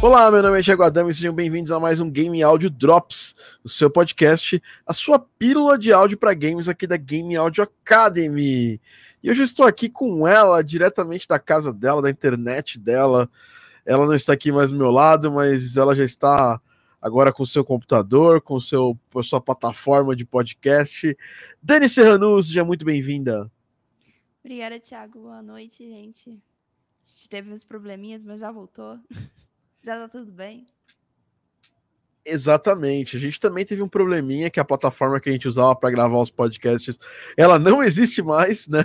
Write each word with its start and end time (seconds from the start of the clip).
Olá, 0.00 0.30
meu 0.30 0.40
nome 0.40 0.60
é 0.60 0.62
Thiago 0.62 0.84
Adamo 0.84 1.10
e 1.10 1.14
sejam 1.14 1.34
bem-vindos 1.34 1.72
a 1.72 1.80
mais 1.80 1.98
um 1.98 2.08
Game 2.08 2.40
Audio 2.40 2.70
Drops, 2.70 3.34
o 3.64 3.68
seu 3.68 3.90
podcast, 3.90 4.62
a 4.86 4.94
sua 4.94 5.18
pílula 5.18 5.76
de 5.76 5.92
áudio 5.92 6.16
para 6.16 6.32
games 6.34 6.68
aqui 6.68 6.86
da 6.86 6.96
Game 6.96 7.34
Audio 7.34 7.64
Academy. 7.64 8.80
E 9.20 9.28
hoje 9.28 9.40
eu 9.40 9.44
estou 9.44 9.66
aqui 9.66 9.88
com 9.88 10.26
ela, 10.26 10.62
diretamente 10.62 11.26
da 11.26 11.36
casa 11.40 11.72
dela, 11.72 12.00
da 12.00 12.08
internet 12.08 12.78
dela. 12.78 13.28
Ela 13.84 14.06
não 14.06 14.14
está 14.14 14.34
aqui 14.34 14.52
mais 14.52 14.70
do 14.70 14.78
meu 14.78 14.92
lado, 14.92 15.32
mas 15.32 15.76
ela 15.76 15.96
já 15.96 16.04
está 16.04 16.60
agora 17.02 17.32
com 17.32 17.42
o 17.42 17.46
seu 17.46 17.64
computador, 17.64 18.40
com 18.40 18.60
seu, 18.60 18.96
a 19.16 19.22
sua 19.24 19.40
plataforma 19.40 20.14
de 20.14 20.24
podcast. 20.24 21.16
Dani 21.60 21.88
Serrano, 21.88 22.40
seja 22.40 22.64
muito 22.64 22.84
bem-vinda. 22.84 23.50
Obrigada, 24.44 24.78
Thiago. 24.78 25.22
Boa 25.22 25.42
noite, 25.42 25.84
gente. 25.84 26.30
A 26.30 27.10
gente 27.10 27.28
teve 27.28 27.52
uns 27.52 27.64
probleminhas, 27.64 28.24
mas 28.24 28.38
já 28.38 28.52
voltou. 28.52 28.96
Já 29.82 29.96
tá 29.96 30.08
tudo 30.08 30.32
bem? 30.32 30.66
Exatamente. 32.24 33.16
A 33.16 33.20
gente 33.20 33.40
também 33.40 33.64
teve 33.64 33.82
um 33.82 33.88
probleminha 33.88 34.50
que 34.50 34.60
a 34.60 34.64
plataforma 34.64 35.20
que 35.20 35.28
a 35.30 35.32
gente 35.32 35.48
usava 35.48 35.74
para 35.74 35.90
gravar 35.90 36.18
os 36.20 36.30
podcasts, 36.30 36.98
ela 37.36 37.58
não 37.58 37.82
existe 37.84 38.22
mais, 38.22 38.68
né? 38.68 38.84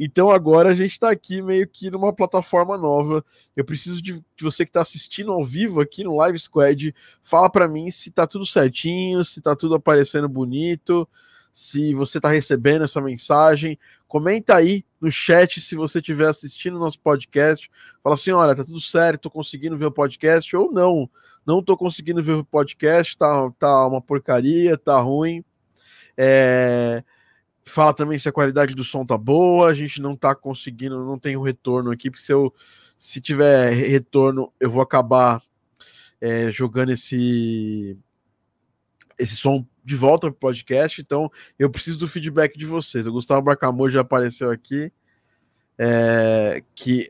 Então 0.00 0.30
agora 0.30 0.70
a 0.70 0.74
gente 0.74 0.92
está 0.92 1.10
aqui 1.10 1.42
meio 1.42 1.68
que 1.68 1.90
numa 1.90 2.12
plataforma 2.12 2.76
nova. 2.76 3.24
Eu 3.54 3.64
preciso 3.64 4.02
de, 4.02 4.14
de 4.14 4.44
você 4.44 4.64
que 4.64 4.70
está 4.70 4.82
assistindo 4.82 5.32
ao 5.32 5.44
vivo 5.44 5.80
aqui 5.80 6.02
no 6.02 6.16
Live 6.16 6.38
Squad, 6.38 6.94
fala 7.22 7.48
para 7.50 7.68
mim 7.68 7.90
se 7.90 8.10
tá 8.10 8.26
tudo 8.26 8.46
certinho, 8.46 9.24
se 9.24 9.40
tá 9.40 9.54
tudo 9.54 9.74
aparecendo 9.74 10.28
bonito, 10.28 11.08
se 11.52 11.94
você 11.94 12.18
está 12.18 12.30
recebendo 12.30 12.84
essa 12.84 13.00
mensagem. 13.00 13.78
Comenta 14.08 14.56
aí 14.56 14.84
no 15.06 15.10
chat 15.12 15.60
se 15.60 15.76
você 15.76 16.00
estiver 16.00 16.26
assistindo 16.26 16.80
nosso 16.80 16.98
podcast. 16.98 17.70
Fala 18.02 18.16
assim: 18.16 18.32
olha, 18.32 18.56
tá 18.56 18.64
tudo 18.64 18.80
certo, 18.80 19.22
tô 19.22 19.30
conseguindo 19.30 19.76
ver 19.76 19.86
o 19.86 19.92
podcast, 19.92 20.54
ou 20.56 20.72
não, 20.72 21.08
não 21.46 21.62
tô 21.62 21.76
conseguindo 21.76 22.22
ver 22.22 22.32
o 22.32 22.44
podcast, 22.44 23.16
tá, 23.16 23.50
tá 23.56 23.86
uma 23.86 24.02
porcaria, 24.02 24.76
tá 24.76 24.98
ruim. 25.00 25.44
É... 26.16 27.04
Fala 27.64 27.94
também 27.94 28.18
se 28.18 28.28
a 28.28 28.32
qualidade 28.32 28.74
do 28.74 28.84
som 28.84 29.04
tá 29.04 29.16
boa, 29.16 29.68
a 29.68 29.74
gente 29.74 30.00
não 30.00 30.16
tá 30.16 30.34
conseguindo, 30.34 31.04
não 31.04 31.18
tem 31.18 31.36
o 31.36 31.40
um 31.40 31.42
retorno 31.42 31.90
aqui, 31.90 32.10
porque 32.10 32.24
se 32.24 32.32
eu 32.32 32.52
se 32.98 33.20
tiver 33.20 33.72
retorno, 33.72 34.52
eu 34.58 34.70
vou 34.70 34.80
acabar 34.80 35.42
é, 36.20 36.50
jogando 36.50 36.90
esse 36.90 37.96
esse 39.18 39.36
som 39.36 39.66
de 39.86 39.94
volta 39.94 40.26
para 40.26 40.36
o 40.36 40.40
podcast, 40.40 41.00
então 41.00 41.30
eu 41.56 41.70
preciso 41.70 41.96
do 41.96 42.08
feedback 42.08 42.58
de 42.58 42.66
vocês. 42.66 43.06
O 43.06 43.12
Gustavo 43.12 43.42
Barcamor 43.42 43.88
já 43.88 44.00
apareceu 44.00 44.50
aqui, 44.50 44.92
é, 45.78 46.60
que 46.74 47.08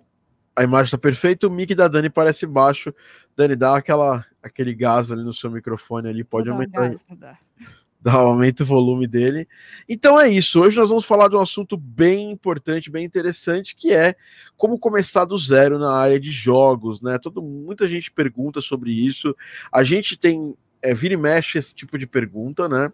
a 0.54 0.62
imagem 0.62 0.84
está 0.84 0.98
perfeita, 0.98 1.46
o 1.46 1.50
mic 1.50 1.74
da 1.74 1.88
Dani 1.88 2.10
parece 2.10 2.46
baixo. 2.46 2.94
Dani, 3.34 3.56
dá 3.56 3.78
aquela, 3.78 4.26
aquele 4.42 4.74
gás 4.74 5.10
ali 5.10 5.24
no 5.24 5.32
seu 5.32 5.50
microfone 5.50 6.08
ali, 6.10 6.22
pode 6.22 6.50
aumentar. 6.50 6.90
Gás, 6.90 7.02
dá, 7.98 8.12
aumenta 8.12 8.62
o 8.62 8.66
volume 8.66 9.06
dele. 9.06 9.48
Então 9.88 10.20
é 10.20 10.28
isso. 10.28 10.60
Hoje 10.60 10.76
nós 10.76 10.90
vamos 10.90 11.06
falar 11.06 11.28
de 11.28 11.36
um 11.36 11.40
assunto 11.40 11.78
bem 11.78 12.30
importante, 12.30 12.90
bem 12.90 13.06
interessante, 13.06 13.74
que 13.74 13.90
é 13.94 14.14
como 14.54 14.78
começar 14.78 15.24
do 15.24 15.38
zero 15.38 15.78
na 15.78 15.94
área 15.94 16.20
de 16.20 16.30
jogos, 16.30 17.00
né? 17.00 17.18
Todo, 17.18 17.40
muita 17.40 17.88
gente 17.88 18.12
pergunta 18.12 18.60
sobre 18.60 18.92
isso. 18.92 19.34
A 19.72 19.82
gente 19.82 20.14
tem 20.18 20.54
é, 20.82 20.94
vira 20.94 21.14
e 21.14 21.16
mexe 21.16 21.58
esse 21.58 21.74
tipo 21.74 21.98
de 21.98 22.06
pergunta, 22.06 22.68
né? 22.68 22.92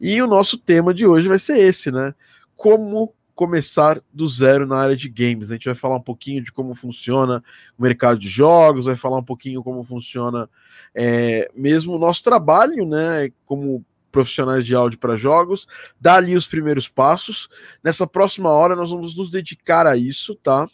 E 0.00 0.20
o 0.20 0.26
nosso 0.26 0.58
tema 0.58 0.92
de 0.92 1.06
hoje 1.06 1.28
vai 1.28 1.38
ser 1.38 1.58
esse, 1.58 1.90
né? 1.90 2.14
Como 2.56 3.14
começar 3.34 4.00
do 4.12 4.28
zero 4.28 4.66
na 4.66 4.76
área 4.76 4.96
de 4.96 5.08
games. 5.08 5.50
A 5.50 5.54
gente 5.54 5.66
vai 5.66 5.74
falar 5.74 5.96
um 5.96 6.02
pouquinho 6.02 6.42
de 6.42 6.52
como 6.52 6.74
funciona 6.74 7.42
o 7.76 7.82
mercado 7.82 8.18
de 8.18 8.28
jogos, 8.28 8.84
vai 8.84 8.96
falar 8.96 9.18
um 9.18 9.24
pouquinho 9.24 9.62
como 9.62 9.82
funciona 9.82 10.48
é, 10.94 11.50
mesmo 11.54 11.94
o 11.94 11.98
nosso 11.98 12.22
trabalho, 12.22 12.86
né? 12.86 13.30
Como 13.44 13.84
profissionais 14.12 14.64
de 14.64 14.76
áudio 14.76 14.98
para 15.00 15.16
jogos, 15.16 15.66
dar 16.00 16.16
ali 16.16 16.36
os 16.36 16.46
primeiros 16.46 16.88
passos. 16.88 17.48
Nessa 17.82 18.06
próxima 18.06 18.48
hora 18.48 18.76
nós 18.76 18.90
vamos 18.90 19.16
nos 19.16 19.28
dedicar 19.28 19.88
a 19.88 19.96
isso, 19.96 20.36
tá? 20.36 20.68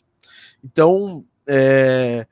Então, 0.62 1.25
é, 1.47 2.26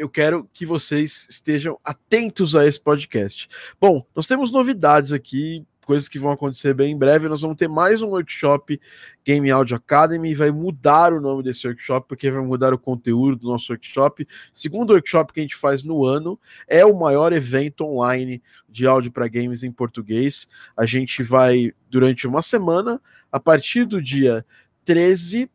eu 0.00 0.08
quero 0.08 0.48
que 0.54 0.64
vocês 0.64 1.26
estejam 1.28 1.78
atentos 1.84 2.56
a 2.56 2.66
esse 2.66 2.80
podcast. 2.80 3.46
Bom, 3.78 4.02
nós 4.16 4.26
temos 4.26 4.50
novidades 4.50 5.12
aqui, 5.12 5.62
coisas 5.84 6.08
que 6.08 6.18
vão 6.18 6.30
acontecer 6.30 6.72
bem 6.72 6.92
em 6.92 6.96
breve. 6.96 7.28
Nós 7.28 7.42
vamos 7.42 7.58
ter 7.58 7.68
mais 7.68 8.00
um 8.00 8.06
workshop 8.06 8.80
Game 9.22 9.50
Audio 9.50 9.76
Academy. 9.76 10.34
Vai 10.34 10.50
mudar 10.50 11.12
o 11.12 11.20
nome 11.20 11.42
desse 11.42 11.66
workshop, 11.66 12.08
porque 12.08 12.30
vai 12.30 12.40
mudar 12.40 12.72
o 12.72 12.78
conteúdo 12.78 13.36
do 13.36 13.48
nosso 13.48 13.70
workshop. 13.74 14.26
Segundo 14.54 14.94
workshop 14.94 15.34
que 15.34 15.40
a 15.40 15.42
gente 15.42 15.54
faz 15.54 15.84
no 15.84 16.06
ano, 16.06 16.40
é 16.66 16.82
o 16.82 16.98
maior 16.98 17.30
evento 17.34 17.84
online 17.84 18.42
de 18.70 18.86
áudio 18.86 19.12
para 19.12 19.28
games 19.28 19.62
em 19.62 19.70
português. 19.70 20.48
A 20.74 20.86
gente 20.86 21.22
vai, 21.22 21.74
durante 21.90 22.26
uma 22.26 22.40
semana, 22.40 22.98
a 23.30 23.38
partir 23.38 23.84
do 23.84 24.00
dia 24.00 24.46
13 24.86 25.50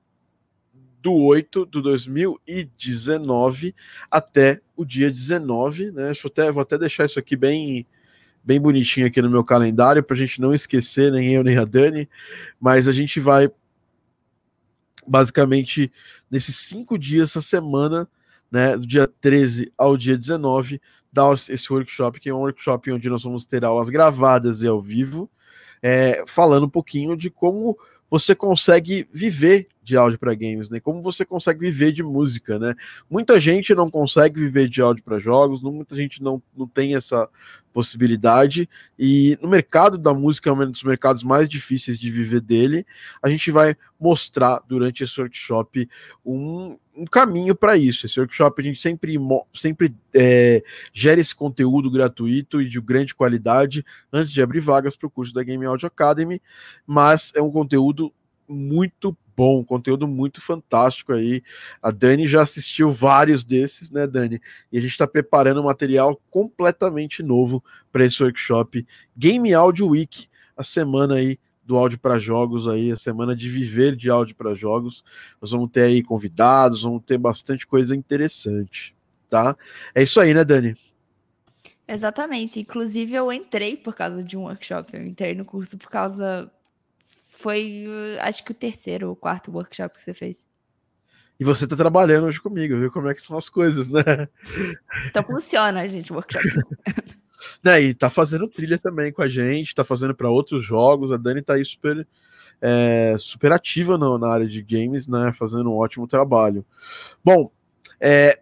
do 1.06 1.14
8 1.14 1.68
de 1.68 1.84
2019 1.84 3.76
até 4.10 4.60
o 4.76 4.84
dia 4.84 5.12
19, 5.12 5.92
né? 5.92 6.08
Deixa 6.08 6.26
eu 6.26 6.32
até, 6.32 6.52
vou 6.52 6.64
até 6.64 6.80
deixar 6.80 7.06
isso 7.06 7.20
aqui 7.20 7.36
bem 7.36 7.86
bem 8.44 8.60
bonitinho 8.60 9.06
aqui 9.06 9.22
no 9.22 9.30
meu 9.30 9.44
calendário 9.44 10.02
para 10.04 10.16
a 10.16 10.18
gente 10.18 10.42
não 10.42 10.52
esquecer, 10.52 11.12
nem 11.12 11.32
eu 11.34 11.44
nem 11.44 11.58
a 11.58 11.66
Dani, 11.66 12.10
mas 12.60 12.88
a 12.88 12.92
gente 12.92 13.20
vai 13.20 13.52
basicamente 15.06 15.92
nesses 16.30 16.56
cinco 16.56 16.98
dias 16.98 17.30
essa 17.30 17.42
semana, 17.42 18.08
né, 18.52 18.76
do 18.76 18.88
dia 18.88 19.08
13 19.08 19.72
ao 19.78 19.96
dia 19.96 20.18
19, 20.18 20.82
dar 21.14 21.34
esse 21.34 21.72
workshop, 21.72 22.20
que 22.20 22.30
é 22.30 22.34
um 22.34 22.40
workshop 22.40 22.92
onde 22.92 23.10
nós 23.10 23.24
vamos 23.24 23.46
ter 23.46 23.64
aulas 23.64 23.90
gravadas 23.90 24.64
e 24.64 24.68
ao 24.68 24.82
vivo, 24.82 25.30
é, 25.84 26.24
falando 26.26 26.66
um 26.66 26.70
pouquinho 26.70 27.16
de 27.16 27.30
como 27.30 27.78
você 28.10 28.34
consegue 28.34 29.08
viver 29.12 29.68
de 29.86 29.96
áudio 29.96 30.18
para 30.18 30.34
games, 30.34 30.70
né? 30.70 30.80
Como 30.80 31.02
você 31.02 31.24
consegue 31.24 31.60
viver 31.60 31.92
de 31.92 32.02
música, 32.02 32.58
né? 32.58 32.74
Muita 33.10 33.40
gente 33.40 33.76
não 33.76 33.90
consegue 33.90 34.40
viver 34.40 34.68
de 34.68 34.82
áudio 34.82 35.04
para 35.04 35.20
jogos, 35.20 35.62
muita 35.62 35.96
gente 35.96 36.22
não, 36.24 36.42
não 36.58 36.68
tem 36.68 36.96
essa 36.96 37.30
possibilidade. 37.72 38.68
E 38.98 39.38
no 39.42 39.48
mercado 39.48 39.98
da 39.98 40.14
música, 40.14 40.50
é 40.50 40.54
um 40.54 40.72
dos 40.72 40.84
mercados 40.84 41.24
mais 41.24 41.48
difíceis 41.48 42.00
de 42.00 42.10
viver 42.10 42.42
dele, 42.42 42.86
a 43.22 43.30
gente 43.30 43.52
vai 43.52 43.76
mostrar 44.00 44.62
durante 44.68 45.04
esse 45.04 45.20
workshop 45.22 45.88
um, 46.26 46.78
um 46.96 47.06
caminho 47.06 47.54
para 47.54 47.78
isso. 47.78 48.08
Esse 48.08 48.20
workshop 48.20 48.60
a 48.62 48.66
gente 48.66 48.82
sempre, 48.82 49.18
sempre 49.54 49.94
é, 50.14 50.64
gera 50.94 51.22
esse 51.22 51.36
conteúdo 51.36 51.92
gratuito 51.92 52.60
e 52.60 52.68
de 52.68 52.82
grande 52.82 53.14
qualidade 53.14 53.86
antes 54.12 54.32
de 54.32 54.42
abrir 54.42 54.62
vagas 54.62 54.96
para 54.96 55.08
o 55.08 55.12
curso 55.12 55.34
da 55.34 55.44
Game 55.44 55.66
Audio 55.66 55.86
Academy, 55.86 56.42
mas 56.88 57.32
é 57.36 57.42
um 57.42 57.52
conteúdo 57.52 58.12
muito 58.48 59.16
bom, 59.36 59.64
conteúdo 59.64 60.08
muito 60.08 60.42
fantástico 60.42 61.14
aí. 61.14 61.44
A 61.82 61.92
Dani 61.92 62.28
já 62.28 62.42
assistiu 62.42 62.92
vários 62.92 63.44
desses, 63.44 63.92
né, 63.92 64.08
Dani? 64.08 64.40
E 64.72 64.78
a 64.78 64.82
gente 64.82 64.92
está 64.92 65.08
preparando 65.08 65.62
um 65.62 65.66
material 65.66 66.20
completamente 66.30 67.22
novo 67.22 67.64
para 67.92 68.06
esse 68.06 68.24
workshop 68.24 68.86
Game 69.16 69.54
Audio 69.54 69.88
Week, 69.88 70.28
a 70.56 70.64
semana 70.64 71.16
aí 71.16 71.40
do 71.66 71.76
áudio 71.76 72.00
para 72.00 72.20
jogos 72.20 72.68
aí, 72.68 72.92
a 72.92 72.96
semana 72.96 73.36
de 73.36 73.50
viver 73.50 73.96
de 73.96 74.10
áudio 74.10 74.36
para 74.36 74.54
jogos. 74.54 75.04
Nós 75.42 75.52
vamos 75.52 75.70
ter 75.72 75.82
aí 75.82 76.04
convidados, 76.04 76.84
vamos 76.84 77.04
ter 77.04 77.18
bastante 77.18 77.66
coisa 77.66 77.96
interessante, 77.96 78.96
tá? 79.30 79.58
É 79.94 80.04
isso 80.04 80.20
aí, 80.20 80.34
né, 80.34 80.44
Dani? 80.46 80.78
Exatamente. 81.88 82.60
Inclusive, 82.60 83.14
eu 83.14 83.32
entrei 83.32 83.78
por 83.78 83.96
causa 83.96 84.24
de 84.24 84.38
um 84.38 84.44
workshop. 84.44 84.96
Eu 84.96 85.06
entrei 85.06 85.36
no 85.36 85.46
curso 85.46 85.78
por 85.78 85.90
causa 85.90 86.52
foi, 87.36 87.86
acho 88.22 88.44
que 88.44 88.52
o 88.52 88.56
terceiro 88.56 89.10
ou 89.10 89.16
quarto 89.16 89.52
workshop 89.52 89.96
que 89.96 90.02
você 90.02 90.14
fez. 90.14 90.48
E 91.40 91.44
você 91.44 91.68
tá 91.68 91.76
trabalhando 91.76 92.28
hoje 92.28 92.40
comigo, 92.40 92.78
viu 92.78 92.92
como 92.92 93.10
é 93.10 93.14
que 93.14 93.22
são 93.22 93.38
as 93.38 93.50
coisas, 93.50 93.90
né? 93.90 94.02
Então 95.08 95.22
funciona, 95.22 95.86
gente, 95.88 96.12
o 96.12 96.16
workshop. 96.16 96.46
né, 97.64 97.82
e 97.82 97.94
tá 97.94 98.10
fazendo 98.10 98.48
trilha 98.48 98.80
também 98.80 99.12
com 99.12 99.22
a 99.22 99.28
gente, 99.28 99.76
tá 99.76 99.84
fazendo 99.84 100.16
para 100.16 100.30
outros 100.30 100.64
jogos. 100.64 101.12
A 101.12 101.18
Dani 101.18 101.42
tá 101.42 101.56
aí 101.56 101.66
super, 101.66 102.08
é, 102.62 103.16
super 103.20 103.52
ativa 103.52 103.98
no, 103.98 104.18
na 104.18 104.30
área 104.30 104.48
de 104.48 104.62
games, 104.62 105.08
né? 105.08 105.34
Fazendo 105.34 105.70
um 105.70 105.76
ótimo 105.76 106.08
trabalho. 106.08 106.66
Bom, 107.24 107.52
é, 108.00 108.40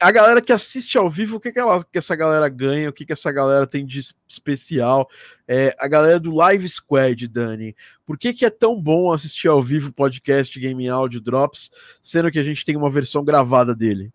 a 0.00 0.10
galera 0.10 0.42
que 0.42 0.52
assiste 0.52 0.98
ao 0.98 1.10
vivo, 1.10 1.36
o 1.36 1.40
que, 1.40 1.50
que, 1.52 1.58
ela, 1.58 1.82
que 1.82 1.98
essa 1.98 2.14
galera 2.14 2.48
ganha, 2.48 2.90
o 2.90 2.92
que, 2.92 3.06
que 3.06 3.12
essa 3.12 3.32
galera 3.32 3.66
tem 3.66 3.84
de 3.84 4.00
especial? 4.28 5.08
É, 5.48 5.74
a 5.78 5.88
galera 5.88 6.20
do 6.20 6.34
Live 6.34 6.68
Squad, 6.68 7.26
Dani, 7.28 7.74
por 8.04 8.18
que, 8.18 8.32
que 8.32 8.44
é 8.44 8.50
tão 8.50 8.80
bom 8.80 9.12
assistir 9.12 9.48
ao 9.48 9.62
vivo 9.62 9.92
podcast 9.92 10.58
Game 10.58 10.88
Audio 10.88 11.20
Drops, 11.20 11.70
sendo 12.02 12.30
que 12.30 12.38
a 12.38 12.44
gente 12.44 12.64
tem 12.64 12.76
uma 12.76 12.90
versão 12.90 13.24
gravada 13.24 13.74
dele? 13.74 14.12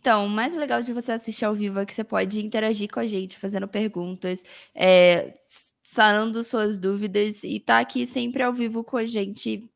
Então, 0.00 0.26
o 0.26 0.28
mais 0.28 0.54
legal 0.54 0.80
de 0.80 0.92
você 0.92 1.12
assistir 1.12 1.44
ao 1.44 1.54
vivo 1.54 1.80
é 1.80 1.86
que 1.86 1.92
você 1.92 2.04
pode 2.04 2.44
interagir 2.44 2.88
com 2.88 3.00
a 3.00 3.06
gente, 3.06 3.36
fazendo 3.36 3.66
perguntas, 3.66 4.44
é, 4.74 5.34
sanando 5.82 6.44
suas 6.44 6.78
dúvidas 6.78 7.42
e 7.42 7.58
tá 7.58 7.80
aqui 7.80 8.06
sempre 8.06 8.42
ao 8.42 8.52
vivo 8.52 8.84
com 8.84 8.96
a 8.96 9.04
gente 9.04 9.68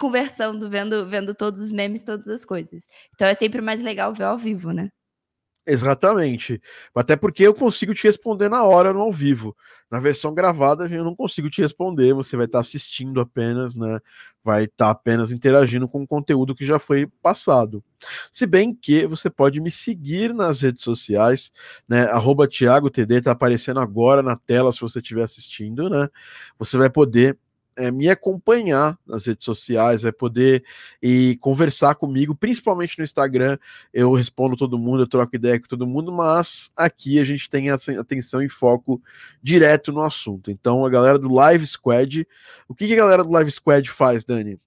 conversando, 0.00 0.70
vendo, 0.70 1.06
vendo 1.06 1.34
todos 1.34 1.60
os 1.60 1.70
memes, 1.70 2.02
todas 2.02 2.26
as 2.26 2.44
coisas. 2.44 2.88
Então 3.14 3.28
é 3.28 3.34
sempre 3.34 3.60
mais 3.60 3.82
legal 3.82 4.14
ver 4.14 4.24
ao 4.24 4.38
vivo, 4.38 4.72
né? 4.72 4.88
Exatamente. 5.66 6.60
Até 6.94 7.16
porque 7.16 7.42
eu 7.46 7.54
consigo 7.54 7.94
te 7.94 8.04
responder 8.04 8.48
na 8.48 8.64
hora 8.64 8.92
no 8.94 9.00
ao 9.00 9.12
vivo. 9.12 9.54
Na 9.90 10.00
versão 10.00 10.32
gravada 10.32 10.88
eu 10.88 11.04
não 11.04 11.14
consigo 11.14 11.50
te 11.50 11.60
responder, 11.60 12.14
você 12.14 12.36
vai 12.36 12.46
estar 12.46 12.60
assistindo 12.60 13.20
apenas, 13.20 13.74
né? 13.76 14.00
Vai 14.42 14.64
estar 14.64 14.90
apenas 14.90 15.30
interagindo 15.32 15.86
com 15.86 16.02
o 16.02 16.06
conteúdo 16.06 16.54
que 16.54 16.64
já 16.64 16.78
foi 16.78 17.06
passado. 17.22 17.84
Se 18.32 18.46
bem 18.46 18.74
que 18.74 19.06
você 19.06 19.28
pode 19.28 19.60
me 19.60 19.70
seguir 19.70 20.32
nas 20.32 20.62
redes 20.62 20.82
sociais, 20.82 21.52
né? 21.88 22.04
Arroba 22.04 22.48
ThiagoTD 22.48 23.20
tá 23.20 23.32
aparecendo 23.32 23.80
agora 23.80 24.22
na 24.22 24.36
tela 24.36 24.72
se 24.72 24.80
você 24.80 24.98
estiver 24.98 25.24
assistindo, 25.24 25.90
né? 25.90 26.08
Você 26.58 26.78
vai 26.78 26.88
poder 26.88 27.38
é, 27.80 27.90
me 27.90 28.08
acompanhar 28.08 28.98
nas 29.06 29.26
redes 29.26 29.44
sociais, 29.44 30.02
vai 30.02 30.12
poder 30.12 30.62
e 31.02 31.36
conversar 31.40 31.94
comigo, 31.94 32.34
principalmente 32.34 32.98
no 32.98 33.04
Instagram. 33.04 33.58
Eu 33.92 34.12
respondo 34.12 34.56
todo 34.56 34.78
mundo, 34.78 35.02
eu 35.02 35.08
troco 35.08 35.34
ideia 35.34 35.58
com 35.58 35.66
todo 35.66 35.86
mundo, 35.86 36.12
mas 36.12 36.70
aqui 36.76 37.18
a 37.18 37.24
gente 37.24 37.48
tem 37.48 37.70
atenção 37.70 38.42
e 38.42 38.48
foco 38.48 39.02
direto 39.42 39.92
no 39.92 40.02
assunto. 40.02 40.50
Então, 40.50 40.84
a 40.84 40.90
galera 40.90 41.18
do 41.18 41.32
Live 41.32 41.66
Squad, 41.66 42.26
o 42.68 42.74
que, 42.74 42.86
que 42.86 42.92
a 42.92 42.96
galera 42.96 43.24
do 43.24 43.30
Live 43.30 43.50
Squad 43.50 43.88
faz, 43.90 44.24
Dani? 44.24 44.58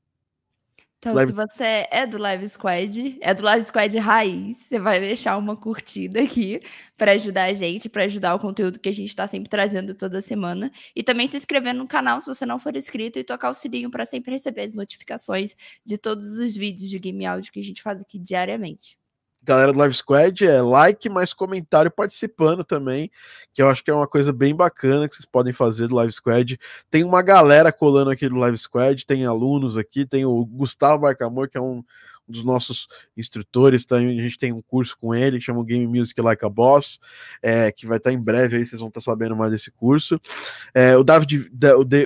Então, 1.04 1.16
Live... 1.16 1.32
se 1.32 1.36
você 1.36 1.86
é 1.92 2.08
do 2.08 2.18
Live 2.18 2.48
Squad, 2.48 3.18
é 3.20 3.34
do 3.34 3.44
Live 3.44 3.66
Squad 3.66 3.98
raiz, 4.00 4.56
você 4.56 4.80
vai 4.80 5.02
deixar 5.02 5.36
uma 5.36 5.54
curtida 5.54 6.22
aqui 6.22 6.62
para 6.96 7.12
ajudar 7.12 7.44
a 7.44 7.54
gente, 7.54 7.90
para 7.90 8.06
ajudar 8.06 8.34
o 8.34 8.40
conteúdo 8.40 8.80
que 8.80 8.88
a 8.88 8.94
gente 8.94 9.10
está 9.10 9.28
sempre 9.28 9.50
trazendo 9.50 9.94
toda 9.94 10.22
semana. 10.22 10.72
E 10.96 11.04
também 11.04 11.28
se 11.28 11.36
inscrever 11.36 11.74
no 11.74 11.86
canal 11.86 12.22
se 12.22 12.28
você 12.28 12.46
não 12.46 12.58
for 12.58 12.74
inscrito 12.78 13.20
e 13.20 13.24
tocar 13.26 13.50
o 13.50 13.54
sininho 13.54 13.92
para 13.92 14.06
sempre 14.06 14.32
receber 14.32 14.62
as 14.62 14.74
notificações 14.74 15.58
de 15.86 15.98
todos 15.98 16.38
os 16.40 16.56
vídeos 16.56 16.90
de 16.90 16.98
game 16.98 17.26
áudio 17.26 17.52
que 17.52 17.60
a 17.60 17.64
gente 17.64 17.82
faz 17.82 18.00
aqui 18.00 18.18
diariamente 18.18 18.98
galera 19.44 19.74
do 19.74 19.80
Live 19.80 19.95
Squad 19.95 20.45
é 20.45 20.62
like, 20.62 21.10
mais 21.10 21.34
comentário 21.34 21.92
participando 21.92 22.63
também, 22.63 23.12
que 23.54 23.62
eu 23.62 23.68
acho 23.68 23.84
que 23.84 23.92
é 23.92 23.94
uma 23.94 24.07
coisa 24.07 24.31
bem 24.31 24.56
bacana 24.56 25.07
que 25.07 25.16
vocês 25.16 25.25
podem 25.25 25.54
fazer 25.54 25.88
do 25.88 25.95
Live 25.95 26.13
Squad. 26.13 26.57
Tem 26.90 27.04
uma 27.04 27.22
galera 27.22 27.72
colando 27.72 28.10
aqui 28.10 28.28
do 28.30 28.36
Live 28.36 28.57
Squad, 28.57 29.06
tem 29.06 29.25
alunos 29.25 29.78
aqui, 29.78 30.06
tem 30.06 30.25
o 30.25 30.45
Gustavo 30.45 31.01
Barcamor, 31.01 31.50
que 31.50 31.57
é 31.57 31.62
um, 31.62 31.84
dos 32.28 32.44
nossos 32.44 32.88
instrutores, 33.18 33.86
tá? 33.86 33.98
a 33.98 34.01
gente 34.01 34.38
tem 34.38 34.54
um 34.54 34.62
curso 34.62 34.98
com 34.98 35.13
ele 35.13 35.40
que 35.40 35.45
chama 35.45 35.63
Game 35.63 35.86
Music 35.86 36.19
Like 36.19 36.45
a 36.45 36.50
Boss, 36.50 37.00
é, 37.42 37.72
que 37.72 37.86
vai 37.86 37.98
estar 37.98 38.12
em 38.12 38.19
breve 38.19 38.57
aí, 38.57 38.66
vocês 38.66 38.80
vão 38.80 38.88
estar 38.88 39.01
sabendo 39.01 39.36
mais 39.36 39.51
desse 39.51 39.72
curso. 39.72 40.19
É, 40.74 40.95
o, 40.95 41.04
David, 41.04 41.51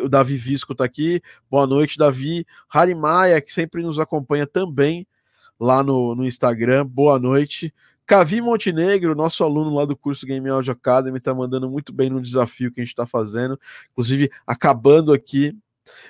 o, 0.03 0.09
Davi 0.09 0.37
Visco 0.37 0.71
está 0.71 0.85
aqui, 0.85 1.21
boa 1.49 1.67
noite, 1.67 1.97
Davi. 1.97 2.45
Harry 2.69 2.95
Maia, 2.95 3.41
que 3.41 3.53
sempre 3.53 3.83
nos 3.83 3.99
acompanha 3.99 4.47
também, 4.47 5.07
lá 5.59 5.83
no, 5.83 6.15
no 6.15 6.25
Instagram. 6.25 6.85
Boa 6.85 7.19
noite. 7.19 7.73
Cavi 8.05 8.39
Montenegro, 8.39 9.13
nosso 9.15 9.43
aluno 9.43 9.75
lá 9.75 9.83
do 9.83 9.95
curso 9.95 10.25
Game 10.25 10.47
Audio 10.49 10.71
Academy, 10.71 11.17
está 11.17 11.33
mandando 11.33 11.69
muito 11.69 11.91
bem 11.91 12.09
no 12.09 12.21
desafio 12.21 12.71
que 12.71 12.79
a 12.79 12.83
gente 12.83 12.93
está 12.93 13.05
fazendo. 13.05 13.59
Inclusive, 13.91 14.31
acabando 14.45 15.11
aqui, 15.11 15.53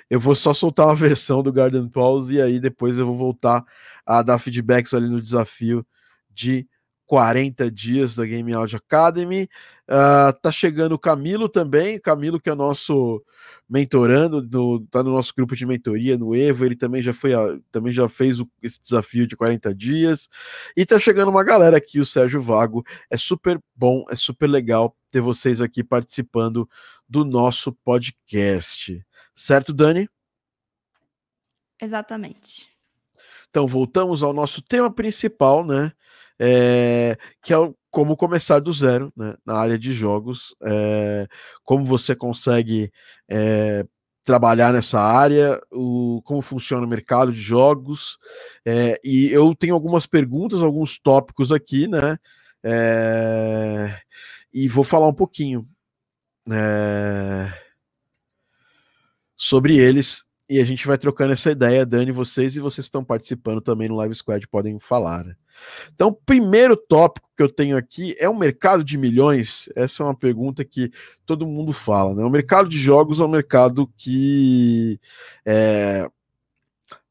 eu 0.08 0.20
vou 0.20 0.34
só 0.34 0.54
soltar 0.54 0.86
uma 0.86 0.94
versão 0.94 1.42
do 1.42 1.52
Garden 1.52 1.88
Pause 1.88 2.36
e 2.36 2.42
aí 2.42 2.60
depois 2.60 2.98
eu 2.98 3.06
vou 3.06 3.16
voltar 3.16 3.64
a 4.06 4.22
dar 4.22 4.38
feedbacks 4.38 4.94
ali 4.94 5.08
no 5.08 5.20
desafio 5.20 5.84
de 6.30 6.68
40 7.06 7.70
dias 7.70 8.14
da 8.14 8.24
Game 8.24 8.52
Audio 8.52 8.76
Academy. 8.76 9.48
Uh, 9.88 10.32
tá 10.40 10.52
chegando 10.52 10.92
o 10.92 10.98
Camilo 10.98 11.48
também, 11.48 11.98
Camilo 11.98 12.40
que 12.40 12.50
é 12.50 12.54
nosso 12.54 13.22
mentorando, 13.68 14.40
do, 14.40 14.80
tá 14.90 15.02
no 15.02 15.12
nosso 15.12 15.34
grupo 15.36 15.54
de 15.54 15.66
mentoria 15.66 16.16
no 16.16 16.34
Evo, 16.34 16.64
ele 16.64 16.74
também 16.74 17.02
já 17.02 17.12
foi, 17.12 17.32
também 17.70 17.92
já 17.92 18.08
fez 18.08 18.40
o, 18.40 18.48
esse 18.62 18.80
desafio 18.80 19.26
de 19.26 19.36
40 19.36 19.74
dias. 19.74 20.28
E 20.76 20.86
tá 20.86 20.98
chegando 20.98 21.28
uma 21.28 21.44
galera 21.44 21.76
aqui, 21.76 22.00
o 22.00 22.06
Sérgio 22.06 22.40
Vago. 22.40 22.84
É 23.10 23.16
super 23.18 23.60
bom, 23.76 24.04
é 24.08 24.16
super 24.16 24.46
legal 24.46 24.96
ter 25.10 25.20
vocês 25.20 25.60
aqui 25.60 25.84
participando 25.84 26.68
do 27.06 27.24
nosso 27.24 27.72
podcast. 27.72 29.04
Certo, 29.34 29.72
Dani? 29.72 30.08
Exatamente. 31.80 32.68
Então, 33.50 33.66
voltamos 33.66 34.22
ao 34.22 34.32
nosso 34.32 34.62
tema 34.62 34.90
principal, 34.90 35.64
né? 35.64 35.92
É, 36.38 37.18
que 37.42 37.52
é 37.52 37.58
o 37.58 37.74
como 37.98 38.16
começar 38.16 38.60
do 38.60 38.72
zero 38.72 39.12
né, 39.16 39.34
na 39.44 39.54
área 39.54 39.76
de 39.76 39.90
jogos, 39.90 40.54
é, 40.62 41.26
como 41.64 41.84
você 41.84 42.14
consegue 42.14 42.92
é, 43.28 43.84
trabalhar 44.22 44.72
nessa 44.72 45.00
área, 45.00 45.60
o, 45.72 46.22
como 46.22 46.40
funciona 46.40 46.86
o 46.86 46.88
mercado 46.88 47.32
de 47.32 47.40
jogos, 47.40 48.16
é, 48.64 49.00
e 49.02 49.32
eu 49.32 49.52
tenho 49.52 49.74
algumas 49.74 50.06
perguntas, 50.06 50.62
alguns 50.62 50.96
tópicos 50.96 51.50
aqui, 51.50 51.88
né? 51.88 52.16
e 54.54 54.68
vou 54.68 54.84
falar 54.84 55.08
um 55.08 55.14
pouquinho 55.14 55.66
sobre 59.36 59.76
eles 59.76 60.27
e 60.48 60.60
a 60.60 60.64
gente 60.64 60.86
vai 60.86 60.96
trocando 60.96 61.32
essa 61.32 61.50
ideia, 61.50 61.84
Dani, 61.84 62.10
vocês 62.10 62.56
e 62.56 62.60
vocês 62.60 62.86
estão 62.86 63.04
participando 63.04 63.60
também 63.60 63.88
no 63.88 63.96
Live 63.96 64.14
Squad 64.14 64.48
podem 64.48 64.78
falar. 64.78 65.36
Então, 65.94 66.16
primeiro 66.24 66.74
tópico 66.74 67.28
que 67.36 67.42
eu 67.42 67.52
tenho 67.52 67.76
aqui 67.76 68.14
é 68.18 68.28
o 68.28 68.38
mercado 68.38 68.82
de 68.82 68.96
milhões. 68.96 69.68
Essa 69.76 70.02
é 70.02 70.06
uma 70.06 70.14
pergunta 70.14 70.64
que 70.64 70.90
todo 71.26 71.46
mundo 71.46 71.72
fala, 71.74 72.14
né? 72.14 72.24
O 72.24 72.30
mercado 72.30 72.68
de 72.68 72.78
jogos 72.78 73.20
é 73.20 73.24
um 73.24 73.28
mercado 73.28 73.86
que 73.96 74.98
é, 75.44 76.08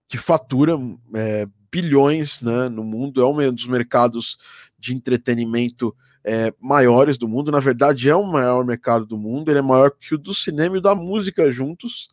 que 0.07 0.17
fatura 0.17 0.73
é, 1.13 1.45
bilhões, 1.71 2.41
né, 2.41 2.69
no 2.69 2.83
mundo. 2.83 3.21
É 3.21 3.25
um 3.27 3.53
dos 3.53 3.67
mercados 3.67 4.37
de 4.79 4.95
entretenimento 4.95 5.95
é, 6.23 6.51
maiores 6.59 7.19
do 7.19 7.27
mundo. 7.27 7.51
Na 7.51 7.59
verdade, 7.59 8.09
é 8.09 8.15
o 8.15 8.25
maior 8.25 8.65
mercado 8.65 9.05
do 9.05 9.17
mundo. 9.17 9.51
Ele 9.51 9.59
é 9.59 9.61
maior 9.61 9.91
que 9.91 10.15
o 10.15 10.17
do 10.17 10.33
cinema 10.33 10.77
e 10.77 10.81
da 10.81 10.95
música 10.95 11.51
juntos 11.51 12.07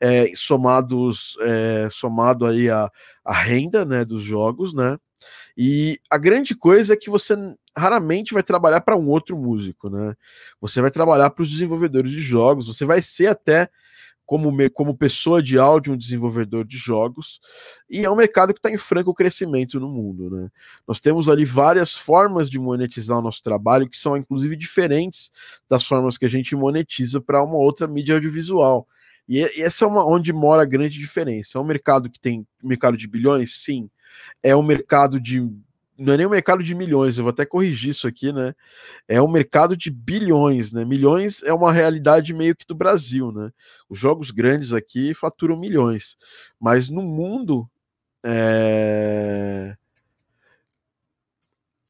é, 0.00 0.32
somados 0.34 1.36
é, 1.40 1.88
somado 1.90 2.46
aí 2.46 2.68
a, 2.70 2.90
a 3.24 3.32
renda 3.32 3.84
né, 3.84 4.04
dos 4.04 4.22
jogos, 4.22 4.74
né? 4.74 4.98
E 5.56 5.98
a 6.10 6.18
grande 6.18 6.54
coisa 6.54 6.94
é 6.94 6.96
que 6.96 7.10
você 7.10 7.34
raramente 7.76 8.34
vai 8.34 8.42
trabalhar 8.42 8.80
para 8.80 8.96
um 8.96 9.08
outro 9.08 9.36
músico, 9.36 9.88
né? 9.88 10.14
Você 10.60 10.80
vai 10.80 10.90
trabalhar 10.90 11.30
para 11.30 11.42
os 11.42 11.50
desenvolvedores 11.50 12.10
de 12.10 12.20
jogos, 12.20 12.66
você 12.66 12.84
vai 12.84 13.00
ser 13.00 13.28
até 13.28 13.68
como, 14.24 14.52
como 14.70 14.96
pessoa 14.96 15.42
de 15.42 15.58
áudio 15.58 15.92
um 15.92 15.96
desenvolvedor 15.96 16.64
de 16.64 16.76
jogos, 16.76 17.40
e 17.90 18.04
é 18.04 18.10
um 18.10 18.16
mercado 18.16 18.54
que 18.54 18.60
está 18.60 18.70
em 18.70 18.78
franco 18.78 19.12
crescimento 19.12 19.78
no 19.80 19.88
mundo, 19.88 20.30
né? 20.30 20.48
Nós 20.86 21.00
temos 21.00 21.28
ali 21.28 21.44
várias 21.44 21.94
formas 21.94 22.48
de 22.48 22.58
monetizar 22.58 23.18
o 23.18 23.22
nosso 23.22 23.42
trabalho, 23.42 23.88
que 23.88 23.96
são 23.96 24.16
inclusive 24.16 24.56
diferentes 24.56 25.30
das 25.68 25.86
formas 25.86 26.16
que 26.16 26.24
a 26.24 26.30
gente 26.30 26.54
monetiza 26.54 27.20
para 27.20 27.42
uma 27.42 27.56
outra 27.56 27.86
mídia 27.86 28.14
audiovisual. 28.14 28.86
E, 29.28 29.40
essa 29.62 29.84
é 29.84 29.88
uma, 29.88 30.04
onde 30.06 30.32
mora 30.32 30.62
a 30.62 30.66
grande 30.66 30.98
diferença. 30.98 31.58
É 31.58 31.60
um 31.60 31.64
mercado 31.64 32.10
que 32.10 32.20
tem 32.20 32.46
mercado 32.62 32.96
de 32.96 33.06
bilhões, 33.06 33.56
sim. 33.62 33.90
É 34.42 34.54
um 34.54 34.62
mercado 34.62 35.20
de. 35.20 35.40
Não 35.98 36.14
é 36.14 36.16
nem 36.16 36.26
um 36.26 36.30
mercado 36.30 36.62
de 36.62 36.74
milhões, 36.74 37.18
eu 37.18 37.24
vou 37.24 37.30
até 37.30 37.44
corrigir 37.44 37.90
isso 37.90 38.08
aqui, 38.08 38.32
né? 38.32 38.54
É 39.06 39.22
um 39.22 39.28
mercado 39.28 39.76
de 39.76 39.90
bilhões, 39.90 40.72
né? 40.72 40.84
Milhões 40.84 41.42
é 41.44 41.52
uma 41.52 41.72
realidade 41.72 42.34
meio 42.34 42.56
que 42.56 42.66
do 42.66 42.74
Brasil, 42.74 43.30
né? 43.30 43.52
Os 43.88 43.98
jogos 43.98 44.30
grandes 44.30 44.72
aqui 44.72 45.14
faturam 45.14 45.56
milhões, 45.56 46.16
mas 46.58 46.88
no 46.88 47.02
mundo 47.02 47.68
é, 48.24 49.76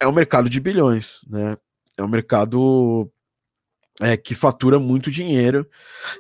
é 0.00 0.06
um 0.06 0.12
mercado 0.12 0.50
de 0.50 0.60
bilhões, 0.60 1.20
né? 1.28 1.56
É 1.96 2.02
um 2.02 2.08
mercado 2.08 3.10
é, 4.00 4.16
que 4.16 4.34
fatura 4.34 4.78
muito 4.78 5.10
dinheiro 5.10 5.66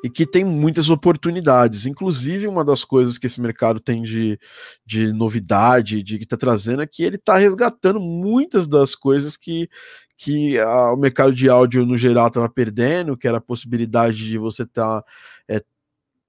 e 0.04 0.10
que 0.10 0.26
tem 0.26 0.44
muitas 0.44 0.90
oportunidades. 0.90 1.86
Inclusive, 1.86 2.46
uma 2.46 2.64
das 2.64 2.84
coisas 2.84 3.18
que 3.18 3.26
esse 3.26 3.40
mercado 3.40 3.80
tem 3.80 4.02
de, 4.02 4.38
de 4.84 5.12
novidade, 5.12 6.02
de 6.02 6.18
que 6.18 6.24
está 6.24 6.36
trazendo, 6.36 6.82
é 6.82 6.86
que 6.86 7.02
ele 7.02 7.16
está 7.16 7.36
resgatando 7.36 8.00
muitas 8.00 8.68
das 8.68 8.94
coisas 8.94 9.36
que, 9.36 9.68
que 10.16 10.58
a, 10.58 10.92
o 10.92 10.96
mercado 10.96 11.32
de 11.32 11.48
áudio 11.48 11.86
no 11.86 11.96
geral 11.96 12.28
estava 12.28 12.48
perdendo, 12.48 13.16
que 13.16 13.26
era 13.26 13.38
a 13.38 13.42
possibilidade 13.42 14.16
de 14.28 14.38
você 14.38 14.64
estar 14.64 15.02
tá, 15.02 15.06
é, 15.48 15.62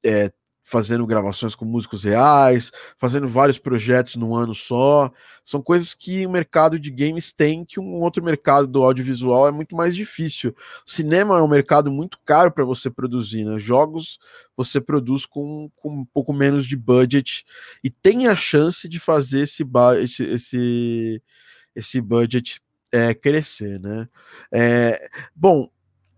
é, 0.05 0.31
fazendo 0.63 1.05
gravações 1.05 1.53
com 1.53 1.65
músicos 1.65 2.05
reais, 2.05 2.71
fazendo 2.97 3.27
vários 3.27 3.59
projetos 3.59 4.15
num 4.15 4.33
ano 4.33 4.55
só. 4.55 5.11
São 5.43 5.61
coisas 5.61 5.93
que 5.93 6.25
o 6.25 6.29
mercado 6.29 6.79
de 6.79 6.89
games 6.89 7.33
tem 7.33 7.65
que 7.65 7.79
um 7.79 8.01
outro 8.01 8.23
mercado 8.23 8.65
do 8.65 8.83
audiovisual 8.83 9.47
é 9.47 9.51
muito 9.51 9.75
mais 9.75 9.93
difícil. 9.93 10.55
O 10.87 10.89
cinema 10.89 11.37
é 11.37 11.41
um 11.41 11.47
mercado 11.47 11.91
muito 11.91 12.17
caro 12.23 12.51
para 12.51 12.63
você 12.63 12.89
produzir, 12.89 13.43
né? 13.43 13.59
Jogos 13.59 14.17
você 14.55 14.79
produz 14.79 15.25
com, 15.25 15.69
com 15.75 15.89
um 15.89 16.05
pouco 16.05 16.31
menos 16.31 16.65
de 16.65 16.77
budget 16.77 17.43
e 17.83 17.89
tem 17.89 18.27
a 18.27 18.35
chance 18.35 18.87
de 18.87 18.99
fazer 18.99 19.41
esse, 19.41 19.63
esse, 20.23 21.21
esse 21.75 22.01
budget 22.01 22.61
é, 22.91 23.13
crescer, 23.13 23.79
né? 23.79 24.07
É, 24.51 25.09
bom, 25.35 25.67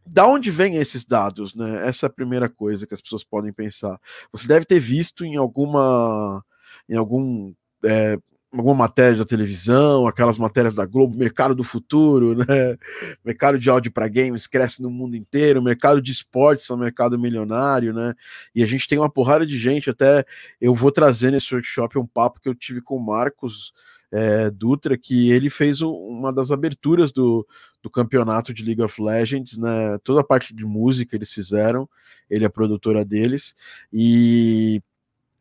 da 0.06 0.28
onde 0.28 0.52
vêm 0.52 0.76
esses 0.76 1.04
dados, 1.06 1.56
né? 1.56 1.88
Essa 1.88 2.06
é 2.06 2.08
a 2.08 2.14
primeira 2.14 2.48
coisa 2.48 2.86
que 2.86 2.94
as 2.94 3.02
pessoas 3.02 3.24
podem 3.24 3.52
pensar. 3.52 4.00
Você 4.32 4.48
deve 4.48 4.66
ter 4.66 4.80
visto 4.80 5.26
em 5.26 5.36
alguma, 5.36 6.44
em 6.88 6.96
algum, 6.96 7.54
é, 7.84 8.18
alguma 8.54 8.76
matéria 8.76 9.18
da 9.18 9.26
televisão, 9.26 10.08
aquelas 10.08 10.38
matérias 10.38 10.76
da 10.76 10.86
Globo, 10.86 11.18
mercado 11.18 11.56
do 11.56 11.64
futuro, 11.64 12.36
né? 12.36 12.78
Mercado 13.24 13.58
de 13.58 13.70
áudio 13.70 13.92
para 13.92 14.08
games 14.08 14.48
cresce 14.48 14.82
no 14.82 14.92
mundo 14.92 15.16
inteiro, 15.16 15.62
mercado 15.62 16.02
de 16.02 16.12
esportes 16.12 16.70
é 16.70 16.74
um 16.74 16.78
mercado 16.78 17.18
milionário, 17.18 17.94
né? 17.94 18.14
E 18.54 18.64
a 18.64 18.68
gente 18.68 18.88
tem 18.88 19.00
uma 19.00 19.10
porrada 19.10 19.46
de 19.46 19.58
gente, 19.58 19.90
até 19.90 20.24
eu 20.62 20.76
vou 20.76 20.92
trazer 20.92 21.32
nesse 21.32 21.54
workshop 21.54 21.98
um 21.98 22.06
papo 22.06 22.40
que 22.40 22.48
eu 22.48 22.56
tive 22.56 22.82
com 22.82 22.96
o 22.96 23.04
Marcos 23.04 23.74
é, 24.12 24.50
Dutra, 24.50 24.98
que 24.98 25.32
ele 25.32 25.50
fez 25.50 25.82
uma 25.82 26.32
das 26.32 26.52
aberturas 26.52 27.12
do, 27.12 27.46
do 27.86 27.90
campeonato 27.92 28.52
de 28.52 28.64
League 28.64 28.82
of 28.82 29.00
Legends, 29.00 29.60
né? 29.60 30.00
Toda 30.04 30.22
a 30.22 30.24
parte 30.24 30.56
de 30.56 30.66
música 30.66 31.16
eles 31.16 31.32
fizeram, 31.32 31.88
ele 32.28 32.44
é 32.44 32.48
a 32.48 32.50
produtora 32.50 33.06
deles, 33.06 33.54
e 33.94 34.82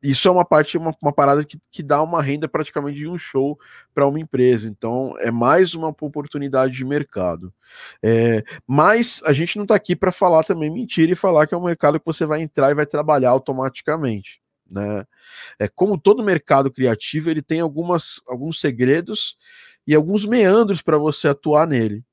isso 0.03 0.29
é 0.29 0.31
uma 0.31 0.45
parte, 0.45 0.77
uma, 0.77 0.95
uma 1.01 1.11
parada 1.11 1.43
que, 1.43 1.59
que 1.71 1.83
dá 1.83 2.03
uma 2.03 2.21
renda 2.21 2.47
praticamente 2.47 2.99
de 2.99 3.09
um 3.09 3.17
show 3.17 3.59
para 3.95 4.07
uma 4.07 4.21
empresa. 4.21 4.69
Então, 4.69 5.15
é 5.21 5.31
mais 5.31 5.73
uma 5.73 5.89
oportunidade 5.89 6.75
de 6.75 6.85
mercado. 6.85 7.51
É, 8.03 8.45
mas 8.67 9.23
a 9.25 9.33
gente 9.33 9.57
não 9.57 9.65
está 9.65 9.75
aqui 9.75 9.97
para 9.97 10.13
falar 10.13 10.45
também 10.45 10.69
mentira 10.69 11.13
e 11.13 11.17
falar 11.17 11.47
que 11.47 11.55
é 11.55 11.57
um 11.57 11.65
mercado 11.65 11.99
que 11.99 12.05
você 12.05 12.27
vai 12.27 12.43
entrar 12.43 12.71
e 12.71 12.75
vai 12.75 12.85
trabalhar 12.85 13.31
automaticamente. 13.31 14.43
Né? 14.71 15.07
É, 15.59 15.67
como 15.67 15.97
todo 15.97 16.23
mercado 16.23 16.71
criativo, 16.71 17.31
ele 17.31 17.41
tem 17.41 17.61
algumas, 17.61 18.21
alguns 18.29 18.61
segredos 18.61 19.39
e 19.87 19.95
alguns 19.95 20.27
meandros 20.27 20.83
para 20.83 20.99
você 20.99 21.29
atuar 21.29 21.67
nele. 21.67 22.05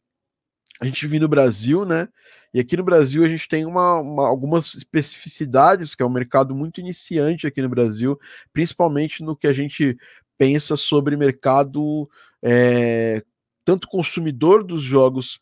A 0.82 0.86
gente 0.86 1.06
vive 1.06 1.20
no 1.20 1.28
Brasil, 1.28 1.86
né? 1.86 2.10
E 2.52 2.60
aqui 2.60 2.76
no 2.76 2.84
Brasil 2.84 3.24
a 3.24 3.28
gente 3.28 3.48
tem 3.48 3.66
uma, 3.66 4.00
uma, 4.00 4.28
algumas 4.28 4.74
especificidades, 4.74 5.94
que 5.94 6.02
é 6.02 6.06
um 6.06 6.10
mercado 6.10 6.56
muito 6.56 6.82
iniciante 6.82 7.46
aqui 7.46 7.62
no 7.62 7.70
Brasil, 7.70 8.20
principalmente 8.52 9.24
no 9.24 9.36
que 9.36 9.46
a 9.46 9.54
gente 9.54 9.96
pensa 10.38 10.76
sobre 10.76 11.16
mercado 11.16 12.10
é, 12.42 13.24
tanto 13.64 13.88
consumidor 13.88 14.64
dos 14.64 14.82
jogos 14.82 15.40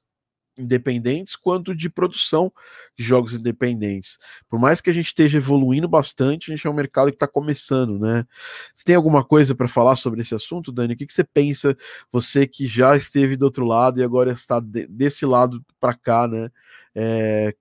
independentes 0.60 1.36
quanto 1.36 1.76
de 1.76 1.90
produção 1.90 2.52
de 2.98 3.04
jogos 3.04 3.34
independentes. 3.34 4.18
Por 4.50 4.60
mais 4.60 4.82
que 4.82 4.90
a 4.90 4.94
gente 4.94 5.08
esteja 5.08 5.38
evoluindo 5.38 5.88
bastante, 5.88 6.52
a 6.52 6.56
gente 6.56 6.68
é 6.68 6.70
um 6.70 6.74
mercado 6.74 7.10
que 7.10 7.16
está 7.16 7.28
começando, 7.28 7.98
né? 7.98 8.26
Você 8.74 8.84
tem 8.84 8.96
alguma 8.96 9.24
coisa 9.24 9.56
para 9.56 9.68
falar 9.68 9.96
sobre 9.96 10.22
esse 10.22 10.36
assunto, 10.36 10.72
Dani? 10.72 10.94
O 10.94 10.98
que, 10.98 11.06
que, 11.06 11.14
você 11.14 11.24
pensa, 11.24 11.76
você 12.12 12.46
que 12.46 12.68
já 12.68 12.96
esteve 12.96 13.36
do 13.36 13.46
outro 13.46 13.66
lado 13.66 14.00
e 14.00 14.04
agora 14.04 14.32
está 14.32 14.60
de, 14.60 14.88
desse 14.88 15.26
lado 15.26 15.64
para 15.80 15.94
cá, 15.94 16.28
né? 16.28 16.50
É, 16.94 17.56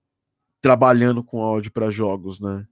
trabalhando 0.61 1.23
com 1.23 1.41
áudio 1.41 1.71
para 1.71 1.89
jogos, 1.89 2.39
né? 2.39 2.65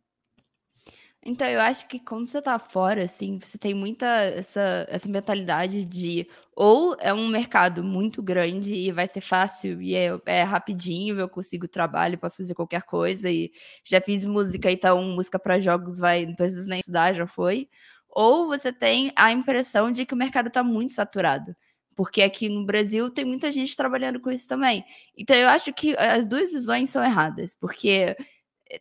Então, 1.29 1.45
eu 1.45 1.59
acho 1.59 1.89
que 1.89 1.99
quando 1.99 2.25
você 2.25 2.41
tá 2.41 2.57
fora, 2.57 3.03
assim, 3.03 3.37
você 3.37 3.57
tem 3.57 3.73
muita 3.73 4.05
essa, 4.07 4.85
essa 4.87 5.09
mentalidade 5.09 5.83
de 5.83 6.25
ou 6.55 6.95
é 7.01 7.13
um 7.13 7.27
mercado 7.27 7.83
muito 7.83 8.23
grande 8.23 8.73
e 8.73 8.93
vai 8.93 9.05
ser 9.07 9.19
fácil 9.19 9.81
e 9.81 9.93
é, 9.93 10.17
é 10.25 10.43
rapidinho, 10.43 11.19
eu 11.19 11.27
consigo 11.27 11.67
trabalho, 11.67 12.17
posso 12.17 12.37
fazer 12.37 12.53
qualquer 12.55 12.83
coisa 12.83 13.29
e 13.29 13.51
já 13.83 13.99
fiz 13.99 14.23
música, 14.23 14.71
então 14.71 15.03
música 15.03 15.37
para 15.37 15.59
jogos 15.59 15.99
vai, 15.99 16.25
não 16.25 16.33
preciso 16.33 16.69
nem 16.69 16.79
estudar, 16.79 17.11
já 17.13 17.27
foi. 17.27 17.67
Ou 18.09 18.47
você 18.47 18.71
tem 18.71 19.11
a 19.15 19.29
impressão 19.33 19.91
de 19.91 20.05
que 20.05 20.13
o 20.13 20.17
mercado 20.17 20.49
tá 20.49 20.63
muito 20.63 20.93
saturado. 20.93 21.53
Porque 21.93 22.21
aqui 22.21 22.47
no 22.47 22.65
Brasil 22.65 23.09
tem 23.09 23.25
muita 23.25 23.51
gente 23.51 23.75
trabalhando 23.75 24.19
com 24.21 24.31
isso 24.31 24.47
também. 24.47 24.85
Então 25.17 25.35
eu 25.35 25.49
acho 25.49 25.73
que 25.73 25.93
as 25.97 26.25
duas 26.27 26.49
visões 26.51 26.89
são 26.89 27.03
erradas, 27.03 27.53
porque 27.59 28.15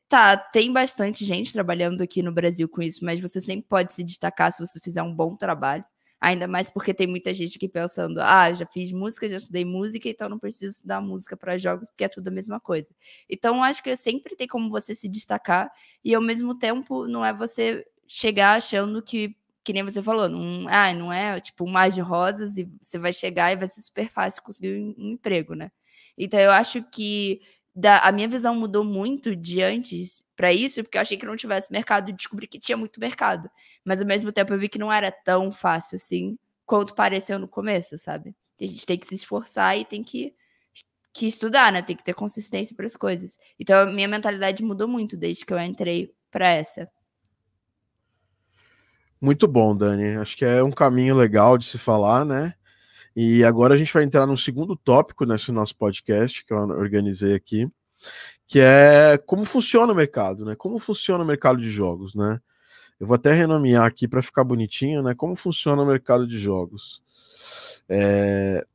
Tá, 0.08 0.36
tem 0.36 0.72
bastante 0.72 1.24
gente 1.24 1.52
trabalhando 1.52 2.02
aqui 2.02 2.22
no 2.22 2.32
Brasil 2.32 2.68
com 2.68 2.82
isso, 2.82 3.04
mas 3.04 3.20
você 3.20 3.40
sempre 3.40 3.66
pode 3.68 3.94
se 3.94 4.02
destacar 4.02 4.52
se 4.52 4.64
você 4.64 4.80
fizer 4.82 5.02
um 5.02 5.14
bom 5.14 5.36
trabalho. 5.36 5.84
Ainda 6.20 6.48
mais 6.48 6.70
porque 6.70 6.94
tem 6.94 7.06
muita 7.06 7.32
gente 7.32 7.56
aqui 7.56 7.68
pensando: 7.68 8.20
ah, 8.20 8.52
já 8.52 8.66
fiz 8.66 8.90
música, 8.90 9.28
já 9.28 9.36
estudei 9.36 9.64
música, 9.64 10.08
então 10.08 10.28
não 10.28 10.38
preciso 10.38 10.72
estudar 10.76 11.00
música 11.00 11.36
para 11.36 11.58
jogos, 11.58 11.88
porque 11.90 12.04
é 12.04 12.08
tudo 12.08 12.28
a 12.28 12.30
mesma 12.30 12.58
coisa. 12.58 12.92
Então, 13.30 13.62
acho 13.62 13.82
que 13.82 13.94
sempre 13.96 14.34
tem 14.34 14.48
como 14.48 14.70
você 14.70 14.94
se 14.94 15.08
destacar, 15.08 15.70
e 16.04 16.14
ao 16.14 16.22
mesmo 16.22 16.58
tempo, 16.58 17.06
não 17.06 17.24
é 17.24 17.32
você 17.34 17.84
chegar 18.08 18.54
achando 18.56 19.02
que, 19.02 19.36
que 19.62 19.72
nem 19.72 19.82
você 19.84 20.02
falou, 20.02 20.28
não, 20.28 20.66
ah, 20.68 20.92
não 20.94 21.12
é 21.12 21.38
tipo 21.40 21.64
um 21.68 21.70
mar 21.72 21.90
de 21.90 22.00
rosas 22.00 22.56
e 22.56 22.64
você 22.80 22.98
vai 22.98 23.12
chegar 23.12 23.52
e 23.52 23.56
vai 23.56 23.68
ser 23.68 23.82
super 23.82 24.08
fácil 24.08 24.42
conseguir 24.42 24.78
um, 24.78 24.94
um 24.98 25.10
emprego, 25.12 25.54
né? 25.54 25.70
Então, 26.18 26.40
eu 26.40 26.50
acho 26.50 26.82
que 26.90 27.40
da, 27.76 27.98
a 27.98 28.10
minha 28.10 28.26
visão 28.26 28.54
mudou 28.54 28.82
muito 28.82 29.36
de 29.36 29.62
antes 29.62 30.24
para 30.34 30.50
isso, 30.50 30.82
porque 30.82 30.96
eu 30.96 31.02
achei 31.02 31.18
que 31.18 31.26
não 31.26 31.36
tivesse 31.36 31.70
mercado 31.70 32.08
e 32.08 32.12
descobri 32.14 32.46
que 32.46 32.58
tinha 32.58 32.76
muito 32.76 32.98
mercado. 32.98 33.50
Mas 33.84 34.00
ao 34.00 34.06
mesmo 34.06 34.32
tempo 34.32 34.54
eu 34.54 34.58
vi 34.58 34.66
que 34.66 34.78
não 34.78 34.90
era 34.90 35.12
tão 35.12 35.52
fácil 35.52 35.96
assim 35.96 36.38
quanto 36.64 36.94
pareceu 36.94 37.38
no 37.38 37.46
começo, 37.46 37.98
sabe? 37.98 38.34
A 38.58 38.66
gente 38.66 38.86
tem 38.86 38.98
que 38.98 39.06
se 39.06 39.14
esforçar 39.14 39.76
e 39.78 39.84
tem 39.84 40.02
que, 40.02 40.34
que 41.12 41.26
estudar, 41.26 41.70
né? 41.70 41.82
Tem 41.82 41.94
que 41.94 42.02
ter 42.02 42.14
consistência 42.14 42.74
para 42.74 42.86
as 42.86 42.96
coisas. 42.96 43.38
Então 43.60 43.78
a 43.82 43.92
minha 43.92 44.08
mentalidade 44.08 44.64
mudou 44.64 44.88
muito 44.88 45.14
desde 45.14 45.44
que 45.44 45.52
eu 45.52 45.58
entrei 45.58 46.14
para 46.30 46.48
essa. 46.48 46.88
Muito 49.20 49.46
bom, 49.46 49.76
Dani. 49.76 50.16
Acho 50.16 50.34
que 50.34 50.46
é 50.46 50.62
um 50.62 50.72
caminho 50.72 51.14
legal 51.14 51.58
de 51.58 51.66
se 51.66 51.76
falar, 51.76 52.24
né? 52.24 52.54
E 53.16 53.42
agora 53.42 53.72
a 53.72 53.76
gente 53.78 53.92
vai 53.94 54.04
entrar 54.04 54.26
no 54.26 54.36
segundo 54.36 54.76
tópico 54.76 55.24
nesse 55.24 55.50
nosso 55.50 55.74
podcast 55.74 56.44
que 56.44 56.52
eu 56.52 56.58
organizei 56.58 57.34
aqui, 57.34 57.66
que 58.46 58.60
é 58.60 59.18
como 59.24 59.46
funciona 59.46 59.90
o 59.90 59.96
mercado, 59.96 60.44
né? 60.44 60.54
Como 60.54 60.78
funciona 60.78 61.24
o 61.24 61.26
mercado 61.26 61.58
de 61.58 61.70
jogos, 61.70 62.14
né? 62.14 62.38
Eu 63.00 63.06
vou 63.06 63.14
até 63.14 63.32
renomear 63.32 63.86
aqui 63.86 64.06
para 64.06 64.20
ficar 64.20 64.44
bonitinho, 64.44 65.02
né? 65.02 65.14
Como 65.14 65.34
funciona 65.34 65.82
o 65.82 65.86
mercado 65.86 66.26
de 66.26 66.36
jogos. 66.36 67.02
É... 67.88 68.66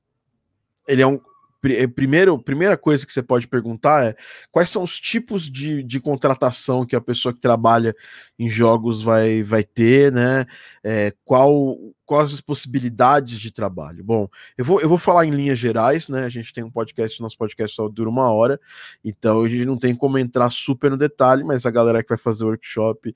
Ele 0.87 1.03
é 1.03 1.07
um, 1.07 1.19
primeiro, 1.93 2.39
primeira 2.39 2.75
coisa 2.75 3.05
que 3.05 3.13
você 3.13 3.21
pode 3.21 3.47
perguntar 3.47 4.03
é 4.03 4.15
quais 4.51 4.69
são 4.69 4.83
os 4.83 4.99
tipos 4.99 5.49
de, 5.49 5.83
de 5.83 5.99
contratação 5.99 6.85
que 6.85 6.95
a 6.95 7.01
pessoa 7.01 7.33
que 7.33 7.39
trabalha 7.39 7.95
em 8.37 8.49
jogos 8.49 9.03
vai, 9.03 9.43
vai 9.43 9.63
ter, 9.63 10.11
né? 10.11 10.45
É, 10.83 11.13
qual, 11.23 11.77
quais 12.03 12.33
as 12.33 12.41
possibilidades 12.41 13.39
de 13.39 13.51
trabalho? 13.51 14.03
Bom, 14.03 14.27
eu 14.57 14.65
vou, 14.65 14.81
eu 14.81 14.89
vou 14.89 14.97
falar 14.97 15.25
em 15.25 15.31
linhas 15.31 15.59
gerais, 15.59 16.09
né? 16.09 16.25
A 16.25 16.29
gente 16.29 16.51
tem 16.51 16.63
um 16.63 16.71
podcast, 16.71 17.21
nosso 17.21 17.37
podcast 17.37 17.75
só 17.75 17.87
dura 17.87 18.09
uma 18.09 18.31
hora, 18.31 18.59
então 19.05 19.43
a 19.43 19.49
gente 19.49 19.65
não 19.65 19.77
tem 19.77 19.93
como 19.93 20.17
entrar 20.17 20.49
super 20.49 20.89
no 20.89 20.97
detalhe, 20.97 21.43
mas 21.43 21.65
a 21.65 21.71
galera 21.71 22.01
que 22.01 22.09
vai 22.09 22.17
fazer 22.17 22.43
o 22.43 22.47
workshop, 22.47 23.15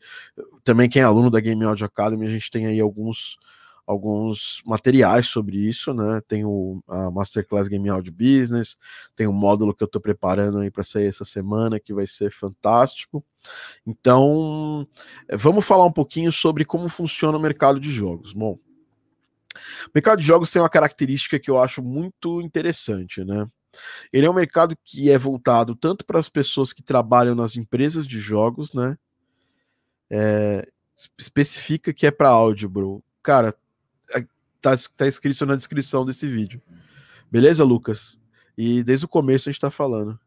também 0.64 0.88
quem 0.88 1.02
é 1.02 1.06
aluno 1.06 1.32
da 1.32 1.40
Game 1.40 1.66
Audio 1.66 1.86
Academy, 1.86 2.28
a 2.28 2.30
gente 2.30 2.52
tem 2.52 2.68
aí 2.68 2.80
alguns 2.80 3.40
alguns 3.86 4.62
materiais 4.66 5.28
sobre 5.28 5.58
isso, 5.58 5.94
né? 5.94 6.22
Tem 6.28 6.44
o 6.44 6.84
a 6.88 7.12
Masterclass 7.12 7.68
Game 7.68 7.88
Audio 7.90 8.12
Business, 8.12 8.78
tem 9.16 9.28
um 9.28 9.34
módulo 9.34 9.76
que 9.76 9.84
eu 9.84 9.88
estou 9.88 10.02
preparando 10.02 10.60
aí 10.60 10.72
para 10.72 10.84
sair 10.84 11.06
essa 11.06 11.26
semana 11.26 11.80
que 11.80 11.94
vai 11.94 12.08
ser 12.08 12.32
fantástico. 12.32 13.24
Então, 13.86 14.88
eh, 15.28 15.38
vamos 15.38 15.66
falar 15.66 15.86
um 15.86 15.92
pouquinho 15.92 16.32
sobre 16.32 16.66
como 16.66 16.90
funciona 16.90 17.38
o 17.38 17.42
mercado 17.42 17.80
de 17.80 17.92
jogos. 17.92 18.34
Bom, 18.34 18.58
o 19.88 19.92
mercado 19.94 20.20
de 20.20 20.26
jogos 20.26 20.50
tem 20.50 20.62
uma 20.62 20.70
característica 20.70 21.40
que 21.40 21.50
eu 21.50 21.58
acho 21.62 21.82
muito 21.84 22.42
interessante, 22.42 23.24
né? 23.24 23.48
Ele 24.12 24.26
é 24.26 24.30
um 24.30 24.34
mercado 24.34 24.76
que 24.84 25.12
é 25.12 25.18
voltado 25.18 25.76
tanto 25.76 26.06
para 26.06 26.20
as 26.20 26.30
pessoas 26.30 26.74
que 26.74 26.82
trabalham 26.82 27.36
nas 27.36 27.58
empresas 27.58 28.08
de 28.08 28.20
jogos, 28.20 28.74
né? 28.74 28.98
É, 30.10 30.68
especifica 31.18 31.94
que 31.94 32.08
é 32.08 32.12
para 32.12 32.30
áudio, 32.30 32.70
bro. 32.70 33.04
Cara, 33.22 33.54
tá, 34.66 34.76
tá 34.98 35.08
escrito 35.08 35.46
na 35.46 35.56
descrição 35.56 36.04
desse 36.04 36.28
vídeo. 36.28 36.60
Beleza, 37.32 37.64
Lucas? 37.64 38.20
E 38.58 38.84
desde 38.84 39.06
o 39.06 39.10
começo 39.10 39.48
a 39.48 39.52
gente 39.52 39.62
tá 39.62 39.70
falando. 39.70 40.20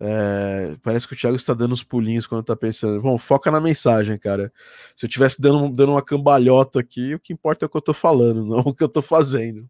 É, 0.00 0.76
parece 0.80 1.08
que 1.08 1.14
o 1.14 1.16
Thiago 1.16 1.36
está 1.36 1.52
dando 1.52 1.72
os 1.72 1.82
pulinhos 1.82 2.26
quando 2.26 2.44
tá 2.44 2.54
pensando. 2.54 3.02
Bom, 3.02 3.18
foca 3.18 3.50
na 3.50 3.60
mensagem, 3.60 4.16
cara. 4.16 4.50
Se 4.94 5.04
eu 5.04 5.10
tivesse 5.10 5.42
dando, 5.42 5.68
dando 5.74 5.92
uma 5.92 6.02
cambalhota 6.02 6.78
aqui, 6.80 7.14
o 7.14 7.20
que 7.20 7.32
importa 7.32 7.64
é 7.64 7.66
o 7.66 7.68
que 7.68 7.76
eu 7.76 7.82
tô 7.82 7.92
falando, 7.92 8.44
não 8.46 8.60
o 8.60 8.74
que 8.74 8.82
eu 8.82 8.88
tô 8.88 9.02
fazendo. 9.02 9.68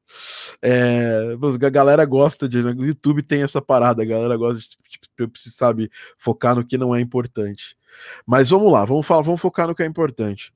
É, 0.63 1.35
a 1.65 1.71
galera 1.71 2.05
gosta 2.05 2.49
de. 2.49 2.63
No 2.63 2.85
YouTube 2.85 3.23
tem 3.23 3.43
essa 3.43 3.63
parada, 3.63 4.03
a 4.03 4.07
galera 4.07 4.37
gosta 4.37 4.61
de, 4.61 4.69
tipo, 5.17 5.39
sabe, 5.39 5.91
focar 6.19 6.55
no 6.55 6.65
que 6.65 6.77
não 6.77 6.95
é 6.95 7.01
importante. 7.01 7.78
Mas 8.27 8.51
vamos 8.51 8.71
lá, 8.73 8.85
vamos 8.85 9.07
falar, 9.07 9.23
vamos 9.23 9.41
focar 9.41 9.67
no 9.67 9.75
que 9.75 9.83
é 9.83 9.87
importante. 9.87 10.53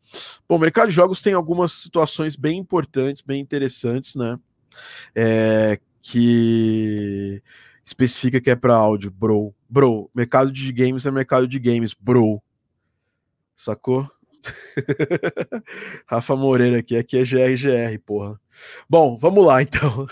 Bom, 0.48 0.56
o 0.56 0.58
mercado 0.58 0.88
de 0.88 0.94
jogos 0.94 1.20
tem 1.20 1.34
algumas 1.34 1.72
situações 1.72 2.36
bem 2.36 2.58
importantes, 2.58 3.22
bem 3.22 3.40
interessantes, 3.40 4.14
né? 4.14 4.38
É, 5.14 5.78
que 6.00 7.42
especifica 7.84 8.40
que 8.40 8.50
é 8.50 8.56
para 8.56 8.74
áudio, 8.74 9.10
bro. 9.10 9.54
Bro, 9.68 10.10
mercado 10.14 10.52
de 10.52 10.72
games 10.72 11.06
é 11.06 11.10
mercado 11.10 11.46
de 11.46 11.58
games, 11.58 11.94
bro. 11.94 12.42
Sacou? 13.56 14.10
Rafa 16.06 16.36
Moreira 16.36 16.78
aqui, 16.78 16.96
aqui 16.96 17.18
é 17.18 17.24
GRGR, 17.24 17.98
porra. 18.04 18.40
Bom, 18.88 19.16
vamos 19.18 19.44
lá 19.44 19.62
então. 19.62 20.06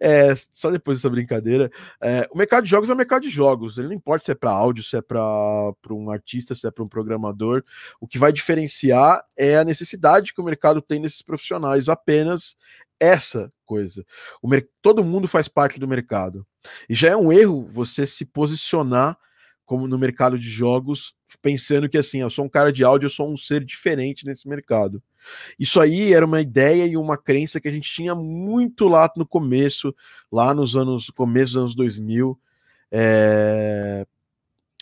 é, 0.00 0.34
só 0.52 0.70
depois 0.70 0.98
dessa 0.98 1.10
brincadeira. 1.10 1.70
É, 2.00 2.28
o 2.30 2.38
mercado 2.38 2.64
de 2.64 2.70
jogos 2.70 2.88
é 2.88 2.92
o 2.92 2.96
mercado 2.96 3.22
de 3.22 3.30
jogos. 3.30 3.78
Ele 3.78 3.88
não 3.88 3.94
importa 3.94 4.24
se 4.24 4.32
é 4.32 4.34
para 4.34 4.50
áudio, 4.50 4.84
se 4.84 4.96
é 4.96 5.02
para 5.02 5.74
um 5.90 6.10
artista, 6.10 6.54
se 6.54 6.66
é 6.66 6.70
para 6.70 6.84
um 6.84 6.88
programador. 6.88 7.64
O 8.00 8.06
que 8.06 8.18
vai 8.18 8.32
diferenciar 8.32 9.22
é 9.36 9.58
a 9.58 9.64
necessidade 9.64 10.32
que 10.32 10.40
o 10.40 10.44
mercado 10.44 10.80
tem 10.80 11.00
nesses 11.00 11.22
profissionais. 11.22 11.88
Apenas 11.88 12.56
essa 13.00 13.52
coisa. 13.64 14.04
Todo 14.82 15.04
mundo 15.04 15.28
faz 15.28 15.48
parte 15.48 15.78
do 15.78 15.88
mercado. 15.88 16.46
E 16.88 16.94
já 16.94 17.08
é 17.10 17.16
um 17.16 17.32
erro 17.32 17.68
você 17.72 18.06
se 18.06 18.24
posicionar 18.24 19.16
como 19.68 19.86
no 19.86 19.98
mercado 19.98 20.38
de 20.38 20.48
jogos, 20.48 21.14
pensando 21.42 21.90
que 21.90 21.98
assim, 21.98 22.22
eu 22.22 22.30
sou 22.30 22.46
um 22.46 22.48
cara 22.48 22.72
de 22.72 22.82
áudio, 22.82 23.04
eu 23.04 23.10
sou 23.10 23.30
um 23.30 23.36
ser 23.36 23.62
diferente 23.62 24.24
nesse 24.24 24.48
mercado. 24.48 25.02
Isso 25.58 25.78
aí 25.78 26.14
era 26.14 26.24
uma 26.24 26.40
ideia 26.40 26.86
e 26.86 26.96
uma 26.96 27.18
crença 27.18 27.60
que 27.60 27.68
a 27.68 27.70
gente 27.70 27.92
tinha 27.92 28.14
muito 28.14 28.88
lá 28.88 29.12
no 29.14 29.26
começo, 29.26 29.94
lá 30.32 30.54
nos 30.54 30.74
anos, 30.74 31.10
começo 31.10 31.52
dos 31.52 31.56
anos 31.60 31.74
2000, 31.74 32.40
é... 32.90 34.06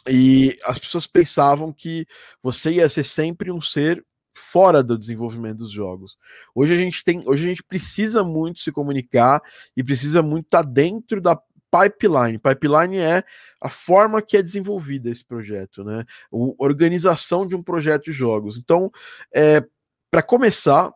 e 0.08 0.56
as 0.64 0.78
pessoas 0.78 1.04
pensavam 1.04 1.72
que 1.72 2.06
você 2.40 2.74
ia 2.74 2.88
ser 2.88 3.02
sempre 3.02 3.50
um 3.50 3.60
ser 3.60 4.06
fora 4.32 4.84
do 4.84 4.96
desenvolvimento 4.96 5.58
dos 5.58 5.72
jogos. 5.72 6.16
Hoje 6.54 6.74
a 6.74 6.76
gente 6.76 7.02
tem, 7.02 7.24
hoje 7.26 7.44
a 7.44 7.48
gente 7.48 7.64
precisa 7.64 8.22
muito 8.22 8.60
se 8.60 8.70
comunicar 8.70 9.42
e 9.76 9.82
precisa 9.82 10.22
muito 10.22 10.44
estar 10.44 10.62
tá 10.62 10.70
dentro 10.70 11.20
da 11.20 11.36
pipeline. 11.70 12.38
Pipeline 12.38 12.98
é 12.98 13.24
a 13.60 13.68
forma 13.68 14.22
que 14.22 14.36
é 14.36 14.42
desenvolvida 14.42 15.10
esse 15.10 15.24
projeto, 15.24 15.84
né? 15.84 16.04
A 16.32 16.64
organização 16.64 17.46
de 17.46 17.56
um 17.56 17.62
projeto 17.62 18.04
de 18.04 18.12
jogos. 18.12 18.58
Então, 18.58 18.90
é, 19.34 19.64
para 20.10 20.22
começar, 20.22 20.92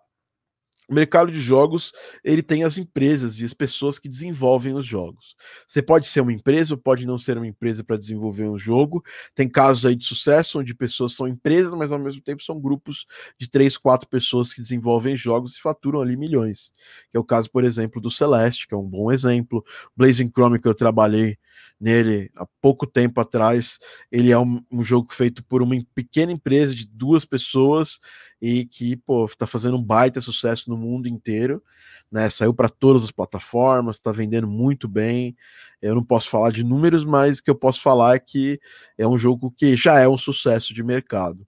o 0.90 0.94
mercado 0.94 1.30
de 1.30 1.38
jogos 1.38 1.92
ele 2.24 2.42
tem 2.42 2.64
as 2.64 2.76
empresas 2.76 3.38
e 3.38 3.44
as 3.44 3.54
pessoas 3.54 3.96
que 3.96 4.08
desenvolvem 4.08 4.74
os 4.74 4.84
jogos. 4.84 5.36
Você 5.64 5.80
pode 5.80 6.08
ser 6.08 6.20
uma 6.20 6.32
empresa, 6.32 6.74
ou 6.74 6.78
pode 6.78 7.06
não 7.06 7.16
ser 7.16 7.36
uma 7.36 7.46
empresa 7.46 7.84
para 7.84 7.96
desenvolver 7.96 8.48
um 8.48 8.58
jogo. 8.58 9.00
Tem 9.32 9.48
casos 9.48 9.86
aí 9.86 9.94
de 9.94 10.04
sucesso 10.04 10.58
onde 10.58 10.74
pessoas 10.74 11.12
são 11.12 11.28
empresas, 11.28 11.72
mas 11.74 11.92
ao 11.92 11.98
mesmo 12.00 12.20
tempo 12.20 12.42
são 12.42 12.60
grupos 12.60 13.06
de 13.38 13.48
três, 13.48 13.76
quatro 13.76 14.08
pessoas 14.08 14.52
que 14.52 14.60
desenvolvem 14.60 15.16
jogos 15.16 15.54
e 15.54 15.60
faturam 15.60 16.00
ali 16.00 16.16
milhões. 16.16 16.72
Que 17.08 17.16
é 17.16 17.20
o 17.20 17.24
caso, 17.24 17.48
por 17.48 17.62
exemplo, 17.62 18.00
do 18.00 18.10
Celeste, 18.10 18.66
que 18.66 18.74
é 18.74 18.76
um 18.76 18.88
bom 18.88 19.12
exemplo. 19.12 19.64
Blazing 19.96 20.30
Chrome 20.34 20.60
que 20.60 20.66
eu 20.66 20.74
trabalhei 20.74 21.38
nele 21.80 22.30
há 22.36 22.44
pouco 22.60 22.84
tempo 22.84 23.20
atrás. 23.20 23.78
Ele 24.10 24.32
é 24.32 24.38
um, 24.38 24.60
um, 24.70 24.82
jogo 24.82 25.12
feito 25.12 25.42
por 25.44 25.62
uma 25.62 25.74
pequena 25.94 26.32
empresa 26.32 26.74
de 26.74 26.84
duas 26.84 27.24
pessoas 27.24 28.00
e 28.40 28.64
que, 28.64 28.96
pô, 28.96 29.28
tá 29.36 29.46
fazendo 29.46 29.76
um 29.76 29.82
baita 29.82 30.20
sucesso 30.20 30.70
no 30.70 30.76
mundo 30.76 31.06
inteiro, 31.06 31.62
né? 32.10 32.30
Saiu 32.30 32.54
para 32.54 32.68
todas 32.68 33.04
as 33.04 33.10
plataformas, 33.10 33.96
está 33.96 34.12
vendendo 34.12 34.46
muito 34.46 34.88
bem. 34.88 35.36
Eu 35.80 35.94
não 35.94 36.04
posso 36.04 36.30
falar 36.30 36.50
de 36.50 36.64
números, 36.64 37.04
mas 37.04 37.38
o 37.38 37.44
que 37.44 37.50
eu 37.50 37.54
posso 37.54 37.80
falar 37.82 38.16
é 38.16 38.18
que 38.18 38.60
é 38.96 39.06
um 39.06 39.18
jogo 39.18 39.50
que 39.50 39.76
já 39.76 39.98
é 39.98 40.08
um 40.08 40.18
sucesso 40.18 40.72
de 40.72 40.82
mercado. 40.82 41.46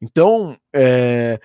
Então, 0.00 0.56
é, 0.72 1.40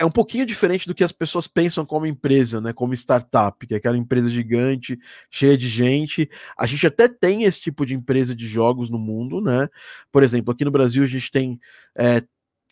é 0.00 0.04
um 0.04 0.10
pouquinho 0.10 0.46
diferente 0.46 0.86
do 0.86 0.94
que 0.94 1.02
as 1.02 1.10
pessoas 1.10 1.48
pensam 1.48 1.84
como 1.84 2.06
empresa, 2.06 2.60
né? 2.60 2.72
Como 2.72 2.94
startup, 2.94 3.66
que 3.66 3.74
é 3.74 3.78
aquela 3.78 3.96
empresa 3.96 4.30
gigante, 4.30 4.98
cheia 5.30 5.56
de 5.56 5.68
gente. 5.68 6.30
A 6.56 6.66
gente 6.66 6.86
até 6.86 7.08
tem 7.08 7.42
esse 7.42 7.60
tipo 7.60 7.84
de 7.84 7.94
empresa 7.94 8.34
de 8.34 8.46
jogos 8.46 8.88
no 8.88 8.98
mundo, 8.98 9.40
né? 9.40 9.68
Por 10.12 10.22
exemplo, 10.22 10.52
aqui 10.52 10.64
no 10.64 10.70
Brasil 10.70 11.02
a 11.02 11.06
gente 11.06 11.30
tem 11.30 11.58
é, 11.96 12.22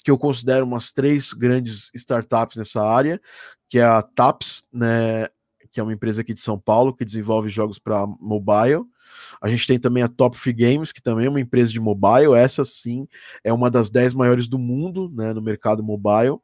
que 0.07 0.11
eu 0.13 0.17
considero 0.17 0.65
umas 0.65 0.93
três 0.93 1.33
grandes 1.33 1.91
startups 1.93 2.57
nessa 2.57 2.81
área, 2.81 3.21
que 3.69 3.77
é 3.77 3.83
a 3.83 4.01
TAPS, 4.01 4.65
né? 4.73 5.27
Que 5.73 5.81
é 5.81 5.83
uma 5.83 5.93
empresa 5.93 6.21
aqui 6.21 6.33
de 6.33 6.39
São 6.39 6.57
Paulo 6.57 6.95
que 6.95 7.05
desenvolve 7.05 7.49
jogos 7.49 7.81
para 7.81 8.07
mobile. 8.07 8.85
A 9.43 9.49
gente 9.49 9.67
tem 9.67 9.81
também 9.81 10.05
a 10.05 10.09
Top 10.09 10.39
Free 10.39 10.53
Games, 10.53 10.93
que 10.93 11.03
também 11.03 11.27
é 11.27 11.29
uma 11.29 11.41
empresa 11.41 11.73
de 11.73 11.81
mobile. 11.81 12.37
Essa 12.37 12.65
sim 12.65 13.09
é 13.43 13.53
uma 13.53 13.69
das 13.69 13.91
dez 13.91 14.15
maiores 14.15 14.47
do 14.47 14.61
mundo 14.61 15.11
né, 15.13 15.33
no 15.33 15.43
mercado 15.43 15.83
mobile. 15.83 16.39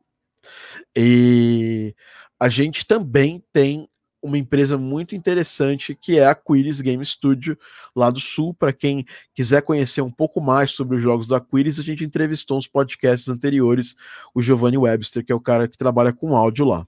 E 0.96 1.94
a 2.40 2.48
gente 2.48 2.84
também 2.84 3.44
tem 3.52 3.88
uma 4.22 4.38
empresa 4.38 4.78
muito 4.78 5.16
interessante 5.16 5.94
que 5.94 6.18
é 6.18 6.26
a 6.26 6.34
Quiris 6.34 6.80
Game 6.80 7.04
Studio 7.04 7.58
lá 7.94 8.10
do 8.10 8.20
Sul. 8.20 8.54
Para 8.54 8.72
quem 8.72 9.04
quiser 9.34 9.62
conhecer 9.62 10.00
um 10.00 10.10
pouco 10.10 10.40
mais 10.40 10.70
sobre 10.70 10.96
os 10.96 11.02
jogos 11.02 11.26
da 11.26 11.40
Quiris, 11.40 11.80
a 11.80 11.82
gente 11.82 12.04
entrevistou 12.04 12.56
nos 12.56 12.68
podcasts 12.68 13.28
anteriores 13.28 13.96
o 14.34 14.40
Giovanni 14.40 14.78
Webster, 14.78 15.24
que 15.24 15.32
é 15.32 15.34
o 15.34 15.40
cara 15.40 15.66
que 15.66 15.76
trabalha 15.76 16.12
com 16.12 16.36
áudio 16.36 16.64
lá. 16.64 16.86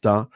Tá? 0.00 0.28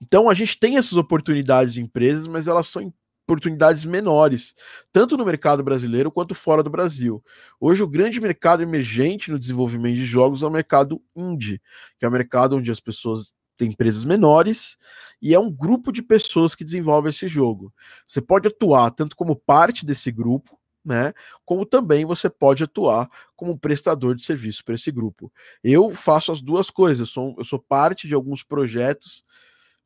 Então 0.00 0.30
a 0.30 0.34
gente 0.34 0.58
tem 0.58 0.78
essas 0.78 0.94
oportunidades 0.94 1.76
em 1.76 1.82
empresas, 1.82 2.26
mas 2.26 2.46
elas 2.46 2.66
são 2.68 2.92
oportunidades 3.28 3.84
menores, 3.84 4.54
tanto 4.90 5.14
no 5.14 5.24
mercado 5.24 5.62
brasileiro 5.62 6.10
quanto 6.10 6.34
fora 6.34 6.62
do 6.62 6.70
Brasil. 6.70 7.22
Hoje, 7.60 7.82
o 7.82 7.86
grande 7.86 8.18
mercado 8.22 8.62
emergente 8.62 9.30
no 9.30 9.38
desenvolvimento 9.38 9.96
de 9.96 10.06
jogos 10.06 10.42
é 10.42 10.46
o 10.46 10.50
mercado 10.50 11.02
indie, 11.14 11.60
que 11.98 12.06
é 12.06 12.08
o 12.08 12.10
mercado 12.12 12.56
onde 12.56 12.72
as 12.72 12.80
pessoas 12.80 13.34
têm 13.58 13.70
empresas 13.70 14.04
menores 14.04 14.78
e 15.20 15.34
é 15.34 15.38
um 15.38 15.50
grupo 15.50 15.92
de 15.92 16.02
pessoas 16.02 16.54
que 16.54 16.64
desenvolve 16.64 17.10
esse 17.10 17.28
jogo. 17.28 17.72
Você 18.06 18.20
pode 18.20 18.48
atuar 18.48 18.90
tanto 18.92 19.16
como 19.16 19.36
parte 19.36 19.84
desse 19.84 20.10
grupo, 20.10 20.58
né? 20.84 21.12
Como 21.44 21.66
também 21.66 22.06
você 22.06 22.30
pode 22.30 22.64
atuar 22.64 23.10
como 23.36 23.58
prestador 23.58 24.14
de 24.14 24.22
serviço 24.22 24.64
para 24.64 24.76
esse 24.76 24.90
grupo. 24.90 25.30
Eu 25.62 25.90
faço 25.94 26.32
as 26.32 26.40
duas 26.40 26.70
coisas, 26.70 27.00
eu 27.00 27.06
sou, 27.06 27.34
eu 27.36 27.44
sou 27.44 27.58
parte 27.58 28.08
de 28.08 28.14
alguns 28.14 28.42
projetos 28.42 29.24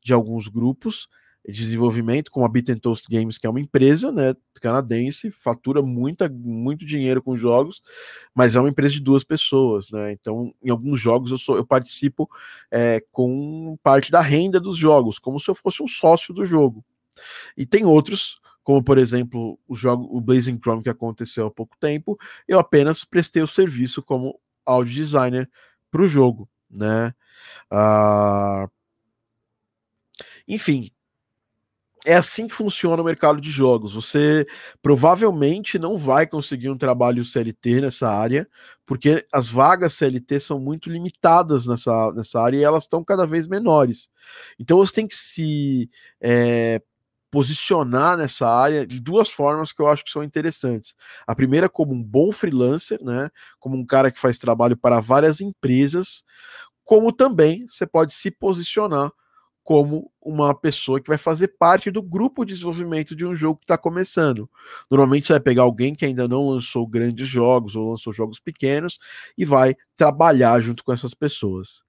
de 0.01 0.13
alguns 0.13 0.47
grupos 0.47 1.07
de 1.45 1.51
desenvolvimento, 1.51 2.31
como 2.31 2.45
a 2.45 2.49
Beat 2.49 2.79
Toast 2.79 3.05
Games, 3.09 3.37
que 3.37 3.45
é 3.45 3.49
uma 3.49 3.59
empresa 3.59 4.11
né, 4.11 4.33
canadense, 4.61 5.29
fatura 5.29 5.81
muita, 5.81 6.29
muito 6.29 6.85
dinheiro 6.85 7.21
com 7.21 7.35
jogos, 7.35 7.83
mas 8.33 8.55
é 8.55 8.59
uma 8.59 8.69
empresa 8.69 8.93
de 8.93 9.01
duas 9.01 9.25
pessoas, 9.25 9.89
né? 9.91 10.13
Então, 10.13 10.53
em 10.63 10.69
alguns 10.69 11.01
jogos 11.01 11.31
eu, 11.31 11.37
sou, 11.37 11.57
eu 11.57 11.65
participo 11.65 12.29
é, 12.71 13.03
com 13.11 13.77
parte 13.83 14.09
da 14.09 14.21
renda 14.21 14.59
dos 14.59 14.77
jogos, 14.77 15.19
como 15.19 15.39
se 15.39 15.49
eu 15.49 15.55
fosse 15.55 15.83
um 15.83 15.87
sócio 15.87 16.33
do 16.33 16.45
jogo. 16.45 16.83
E 17.57 17.65
tem 17.65 17.83
outros, 17.83 18.39
como 18.63 18.81
por 18.81 18.97
exemplo 18.97 19.59
o 19.67 19.75
jogo, 19.75 20.07
o 20.15 20.21
Blazing 20.21 20.59
Chrome 20.59 20.81
que 20.81 20.89
aconteceu 20.89 21.47
há 21.47 21.51
pouco 21.51 21.75
tempo, 21.77 22.17
eu 22.47 22.57
apenas 22.57 23.03
prestei 23.03 23.43
o 23.43 23.47
serviço 23.47 24.01
como 24.01 24.39
audio 24.65 24.93
designer 24.93 25.49
para 25.91 26.01
o 26.01 26.07
jogo, 26.07 26.49
né? 26.71 27.13
Uh... 27.69 28.71
Enfim, 30.47 30.91
é 32.05 32.15
assim 32.15 32.47
que 32.47 32.55
funciona 32.55 33.01
o 33.01 33.05
mercado 33.05 33.39
de 33.39 33.49
jogos. 33.49 33.93
Você 33.93 34.45
provavelmente 34.81 35.79
não 35.79 35.97
vai 35.97 36.27
conseguir 36.27 36.69
um 36.69 36.77
trabalho 36.77 37.23
CLT 37.23 37.81
nessa 37.81 38.09
área, 38.09 38.47
porque 38.85 39.25
as 39.31 39.47
vagas 39.47 39.93
CLT 39.93 40.39
são 40.39 40.59
muito 40.59 40.89
limitadas 40.89 41.65
nessa, 41.65 42.11
nessa 42.11 42.41
área 42.41 42.57
e 42.57 42.63
elas 42.63 42.83
estão 42.83 43.03
cada 43.03 43.25
vez 43.25 43.47
menores. 43.47 44.09
Então 44.59 44.77
você 44.77 44.93
tem 44.93 45.07
que 45.07 45.15
se 45.15 45.89
é, 46.21 46.81
posicionar 47.31 48.17
nessa 48.17 48.47
área 48.47 48.85
de 48.85 48.99
duas 48.99 49.29
formas 49.29 49.71
que 49.71 49.81
eu 49.81 49.87
acho 49.87 50.03
que 50.03 50.11
são 50.11 50.23
interessantes. 50.23 50.95
A 51.25 51.33
primeira, 51.33 51.69
como 51.69 51.93
um 51.93 52.03
bom 52.03 52.31
freelancer, 52.31 53.01
né? 53.03 53.29
Como 53.59 53.77
um 53.77 53.85
cara 53.85 54.11
que 54.11 54.19
faz 54.19 54.37
trabalho 54.37 54.75
para 54.77 54.99
várias 54.99 55.39
empresas, 55.39 56.23
como 56.83 57.13
também 57.13 57.65
você 57.67 57.87
pode 57.87 58.13
se 58.13 58.29
posicionar 58.29 59.09
como 59.63 60.11
uma 60.21 60.53
pessoa 60.53 60.99
que 60.99 61.07
vai 61.07 61.17
fazer 61.17 61.49
parte 61.57 61.89
do 61.89 62.01
grupo 62.01 62.43
de 62.43 62.53
desenvolvimento 62.53 63.15
de 63.15 63.25
um 63.25 63.35
jogo 63.35 63.59
que 63.59 63.63
está 63.63 63.77
começando. 63.77 64.49
Normalmente 64.91 65.25
você 65.25 65.33
vai 65.33 65.39
pegar 65.39 65.63
alguém 65.63 65.95
que 65.95 66.05
ainda 66.05 66.27
não 66.27 66.49
lançou 66.49 66.85
grandes 66.85 67.27
jogos 67.27 67.75
ou 67.75 67.91
lançou 67.91 68.11
jogos 68.11 68.39
pequenos 68.39 68.99
e 69.37 69.45
vai 69.45 69.75
trabalhar 69.95 70.59
junto 70.59 70.83
com 70.83 70.91
essas 70.91 71.13
pessoas. 71.13 71.83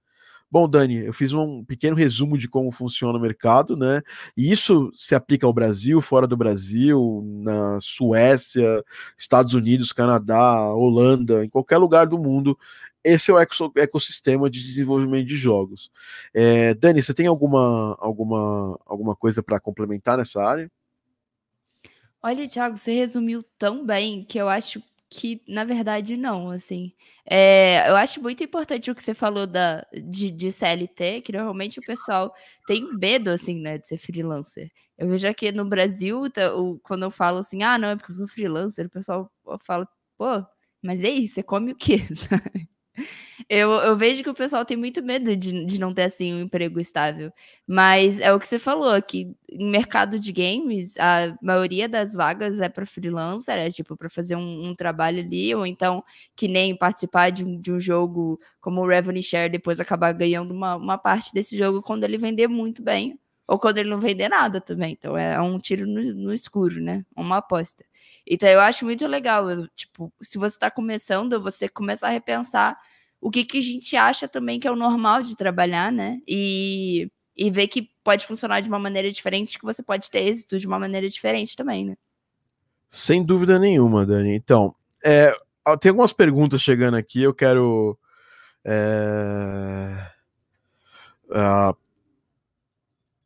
Bom, 0.49 0.69
Dani, 0.69 1.05
eu 1.05 1.13
fiz 1.13 1.33
um 1.33 1.65
pequeno 1.65 1.97
resumo 1.97 2.37
de 2.37 2.47
como 2.47 2.71
funciona 2.71 3.17
o 3.17 3.21
mercado, 3.21 3.75
né? 3.75 4.01
E 4.37 4.51
isso 4.51 4.89
se 4.93 5.13
aplica 5.13 5.45
ao 5.45 5.51
Brasil, 5.51 6.01
fora 6.01 6.25
do 6.27 6.37
Brasil, 6.37 7.21
na 7.43 7.81
Suécia, 7.81 8.81
Estados 9.17 9.53
Unidos, 9.53 9.91
Canadá, 9.91 10.71
Holanda, 10.73 11.43
em 11.43 11.49
qualquer 11.49 11.77
lugar 11.77 12.07
do 12.07 12.17
mundo 12.17 12.57
esse 13.05 13.29
é 13.29 13.33
o 13.33 13.39
ecossistema 13.77 14.49
de 14.49 14.61
desenvolvimento 14.61 15.27
de 15.27 15.35
jogos. 15.35 15.91
É, 16.33 16.73
Dani, 16.73 17.03
você 17.03 17.13
tem 17.13 17.27
alguma, 17.27 17.95
alguma, 17.99 18.79
alguma 18.83 19.15
coisa 19.15 19.43
para 19.43 19.59
complementar 19.59 20.17
nessa 20.17 20.43
área? 20.43 20.69
Olha, 22.21 22.49
Thiago, 22.49 22.75
você 22.75 22.93
resumiu 22.93 23.43
tão 23.59 23.85
bem 23.85 24.25
que 24.25 24.39
eu 24.39 24.49
acho 24.49 24.81
que, 25.07 25.43
na 25.47 25.63
verdade, 25.63 26.17
não, 26.17 26.49
assim. 26.49 26.91
É, 27.23 27.87
eu 27.87 27.95
acho 27.95 28.19
muito 28.19 28.43
importante 28.43 28.89
o 28.89 28.95
que 28.95 29.03
você 29.03 29.13
falou 29.13 29.45
da, 29.45 29.85
de, 29.93 30.31
de 30.31 30.51
CLT, 30.51 31.21
que 31.21 31.31
normalmente 31.31 31.79
o 31.79 31.83
pessoal 31.83 32.33
tem 32.65 32.91
medo, 32.97 33.29
assim, 33.29 33.61
né, 33.61 33.77
de 33.77 33.87
ser 33.87 33.99
freelancer. 33.99 34.71
Eu 34.97 35.07
vejo 35.09 35.27
aqui 35.27 35.51
no 35.51 35.69
Brasil, 35.69 36.27
tá, 36.31 36.51
quando 36.81 37.03
eu 37.03 37.11
falo 37.11 37.37
assim, 37.37 37.61
ah, 37.61 37.77
não, 37.77 37.89
é 37.89 37.95
porque 37.95 38.11
eu 38.11 38.15
sou 38.15 38.27
freelancer, 38.27 38.87
o 38.87 38.89
pessoal 38.89 39.31
fala, 39.63 39.87
pô, 40.17 40.43
mas 40.81 41.03
aí, 41.03 41.27
você 41.27 41.43
come 41.43 41.71
o 41.71 41.75
quê? 41.75 41.99
Eu, 43.49 43.69
eu 43.71 43.97
vejo 43.97 44.23
que 44.23 44.29
o 44.29 44.33
pessoal 44.33 44.65
tem 44.65 44.77
muito 44.77 45.03
medo 45.03 45.35
de, 45.35 45.65
de 45.65 45.79
não 45.79 45.93
ter 45.93 46.03
assim 46.03 46.33
um 46.33 46.41
emprego 46.41 46.79
estável. 46.79 47.31
Mas 47.67 48.19
é 48.19 48.33
o 48.33 48.39
que 48.39 48.47
você 48.47 48.57
falou, 48.57 48.99
que 49.01 49.35
em 49.51 49.69
mercado 49.69 50.17
de 50.17 50.31
games, 50.31 50.97
a 50.97 51.35
maioria 51.41 51.87
das 51.87 52.13
vagas 52.13 52.59
é 52.59 52.69
para 52.69 52.85
freelancer, 52.85 53.57
é 53.57 53.69
tipo 53.69 53.95
para 53.95 54.09
fazer 54.09 54.35
um, 54.35 54.67
um, 54.67 54.75
trabalho 54.75 55.19
ali, 55.19 55.53
ou 55.53 55.65
então 55.65 56.03
que 56.35 56.47
nem 56.47 56.75
participar 56.75 57.29
de 57.29 57.43
um, 57.43 57.59
de 57.59 57.71
um 57.71 57.79
jogo 57.79 58.39
como 58.61 58.81
o 58.81 58.87
Revenue 58.87 59.21
Share, 59.21 59.51
depois 59.51 59.79
acabar 59.79 60.11
ganhando 60.13 60.51
uma, 60.53 60.75
uma 60.75 60.97
parte 60.97 61.33
desse 61.33 61.57
jogo 61.57 61.81
quando 61.81 62.03
ele 62.03 62.17
vender 62.17 62.47
muito 62.47 62.81
bem, 62.81 63.19
ou 63.47 63.59
quando 63.59 63.77
ele 63.77 63.89
não 63.89 63.99
vender 63.99 64.29
nada 64.29 64.59
também. 64.59 64.93
Então 64.93 65.17
é 65.17 65.39
um 65.41 65.59
tiro 65.59 65.85
no, 65.85 66.01
no 66.13 66.33
escuro, 66.33 66.81
né? 66.81 67.05
Uma 67.15 67.37
aposta. 67.37 67.85
Então 68.25 68.49
eu 68.49 68.59
acho 68.59 68.85
muito 68.85 69.05
legal, 69.07 69.45
tipo, 69.75 70.11
se 70.21 70.37
você 70.37 70.55
está 70.55 70.71
começando, 70.71 71.41
você 71.41 71.67
começa 71.69 72.07
a 72.07 72.09
repensar 72.09 72.77
o 73.21 73.29
que, 73.29 73.43
que 73.43 73.57
a 73.57 73.61
gente 73.61 73.95
acha 73.95 74.27
também 74.27 74.59
que 74.59 74.67
é 74.67 74.71
o 74.71 74.75
normal 74.75 75.21
de 75.21 75.35
trabalhar, 75.35 75.91
né? 75.91 76.19
E, 76.27 77.09
e 77.35 77.49
ver 77.49 77.67
que 77.67 77.89
pode 78.03 78.25
funcionar 78.25 78.61
de 78.61 78.67
uma 78.67 78.79
maneira 78.79 79.11
diferente, 79.11 79.57
que 79.57 79.65
você 79.65 79.81
pode 79.81 80.09
ter 80.09 80.19
êxito 80.19 80.59
de 80.59 80.67
uma 80.67 80.79
maneira 80.79 81.07
diferente 81.07 81.55
também, 81.55 81.85
né? 81.85 81.97
Sem 82.89 83.23
dúvida 83.23 83.59
nenhuma, 83.59 84.05
Dani. 84.05 84.35
Então, 84.35 84.75
é, 85.03 85.33
tem 85.79 85.89
algumas 85.89 86.13
perguntas 86.13 86.61
chegando 86.61 86.95
aqui, 86.95 87.21
eu 87.21 87.33
quero. 87.33 87.97
É, 88.63 90.11
uh, 91.29 91.75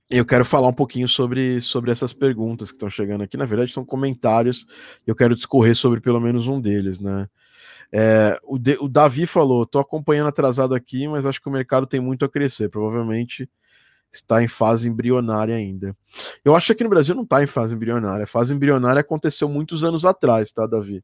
eu 0.10 0.26
quero 0.26 0.44
falar 0.44 0.68
um 0.68 0.74
pouquinho 0.74 1.08
sobre, 1.08 1.62
sobre 1.62 1.92
essas 1.92 2.14
perguntas 2.14 2.72
que 2.72 2.76
estão 2.76 2.90
chegando 2.90 3.24
aqui. 3.24 3.38
Na 3.38 3.46
verdade, 3.46 3.72
são 3.72 3.86
comentários. 3.86 4.66
Eu 5.06 5.16
quero 5.16 5.36
discorrer 5.36 5.76
sobre 5.76 6.02
pelo 6.02 6.20
menos 6.20 6.48
um 6.48 6.60
deles, 6.60 7.00
né? 7.00 7.28
É, 7.92 8.40
o, 8.44 8.58
de, 8.58 8.78
o, 8.80 8.88
Davi 8.88 9.26
falou: 9.26 9.66
tô 9.66 9.80
acompanhando 9.80 10.28
atrasado 10.28 10.74
aqui, 10.74 11.08
mas 11.08 11.26
acho 11.26 11.42
que 11.42 11.50
o 11.50 11.52
mercado 11.52 11.86
tem 11.86 12.00
muito 12.00 12.26
a 12.26 12.30
crescer. 12.30 12.70
Provavelmente 12.70 13.50
está 14.12 14.42
em 14.42 14.48
fase 14.48 14.90
embrionária 14.90 15.56
ainda. 15.56 15.96
Eu 16.44 16.56
acho 16.56 16.68
que 16.68 16.72
aqui 16.74 16.84
no 16.84 16.90
Brasil 16.90 17.14
não 17.14 17.24
está 17.24 17.44
em 17.44 17.48
fase 17.48 17.76
embrionária. 17.76 18.24
A 18.24 18.28
fase 18.28 18.54
embrionária 18.54 19.02
aconteceu 19.02 19.48
muitos 19.48 19.84
anos 19.84 20.04
atrás, 20.06 20.52
tá, 20.52 20.66
Davi? 20.66 21.04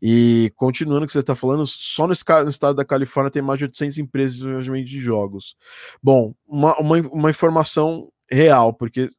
E 0.00 0.50
continuando 0.56 1.04
o 1.04 1.06
que 1.06 1.12
você 1.12 1.20
está 1.20 1.36
falando, 1.36 1.66
só 1.66 2.06
no, 2.06 2.14
estado 2.14 2.74
da 2.74 2.84
Califórnia 2.84 3.30
tem 3.30 3.42
mais 3.42 3.58
de 3.58 3.64
800 3.64 3.98
empresas 3.98 4.64
de 4.64 5.00
jogos. 5.00 5.54
Bom, 6.02 6.34
uma, 6.48 6.74
uma, 6.78 6.96
uma 7.08 7.30
informação 7.30 8.10
real, 8.30 8.72
porque 8.72 9.10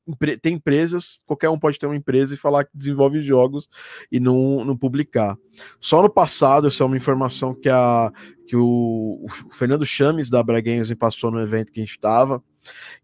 tem 0.41 0.55
empresas, 0.55 1.19
qualquer 1.25 1.49
um 1.49 1.59
pode 1.59 1.77
ter 1.77 1.85
uma 1.85 1.95
empresa 1.95 2.33
e 2.33 2.37
falar 2.37 2.63
que 2.63 2.77
desenvolve 2.77 3.21
jogos 3.21 3.69
e 4.11 4.19
não, 4.19 4.63
não 4.63 4.77
publicar. 4.77 5.37
Só 5.79 6.01
no 6.01 6.09
passado, 6.09 6.67
essa 6.67 6.83
é 6.83 6.85
uma 6.85 6.95
informação 6.95 7.53
que, 7.53 7.67
a, 7.67 8.11
que 8.47 8.55
o, 8.55 9.25
o 9.25 9.53
Fernando 9.53 9.85
Chames 9.85 10.29
da 10.29 10.41
Braguinhos 10.41 10.89
me 10.89 10.95
passou 10.95 11.29
no 11.29 11.41
evento 11.41 11.73
que 11.73 11.81
a 11.81 11.83
gente 11.83 11.95
estava, 11.95 12.41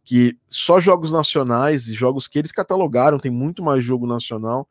que 0.03 0.37
só 0.47 0.79
jogos 0.79 1.11
nacionais 1.11 1.89
e 1.89 1.93
jogos 1.93 2.27
que 2.27 2.39
eles 2.39 2.51
catalogaram, 2.51 3.19
tem 3.19 3.31
muito 3.31 3.61
mais 3.61 3.83
jogo 3.83 4.07
nacional. 4.07 4.67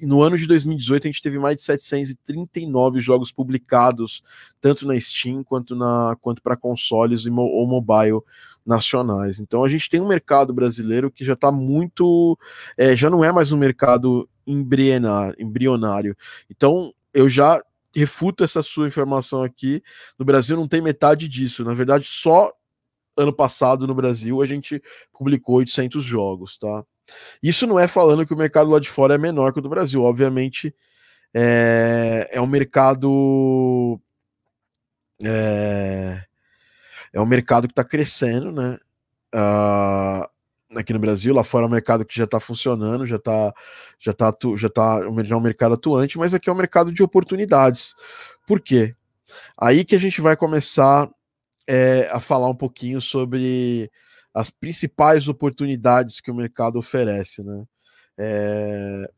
No 0.00 0.22
ano 0.22 0.38
de 0.38 0.46
2018, 0.46 1.06
a 1.06 1.10
gente 1.10 1.22
teve 1.22 1.38
mais 1.38 1.56
de 1.56 1.62
739 1.62 3.00
jogos 3.00 3.30
publicados, 3.30 4.22
tanto 4.60 4.86
na 4.86 4.98
Steam 4.98 5.44
quanto, 5.44 5.76
na, 5.76 6.16
quanto 6.20 6.42
para 6.42 6.56
consoles 6.56 7.26
ou 7.26 7.66
mobile 7.66 8.22
nacionais. 8.64 9.40
Então 9.40 9.64
a 9.64 9.68
gente 9.68 9.88
tem 9.90 10.00
um 10.00 10.08
mercado 10.08 10.52
brasileiro 10.52 11.10
que 11.10 11.24
já 11.24 11.34
está 11.34 11.52
muito. 11.52 12.38
É, 12.76 12.96
já 12.96 13.10
não 13.10 13.24
é 13.24 13.30
mais 13.30 13.52
um 13.52 13.56
mercado 13.56 14.28
embrionário. 14.46 16.16
Então 16.50 16.92
eu 17.12 17.28
já 17.28 17.62
refuto 17.94 18.42
essa 18.42 18.62
sua 18.62 18.88
informação 18.88 19.42
aqui. 19.42 19.82
No 20.18 20.24
Brasil 20.24 20.56
não 20.56 20.66
tem 20.66 20.80
metade 20.80 21.28
disso. 21.28 21.64
Na 21.64 21.74
verdade, 21.74 22.06
só 22.06 22.52
ano 23.16 23.32
passado 23.32 23.86
no 23.86 23.94
Brasil 23.94 24.42
a 24.42 24.46
gente 24.46 24.82
publicou 25.12 25.56
800 25.56 26.02
jogos, 26.02 26.58
tá? 26.58 26.84
Isso 27.42 27.66
não 27.66 27.78
é 27.78 27.86
falando 27.86 28.26
que 28.26 28.34
o 28.34 28.36
mercado 28.36 28.70
lá 28.70 28.80
de 28.80 28.88
fora 28.88 29.14
é 29.14 29.18
menor 29.18 29.52
que 29.52 29.58
o 29.58 29.62
do 29.62 29.68
Brasil. 29.68 30.02
Obviamente, 30.02 30.74
é, 31.32 32.28
é 32.32 32.40
um 32.40 32.46
mercado. 32.46 34.00
É, 35.22 36.24
é 37.14 37.20
um 37.20 37.26
mercado 37.26 37.68
que 37.68 37.72
está 37.72 37.84
crescendo, 37.84 38.50
né? 38.50 38.76
Uh, 39.32 40.78
aqui 40.78 40.92
no 40.92 40.98
Brasil, 40.98 41.32
lá 41.32 41.44
fora 41.44 41.64
é 41.64 41.68
um 41.68 41.70
mercado 41.70 42.04
que 42.04 42.16
já 42.16 42.24
está 42.24 42.40
funcionando, 42.40 43.06
já 43.06 43.16
está 43.16 43.54
já 44.00 44.12
tá, 44.12 44.34
já 44.56 44.68
tá 44.68 45.00
já 45.22 45.34
é 45.34 45.38
um 45.38 45.40
mercado 45.40 45.74
atuante, 45.74 46.18
mas 46.18 46.34
aqui 46.34 46.50
é 46.50 46.52
um 46.52 46.56
mercado 46.56 46.92
de 46.92 47.02
oportunidades. 47.02 47.94
Por 48.46 48.60
quê? 48.60 48.96
Aí 49.56 49.84
que 49.84 49.94
a 49.94 49.98
gente 49.98 50.20
vai 50.20 50.36
começar 50.36 51.08
é, 51.68 52.08
a 52.10 52.18
falar 52.18 52.48
um 52.48 52.54
pouquinho 52.54 53.00
sobre 53.00 53.90
as 54.34 54.50
principais 54.50 55.28
oportunidades 55.28 56.20
que 56.20 56.32
o 56.32 56.34
mercado 56.34 56.78
oferece, 56.78 57.42
né? 57.44 57.64
É... 58.18 59.10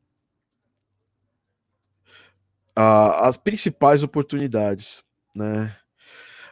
as 2.74 3.38
principais 3.38 4.02
oportunidades, 4.02 5.02
né? 5.34 5.74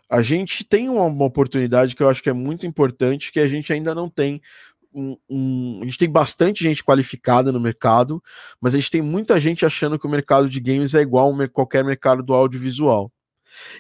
A 0.09 0.23
gente 0.23 0.65
tem 0.65 0.89
uma, 0.89 1.05
uma, 1.05 1.25
oportunidade 1.25 1.95
que 1.95 2.03
eu 2.03 2.09
acho 2.09 2.23
que 2.23 2.31
é 2.31 2.33
muito 2.33 2.67
importante, 2.67 3.33
que 3.33 3.41
a 3.41 3.49
gente 3.49 3.73
ainda 3.73 3.95
não 3.95 4.09
tem. 4.09 4.41
Um, 4.93 5.17
um, 5.29 5.81
a 5.83 5.85
gente 5.87 5.99
tem 5.99 6.11
bastante 6.11 6.63
gente 6.63 6.85
qualificada 6.85 7.51
no 7.51 7.59
mercado, 7.59 8.23
mas 8.61 8.75
a 8.75 8.79
gente 8.79 8.91
tem 8.91 9.03
muita 9.03 9.41
gente 9.41 9.67
achando 9.67 9.99
que 9.99 10.07
o 10.07 10.11
mercado 10.11 10.49
de 10.49 10.61
games 10.61 10.95
é 10.95 11.01
igual 11.01 11.35
a 11.41 11.49
qualquer 11.49 11.85
mercado 11.85 12.23
do 12.23 12.33
audiovisual. 12.33 13.11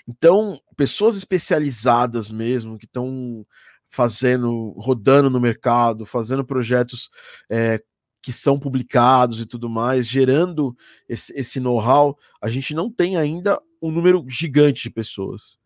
Então, 0.09 0.61
pessoas 0.77 1.17
especializadas 1.17 2.31
mesmo, 2.31 2.79
que 2.79 2.87
estão 2.87 3.47
fazendo, 3.91 4.71
rodando 4.77 5.31
no 5.31 5.41
mercado, 5.41 6.05
fazendo 6.05 6.45
projetos 6.45 7.11
é, 7.51 7.81
que 8.21 8.33
são 8.33 8.59
publicados 8.59 9.41
e 9.41 9.47
tudo 9.47 9.69
mais, 9.69 10.09
gerando 10.09 10.77
esse, 11.09 11.33
esse 11.39 11.61
know-how, 11.61 12.19
a 12.41 12.49
gente 12.49 12.75
não 12.75 12.91
tem 12.91 13.17
ainda 13.17 13.61
um 13.81 13.91
número 13.91 14.25
gigante 14.29 14.83
de 14.85 14.91
pessoas. 14.91 15.59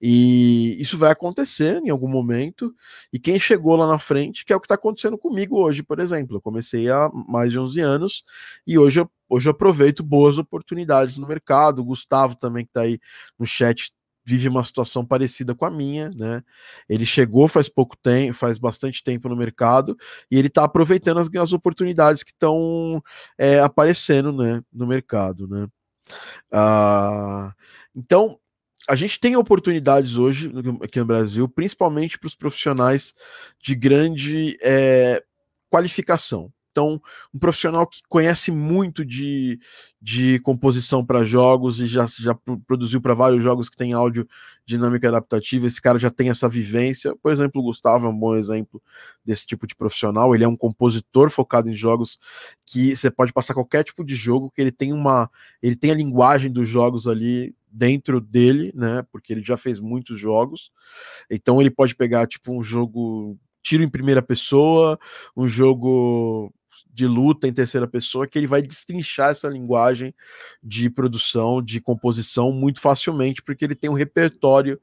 E 0.00 0.80
isso 0.80 0.96
vai 0.96 1.10
acontecer 1.10 1.80
em 1.84 1.90
algum 1.90 2.08
momento. 2.08 2.74
E 3.12 3.18
quem 3.18 3.38
chegou 3.38 3.76
lá 3.76 3.86
na 3.86 3.98
frente, 3.98 4.44
que 4.44 4.52
é 4.52 4.56
o 4.56 4.60
que 4.60 4.66
está 4.66 4.76
acontecendo 4.76 5.18
comigo 5.18 5.58
hoje, 5.58 5.82
por 5.82 5.98
exemplo. 5.98 6.36
Eu 6.36 6.40
comecei 6.40 6.90
há 6.90 7.10
mais 7.12 7.52
de 7.52 7.58
11 7.58 7.80
anos 7.80 8.24
e 8.66 8.78
hoje 8.78 9.00
eu, 9.00 9.10
hoje 9.28 9.48
eu 9.48 9.52
aproveito 9.52 10.02
boas 10.02 10.38
oportunidades 10.38 11.18
no 11.18 11.26
mercado. 11.26 11.80
O 11.80 11.84
Gustavo 11.84 12.36
também, 12.36 12.64
que 12.64 12.70
está 12.70 12.82
aí 12.82 13.00
no 13.38 13.46
chat, 13.46 13.92
vive 14.28 14.46
uma 14.46 14.62
situação 14.62 15.06
parecida 15.06 15.54
com 15.54 15.64
a 15.64 15.70
minha, 15.70 16.10
né? 16.14 16.42
Ele 16.86 17.06
chegou 17.06 17.48
faz 17.48 17.66
pouco 17.66 17.96
tempo, 17.96 18.34
faz 18.34 18.58
bastante 18.58 19.02
tempo 19.02 19.26
no 19.26 19.34
mercado 19.34 19.96
e 20.30 20.38
ele 20.38 20.48
está 20.48 20.64
aproveitando 20.64 21.18
as, 21.18 21.34
as, 21.34 21.52
oportunidades 21.52 22.22
que 22.22 22.30
estão 22.30 23.02
é, 23.38 23.58
aparecendo, 23.60 24.30
né, 24.30 24.62
no 24.70 24.86
mercado, 24.86 25.48
né? 25.48 25.66
Ah, 26.52 27.54
então 27.96 28.38
a 28.88 28.96
gente 28.96 29.20
tem 29.20 29.36
oportunidades 29.36 30.16
hoje 30.16 30.50
aqui 30.82 30.98
no 30.98 31.04
Brasil, 31.04 31.48
principalmente 31.48 32.18
para 32.18 32.26
os 32.26 32.34
profissionais 32.34 33.14
de 33.62 33.74
grande 33.74 34.58
é, 34.62 35.22
qualificação. 35.68 36.50
Então, 36.70 37.02
um 37.34 37.38
profissional 37.40 37.86
que 37.86 38.00
conhece 38.08 38.52
muito 38.52 39.04
de, 39.04 39.58
de 40.00 40.38
composição 40.40 41.04
para 41.04 41.24
jogos 41.24 41.80
e 41.80 41.86
já, 41.86 42.06
já 42.06 42.38
produziu 42.66 43.00
para 43.00 43.14
vários 43.14 43.42
jogos 43.42 43.68
que 43.68 43.76
tem 43.76 43.92
áudio 43.92 44.28
dinâmica 44.64 45.08
adaptativa, 45.08 45.66
esse 45.66 45.82
cara 45.82 45.98
já 45.98 46.08
tem 46.08 46.30
essa 46.30 46.48
vivência. 46.48 47.16
Por 47.16 47.32
exemplo, 47.32 47.60
o 47.60 47.64
Gustavo 47.64 48.06
é 48.06 48.08
um 48.08 48.16
bom 48.16 48.36
exemplo 48.36 48.80
desse 49.24 49.44
tipo 49.44 49.66
de 49.66 49.74
profissional. 49.74 50.34
Ele 50.34 50.44
é 50.44 50.48
um 50.48 50.56
compositor 50.56 51.30
focado 51.30 51.68
em 51.68 51.74
jogos 51.74 52.18
que 52.64 52.94
você 52.94 53.10
pode 53.10 53.32
passar 53.32 53.54
qualquer 53.54 53.82
tipo 53.82 54.04
de 54.04 54.14
jogo, 54.14 54.52
que 54.54 54.60
ele 54.60 54.72
tem 54.72 54.92
uma. 54.92 55.28
ele 55.60 55.74
tem 55.74 55.90
a 55.90 55.96
linguagem 55.96 56.50
dos 56.52 56.68
jogos 56.68 57.08
ali 57.08 57.56
dentro 57.70 58.20
dele, 58.20 58.72
né? 58.74 59.04
Porque 59.10 59.32
ele 59.32 59.42
já 59.42 59.56
fez 59.56 59.78
muitos 59.78 60.18
jogos. 60.18 60.70
Então 61.30 61.60
ele 61.60 61.70
pode 61.70 61.94
pegar 61.94 62.26
tipo 62.26 62.52
um 62.52 62.62
jogo 62.62 63.38
tiro 63.62 63.82
em 63.82 63.88
primeira 63.88 64.22
pessoa, 64.22 64.98
um 65.36 65.48
jogo 65.48 66.52
de 66.90 67.06
luta 67.06 67.46
em 67.46 67.52
terceira 67.52 67.86
pessoa, 67.86 68.26
que 68.26 68.38
ele 68.38 68.46
vai 68.46 68.60
destrinchar 68.60 69.30
essa 69.30 69.48
linguagem 69.48 70.14
de 70.62 70.90
produção, 70.90 71.62
de 71.62 71.80
composição 71.80 72.50
muito 72.50 72.80
facilmente, 72.80 73.42
porque 73.42 73.64
ele 73.64 73.74
tem 73.74 73.88
um 73.88 73.94
repertório 73.94 74.80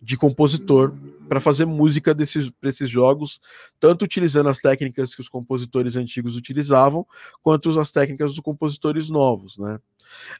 de 0.00 0.16
compositor 0.16 0.94
para 1.28 1.40
fazer 1.40 1.64
música 1.64 2.14
desses, 2.14 2.50
desses 2.62 2.88
jogos, 2.88 3.40
tanto 3.80 4.04
utilizando 4.04 4.48
as 4.48 4.58
técnicas 4.58 5.14
que 5.14 5.20
os 5.20 5.28
compositores 5.28 5.96
antigos 5.96 6.36
utilizavam, 6.36 7.06
quanto 7.42 7.78
as 7.78 7.90
técnicas 7.90 8.30
dos 8.30 8.40
compositores 8.40 9.08
novos, 9.10 9.58
né? 9.58 9.78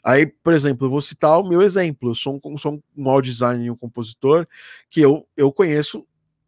Aí, 0.02 0.26
por 0.26 0.54
exemplo, 0.54 0.86
eu 0.86 0.90
vou 0.90 1.00
citar 1.00 1.40
o 1.40 1.48
meu 1.48 1.60
exemplo. 1.60 2.10
Eu 2.10 2.14
sou 2.14 2.40
um, 2.44 2.58
sou 2.58 2.80
um 2.96 3.20
designer 3.20 3.66
e 3.66 3.70
um 3.70 3.76
compositor 3.76 4.46
que 4.88 5.00
eu, 5.00 5.26
eu 5.36 5.52
conheço 5.52 6.06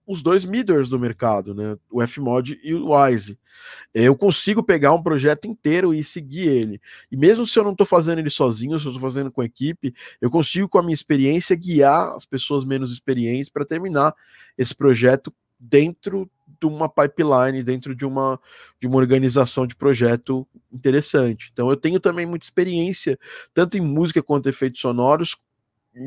os 0.09 0.23
dois 0.23 0.47
middles 0.47 0.88
do 0.88 0.99
mercado, 0.99 1.55
né? 1.55 1.77
O 1.90 2.05
Fmod 2.07 2.59
e 2.64 2.73
o 2.73 2.94
Wise. 2.94 3.38
Eu 3.92 4.16
consigo 4.16 4.62
pegar 4.62 4.94
um 4.94 5.03
projeto 5.03 5.47
inteiro 5.47 5.92
e 5.92 6.03
seguir 6.03 6.49
ele. 6.49 6.81
E 7.12 7.16
mesmo 7.16 7.47
se 7.47 7.59
eu 7.59 7.62
não 7.62 7.73
estou 7.73 7.87
fazendo 7.87 8.18
ele 8.18 8.31
sozinho, 8.31 8.79
se 8.79 8.87
eu 8.87 8.92
estou 8.92 9.03
fazendo 9.03 9.31
com 9.31 9.42
equipe, 9.42 9.94
eu 10.18 10.31
consigo, 10.31 10.66
com 10.66 10.79
a 10.79 10.83
minha 10.83 10.94
experiência, 10.94 11.55
guiar 11.55 12.16
as 12.16 12.25
pessoas 12.25 12.64
menos 12.64 12.90
experientes 12.90 13.51
para 13.51 13.66
terminar 13.66 14.14
esse 14.57 14.75
projeto 14.75 15.31
dentro 15.61 16.31
de 16.59 16.66
uma 16.66 16.88
pipeline, 16.88 17.62
dentro 17.62 17.94
de 17.94 18.07
uma, 18.07 18.40
de 18.81 18.87
uma 18.87 18.97
organização 18.97 19.66
de 19.66 19.77
projeto 19.77 20.49
interessante. 20.73 21.51
Então 21.53 21.68
eu 21.68 21.77
tenho 21.77 22.01
também 22.01 22.25
muita 22.25 22.47
experiência, 22.47 23.18
tanto 23.53 23.77
em 23.77 23.83
música 23.83 24.23
quanto 24.23 24.47
em 24.47 24.51
efeitos 24.51 24.81
sonoros, 24.81 25.37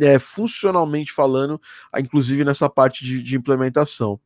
é, 0.02 0.20
funcionalmente 0.20 1.12
falando, 1.12 1.60
inclusive 1.98 2.46
nessa 2.46 2.70
parte 2.70 3.04
de, 3.04 3.22
de 3.22 3.36
implementação. 3.36 4.20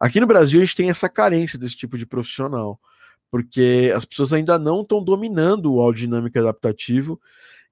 Aqui 0.00 0.20
no 0.20 0.26
Brasil 0.26 0.60
a 0.60 0.64
gente 0.64 0.76
tem 0.76 0.90
essa 0.90 1.08
carência 1.08 1.58
desse 1.58 1.76
tipo 1.76 1.98
de 1.98 2.06
profissional, 2.06 2.80
porque 3.30 3.92
as 3.94 4.04
pessoas 4.04 4.32
ainda 4.32 4.58
não 4.58 4.82
estão 4.82 5.02
dominando 5.02 5.72
o 5.72 5.80
áudio 5.80 6.06
dinâmico 6.06 6.38
adaptativo. 6.38 7.20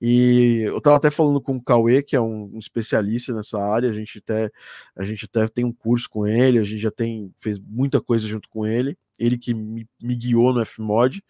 E 0.01 0.61
eu 0.67 0.77
estava 0.77 0.97
até 0.97 1.11
falando 1.11 1.41
com 1.41 1.57
o 1.57 1.63
Cauê, 1.63 2.03
que 2.03 2.15
é 2.15 2.21
um, 2.21 2.51
um, 2.55 2.59
especialista 2.59 3.33
nessa 3.33 3.59
área, 3.59 3.89
a 3.89 3.93
gente, 3.95 4.19
até, 4.19 4.51
a 4.95 5.07
gente 5.07 5.25
até 5.25 5.49
tem 5.49 5.65
um 5.65 5.73
curso 5.73 6.09
com 6.11 6.27
ele, 6.27 6.59
a 6.59 6.65
gente 6.65 6.81
já 6.81 6.91
tem 6.91 7.33
fez 7.41 7.59
muita 7.59 7.99
coisa 7.99 8.27
junto 8.29 8.47
com 8.51 8.67
ele, 8.67 8.99
ele 9.19 9.39
que 9.39 9.55
me, 9.55 9.89
me 10.03 10.15
guiou 10.15 10.53
no 10.53 10.65
Fmod. 10.67 11.25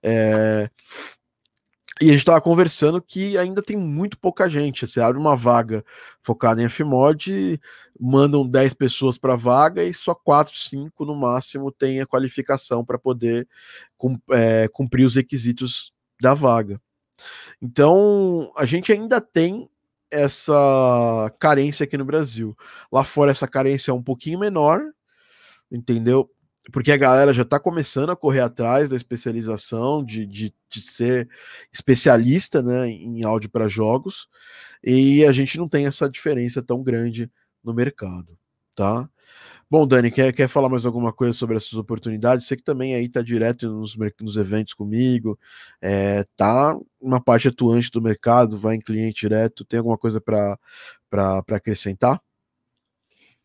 É, 0.00 0.70
e 2.04 2.08
a 2.08 2.10
gente 2.10 2.18
estava 2.18 2.38
conversando 2.38 3.00
que 3.00 3.38
ainda 3.38 3.62
tem 3.62 3.78
muito 3.78 4.18
pouca 4.18 4.46
gente. 4.50 4.86
Você 4.86 5.00
abre 5.00 5.18
uma 5.18 5.34
vaga 5.34 5.82
focada 6.22 6.62
em 6.62 6.68
Fmod, 6.68 7.58
mandam 7.98 8.46
10 8.46 8.74
pessoas 8.74 9.16
para 9.16 9.32
a 9.32 9.38
vaga 9.38 9.82
e 9.82 9.94
só 9.94 10.14
4, 10.14 10.54
5 10.54 11.02
no 11.06 11.16
máximo 11.16 11.72
têm 11.72 12.02
a 12.02 12.06
qualificação 12.06 12.84
para 12.84 12.98
poder 12.98 13.48
é, 14.32 14.68
cumprir 14.68 15.06
os 15.06 15.14
requisitos 15.14 15.94
da 16.20 16.34
vaga. 16.34 16.78
Então, 17.62 18.50
a 18.54 18.66
gente 18.66 18.92
ainda 18.92 19.18
tem 19.18 19.66
essa 20.10 21.32
carência 21.38 21.84
aqui 21.84 21.96
no 21.96 22.04
Brasil. 22.04 22.54
Lá 22.92 23.02
fora, 23.02 23.30
essa 23.30 23.48
carência 23.48 23.90
é 23.90 23.94
um 23.94 24.02
pouquinho 24.02 24.38
menor, 24.38 24.82
entendeu? 25.72 26.30
Porque 26.72 26.92
a 26.92 26.96
galera 26.96 27.32
já 27.32 27.42
está 27.42 27.60
começando 27.60 28.10
a 28.10 28.16
correr 28.16 28.40
atrás 28.40 28.90
da 28.90 28.96
especialização, 28.96 30.04
de, 30.04 30.26
de, 30.26 30.54
de 30.68 30.80
ser 30.80 31.28
especialista 31.72 32.62
né, 32.62 32.88
em 32.88 33.22
áudio 33.24 33.50
para 33.50 33.68
jogos, 33.68 34.28
e 34.82 35.24
a 35.24 35.32
gente 35.32 35.58
não 35.58 35.68
tem 35.68 35.86
essa 35.86 36.08
diferença 36.08 36.62
tão 36.62 36.82
grande 36.82 37.30
no 37.62 37.74
mercado, 37.74 38.38
tá? 38.76 39.08
Bom, 39.70 39.86
Dani, 39.86 40.10
quer, 40.10 40.32
quer 40.32 40.46
falar 40.46 40.68
mais 40.68 40.86
alguma 40.86 41.12
coisa 41.12 41.32
sobre 41.32 41.56
essas 41.56 41.74
oportunidades? 41.74 42.46
Você 42.46 42.56
que 42.56 42.62
também 42.62 42.94
aí 42.94 43.06
está 43.06 43.22
direto 43.22 43.68
nos, 43.68 43.96
nos 44.20 44.36
eventos 44.36 44.74
comigo, 44.74 45.38
é, 45.80 46.24
tá 46.36 46.78
uma 47.00 47.20
parte 47.20 47.48
atuante 47.48 47.90
do 47.90 48.00
mercado, 48.00 48.58
vai 48.58 48.76
em 48.76 48.80
cliente 48.80 49.22
direto, 49.22 49.64
tem 49.64 49.78
alguma 49.78 49.98
coisa 49.98 50.20
para 50.20 50.58
acrescentar? 51.50 52.20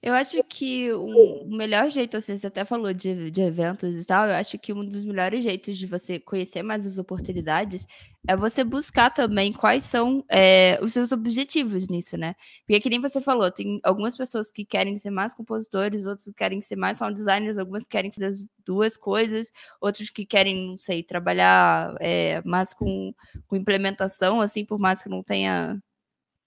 Eu 0.02 0.14
acho 0.14 0.42
que 0.46 0.94
o 0.94 1.46
melhor 1.46 1.90
jeito, 1.90 2.16
assim, 2.16 2.38
você 2.38 2.48
até 2.48 2.64
falou 2.64 2.94
de, 2.94 3.30
de 3.30 3.42
eventos 3.42 4.02
e 4.02 4.06
tal, 4.06 4.28
eu 4.28 4.34
acho 4.36 4.58
que 4.58 4.72
um 4.72 4.86
dos 4.86 5.04
melhores 5.04 5.44
jeitos 5.44 5.78
de 5.78 5.86
você 5.86 6.18
conhecer 6.18 6.64
mais 6.64 6.88
as 6.88 6.98
oportunidades 6.98 7.86
é 8.26 8.34
você 8.34 8.64
buscar 8.64 9.10
também 9.10 9.52
quais 9.52 9.84
são 9.84 10.24
é, 10.30 10.80
os 10.82 10.94
seus 10.94 11.12
objetivos 11.12 11.90
nisso, 11.90 12.16
né? 12.18 12.34
Porque 12.66 12.80
que 12.80 12.90
nem 12.90 13.02
você 13.02 13.20
falou, 13.20 13.52
tem 13.52 13.82
algumas 13.84 14.16
pessoas 14.16 14.50
que 14.50 14.64
querem 14.64 14.98
ser 14.98 15.10
mais 15.10 15.34
compositores, 15.34 16.06
outros 16.06 16.28
que 16.28 16.34
querem 16.34 16.62
ser 16.62 16.78
mais 16.78 16.98
sound 16.98 17.14
designers, 17.14 17.58
algumas 17.58 17.84
que 17.84 17.90
querem 17.90 18.10
fazer 18.10 18.28
as 18.28 18.48
duas 18.66 18.96
coisas, 18.96 19.52
outros 19.82 20.10
que 20.10 20.26
querem, 20.26 20.70
não 20.70 20.78
sei, 20.78 21.04
trabalhar 21.04 21.94
é, 22.00 22.42
mais 22.46 22.74
com, 22.74 23.14
com 23.48 23.56
implementação, 23.58 24.40
assim, 24.40 24.64
por 24.64 24.80
mais 24.80 25.04
que 25.04 25.10
não 25.10 25.22
tenha 25.22 25.78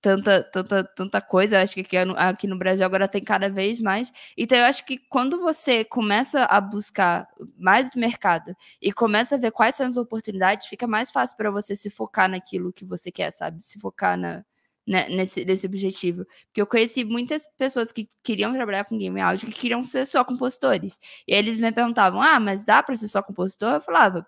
tanta, 0.03 0.43
tanta, 0.43 0.85
tanta 0.85 1.21
coisa. 1.21 1.57
Eu 1.57 1.63
acho 1.63 1.75
que 1.75 1.81
aqui, 1.81 1.97
aqui 1.97 2.47
no 2.49 2.59
Brasil 2.59 2.85
agora 2.85 3.07
tem 3.07 3.23
cada 3.23 3.49
vez 3.49 3.81
mais. 3.81 4.13
Então, 4.37 4.59
eu 4.59 4.65
acho 4.65 4.85
que 4.85 4.99
quando 4.99 5.41
você 5.41 5.85
começa 5.85 6.45
a 6.45 6.61
buscar 6.61 7.29
mais 7.57 7.91
do 7.93 8.01
mercado 8.01 8.55
e 8.81 8.93
começa 8.93 9.37
a 9.37 9.39
ver 9.39 9.53
quais 9.53 9.77
são 9.77 9.87
as 9.87 9.97
oportunidades, 9.97 10.67
fica 10.67 10.87
mais 10.87 11.11
fácil 11.11 11.37
para 11.37 11.51
você 11.51 11.77
se 11.77 11.89
focar 11.89 12.29
naquilo 12.29 12.73
que 12.73 12.85
você 12.85 13.11
quer, 13.13 13.31
sabe? 13.31 13.65
Se 13.65 13.79
focar 13.79 14.19
na, 14.19 14.45
né, 14.87 15.09
nesse, 15.09 15.45
nesse 15.45 15.67
objetivo. 15.67 16.27
Porque 16.47 16.61
eu 16.61 16.67
conheci 16.67 17.05
muitas 17.05 17.47
pessoas 17.57 17.93
que 17.93 18.09
queriam 18.25 18.53
trabalhar 18.53 18.85
com 18.85 18.99
game 18.99 19.21
áudio 19.21 19.49
que 19.49 19.61
queriam 19.61 19.85
ser 19.85 20.05
só 20.07 20.25
compositores. 20.25 20.99
E 21.29 21.33
eles 21.33 21.59
me 21.61 21.71
perguntavam: 21.73 22.21
ah, 22.21 22.41
mas 22.41 22.65
dá 22.65 22.83
para 22.83 22.97
ser 22.97 23.09
só 23.09 23.23
compositor? 23.23 23.75
Eu 23.75 23.81
falava: 23.81 24.27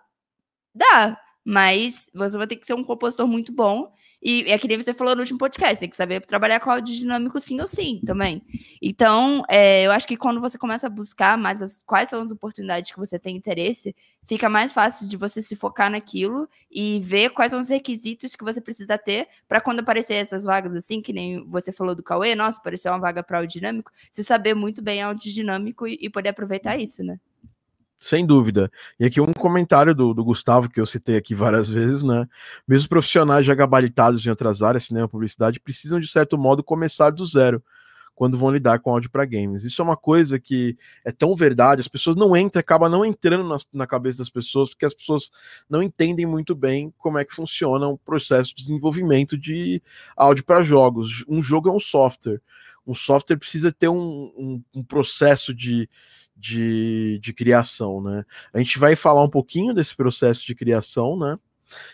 dá, 0.74 1.20
mas 1.44 2.10
você 2.14 2.38
vai 2.38 2.46
ter 2.46 2.56
que 2.56 2.66
ser 2.66 2.74
um 2.74 2.84
compositor 2.84 3.26
muito 3.26 3.52
bom 3.52 3.92
e 4.24 4.50
é 4.50 4.58
que 4.58 4.66
nem 4.66 4.80
você 4.80 4.94
falou 4.94 5.14
no 5.14 5.20
último 5.20 5.38
podcast, 5.38 5.78
tem 5.78 5.90
que 5.90 5.96
saber 5.96 6.24
trabalhar 6.24 6.58
com 6.58 6.70
áudio 6.70 6.94
dinâmico 6.94 7.38
sim 7.38 7.60
ou 7.60 7.66
sim 7.66 8.00
também. 8.06 8.42
Então, 8.80 9.44
é, 9.50 9.82
eu 9.82 9.92
acho 9.92 10.08
que 10.08 10.16
quando 10.16 10.40
você 10.40 10.56
começa 10.56 10.87
a 10.87 10.90
buscar 10.90 11.37
mais 11.37 11.60
as, 11.60 11.82
quais 11.84 12.08
são 12.08 12.22
as 12.22 12.30
oportunidades 12.30 12.90
que 12.90 12.98
você 12.98 13.18
tem 13.18 13.37
interesse, 13.37 13.94
fica 14.24 14.48
mais 14.48 14.72
fácil 14.72 15.06
de 15.06 15.18
você 15.18 15.42
se 15.42 15.54
focar 15.54 15.90
naquilo 15.90 16.48
e 16.70 17.00
ver 17.00 17.30
quais 17.30 17.50
são 17.50 17.60
os 17.60 17.68
requisitos 17.68 18.34
que 18.34 18.42
você 18.42 18.62
precisa 18.62 18.96
ter 18.96 19.28
para 19.46 19.60
quando 19.60 19.80
aparecer 19.80 20.14
essas 20.14 20.44
vagas 20.44 20.74
assim, 20.74 21.02
que 21.02 21.12
nem 21.12 21.46
você 21.46 21.70
falou 21.70 21.94
do 21.94 22.02
Cauê, 22.02 22.34
nossa, 22.34 22.58
apareceu 22.58 22.92
uma 22.92 22.98
vaga 22.98 23.22
para 23.22 23.40
áudio 23.40 23.60
dinâmico, 23.60 23.92
se 24.10 24.24
saber 24.24 24.54
muito 24.54 24.80
bem 24.80 25.02
áudio 25.02 25.30
dinâmico 25.30 25.87
e, 25.87 25.98
e 26.00 26.08
poder 26.08 26.30
aproveitar 26.30 26.78
isso, 26.78 27.04
né? 27.04 27.20
Sem 28.05 28.27
dúvida. 28.27 28.71
E 29.01 29.07
aqui 29.07 29.19
um 29.19 29.33
comentário 29.33 29.95
do, 29.95 30.12
do, 30.12 30.23
Gustavo, 30.23 30.69
que 30.69 30.79
eu 30.79 30.85
citei 30.85 31.17
aqui 31.17 31.35
várias 31.35 31.71
vezes, 31.71 32.03
né? 32.03 32.29
Mesmo 32.69 32.87
profissionais 32.87 33.47
já 33.47 33.55
gabaritados 33.55 34.27
em 34.27 34.29
outras 34.29 34.61
áreas, 34.61 34.85
cinema, 34.85 35.09
publicidade, 35.09 35.59
precisam, 35.59 35.99
de 35.99 36.07
certo 36.07 36.37
modo, 36.37 36.62
começar 36.62 37.09
do 37.09 37.25
zero 37.25 37.64
quando 38.14 38.37
vão 38.37 38.51
lidar 38.51 38.79
com 38.81 38.90
áudio 38.90 39.09
para 39.09 39.25
games. 39.25 39.64
Isso 39.64 39.81
é 39.81 39.85
uma 39.87 39.97
coisa 39.97 40.38
que 40.38 40.77
é 41.03 41.11
tão 41.11 41.35
verdade, 41.35 41.81
as 41.81 41.88
pessoas 41.88 42.14
não 42.14 42.37
entram, 42.37 42.61
acaba 42.61 42.90
não 42.90 43.07
entrando 43.07 43.49
na, 43.49 43.57
na 43.73 43.87
cabeça 43.87 44.19
das 44.19 44.29
pessoas, 44.29 44.69
porque 44.69 44.85
as 44.85 44.93
pessoas 44.93 45.31
não 45.67 45.83
entendem 45.83 46.27
muito 46.27 46.55
bem 46.55 46.93
como 46.99 47.17
é 47.17 47.25
que 47.25 47.35
funciona 47.35 47.88
o 47.88 47.97
processo 47.97 48.51
de 48.51 48.64
desenvolvimento 48.64 49.38
de 49.38 49.83
áudio 50.14 50.45
para 50.45 50.62
jogos. 50.62 51.25
Um 51.27 51.40
jogo 51.40 51.71
é 51.71 51.73
um 51.73 51.81
software. 51.81 52.43
Um 52.87 52.95
software 52.95 53.38
precisa 53.38 53.73
ter 53.73 53.88
um, 53.88 54.31
um, 54.37 54.62
um 54.75 54.85
processo 54.85 55.55
de, 55.55 55.88
de, 56.37 57.18
de 57.23 57.33
criação, 57.33 58.03
né? 58.03 58.25
A 58.53 58.59
gente 58.59 58.79
vai 58.79 58.97
falar 58.97 59.23
um 59.23 59.31
pouquinho 59.31 59.73
desse 59.73 59.94
processo 59.94 60.44
de 60.47 60.55
criação, 60.55 61.18
né? 61.18 61.38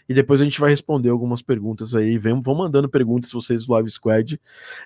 E 0.09 0.15
depois 0.15 0.41
a 0.41 0.45
gente 0.45 0.61
vai 0.61 0.71
responder 0.71 1.11
algumas 1.11 1.43
perguntas 1.43 1.95
aí. 1.95 2.19
Vem, 2.19 2.41
vão 2.41 2.55
mandando 2.55 2.89
perguntas 2.89 3.33
vocês 3.33 3.65
do 3.65 3.73
Live 3.73 3.91
Squad. 3.91 4.41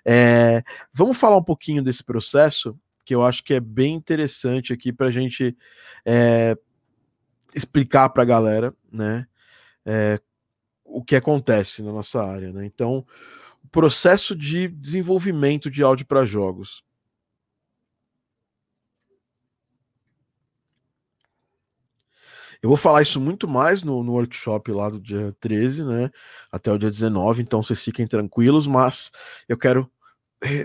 É, 0.04 0.62
vamos 0.92 1.16
falar 1.16 1.36
um 1.36 1.42
pouquinho 1.42 1.82
desse 1.82 2.02
processo, 2.04 2.78
que 3.04 3.14
eu 3.14 3.22
acho 3.22 3.42
que 3.44 3.54
é 3.54 3.60
bem 3.60 3.94
interessante 3.94 4.72
aqui 4.72 4.92
para 4.92 5.06
a 5.06 5.10
gente 5.10 5.56
é, 6.04 6.56
explicar 7.54 8.08
para 8.10 8.22
a 8.22 8.26
galera, 8.26 8.74
né? 8.90 9.26
É, 9.84 10.20
o 10.84 11.02
que 11.02 11.16
acontece 11.16 11.82
na 11.82 11.92
nossa 11.92 12.22
área, 12.22 12.52
né? 12.52 12.64
Então, 12.64 13.04
o 13.62 13.68
processo 13.68 14.36
de 14.36 14.68
desenvolvimento 14.68 15.70
de 15.70 15.82
áudio 15.82 16.06
para 16.06 16.24
jogos. 16.24 16.84
Eu 22.64 22.68
vou 22.68 22.78
falar 22.78 23.02
isso 23.02 23.20
muito 23.20 23.46
mais 23.46 23.82
no, 23.82 24.02
no, 24.02 24.12
workshop 24.12 24.72
lá 24.72 24.88
do 24.88 24.98
dia 24.98 25.36
13, 25.38 25.84
né? 25.84 26.10
Até 26.50 26.72
o 26.72 26.78
dia 26.78 26.90
19, 26.90 27.42
então 27.42 27.62
vocês 27.62 27.82
fiquem 27.82 28.06
tranquilos, 28.06 28.66
mas 28.66 29.12
eu 29.46 29.58
quero 29.58 29.86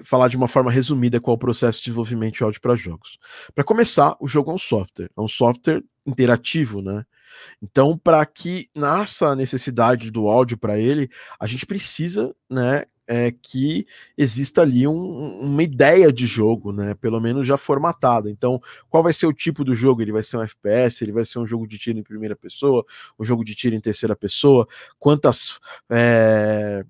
falar 0.06 0.30
de 0.30 0.38
uma 0.38 0.48
forma 0.48 0.72
resumida 0.72 1.20
qual 1.20 1.34
é 1.34 1.36
o 1.36 1.38
processo 1.38 1.80
de 1.80 1.84
desenvolvimento 1.84 2.36
de 2.36 2.44
áudio 2.46 2.62
para 2.62 2.78
jogos. 2.78 3.20
Para 3.54 3.66
começar, 3.66 4.16
o 4.22 4.30
jogo 4.30 4.50
é 4.50 4.54
um 4.54 4.58
software, 4.58 5.12
é 5.14 5.22
um 5.22 5.28
software 5.28 5.84
interativo, 6.06 6.82
né? 6.82 7.06
Então, 7.62 7.98
para 7.98 8.26
que 8.26 8.70
nasça 8.74 9.28
a 9.28 9.36
necessidade 9.36 10.10
do 10.10 10.30
áudio 10.30 10.58
para 10.58 10.80
ele, 10.80 11.10
a 11.38 11.48
gente 11.48 11.66
precisa, 11.66 12.34
né, 12.50 12.86
é, 13.10 13.32
que 13.32 13.88
exista 14.16 14.62
ali 14.62 14.88
um, 14.88 15.40
uma 15.42 15.64
ideia 15.64 16.14
de 16.14 16.28
jogo, 16.28 16.72
né? 16.72 16.94
Pelo 16.94 17.20
menos 17.20 17.48
já 17.48 17.58
formatada. 17.58 18.30
Então, 18.30 18.62
qual 18.88 19.02
vai 19.02 19.12
ser 19.12 19.26
o 19.26 19.34
tipo 19.34 19.64
do 19.64 19.74
jogo? 19.74 20.04
Ele 20.04 20.12
vai 20.12 20.22
ser 20.22 20.38
um 20.38 20.44
FPS, 20.44 21.04
ele 21.04 21.12
vai 21.12 21.26
ser 21.26 21.40
um 21.40 21.48
jogo 21.48 21.68
de 21.68 21.80
tiro 21.80 21.98
em 21.98 22.04
primeira 22.04 22.36
pessoa, 22.36 22.86
um 23.20 23.26
jogo 23.26 23.44
de 23.44 23.56
tiro 23.56 23.76
em 23.76 23.82
terceira 23.82 24.16
pessoa, 24.16 24.68
quantas 25.00 25.60
é, 25.90 26.86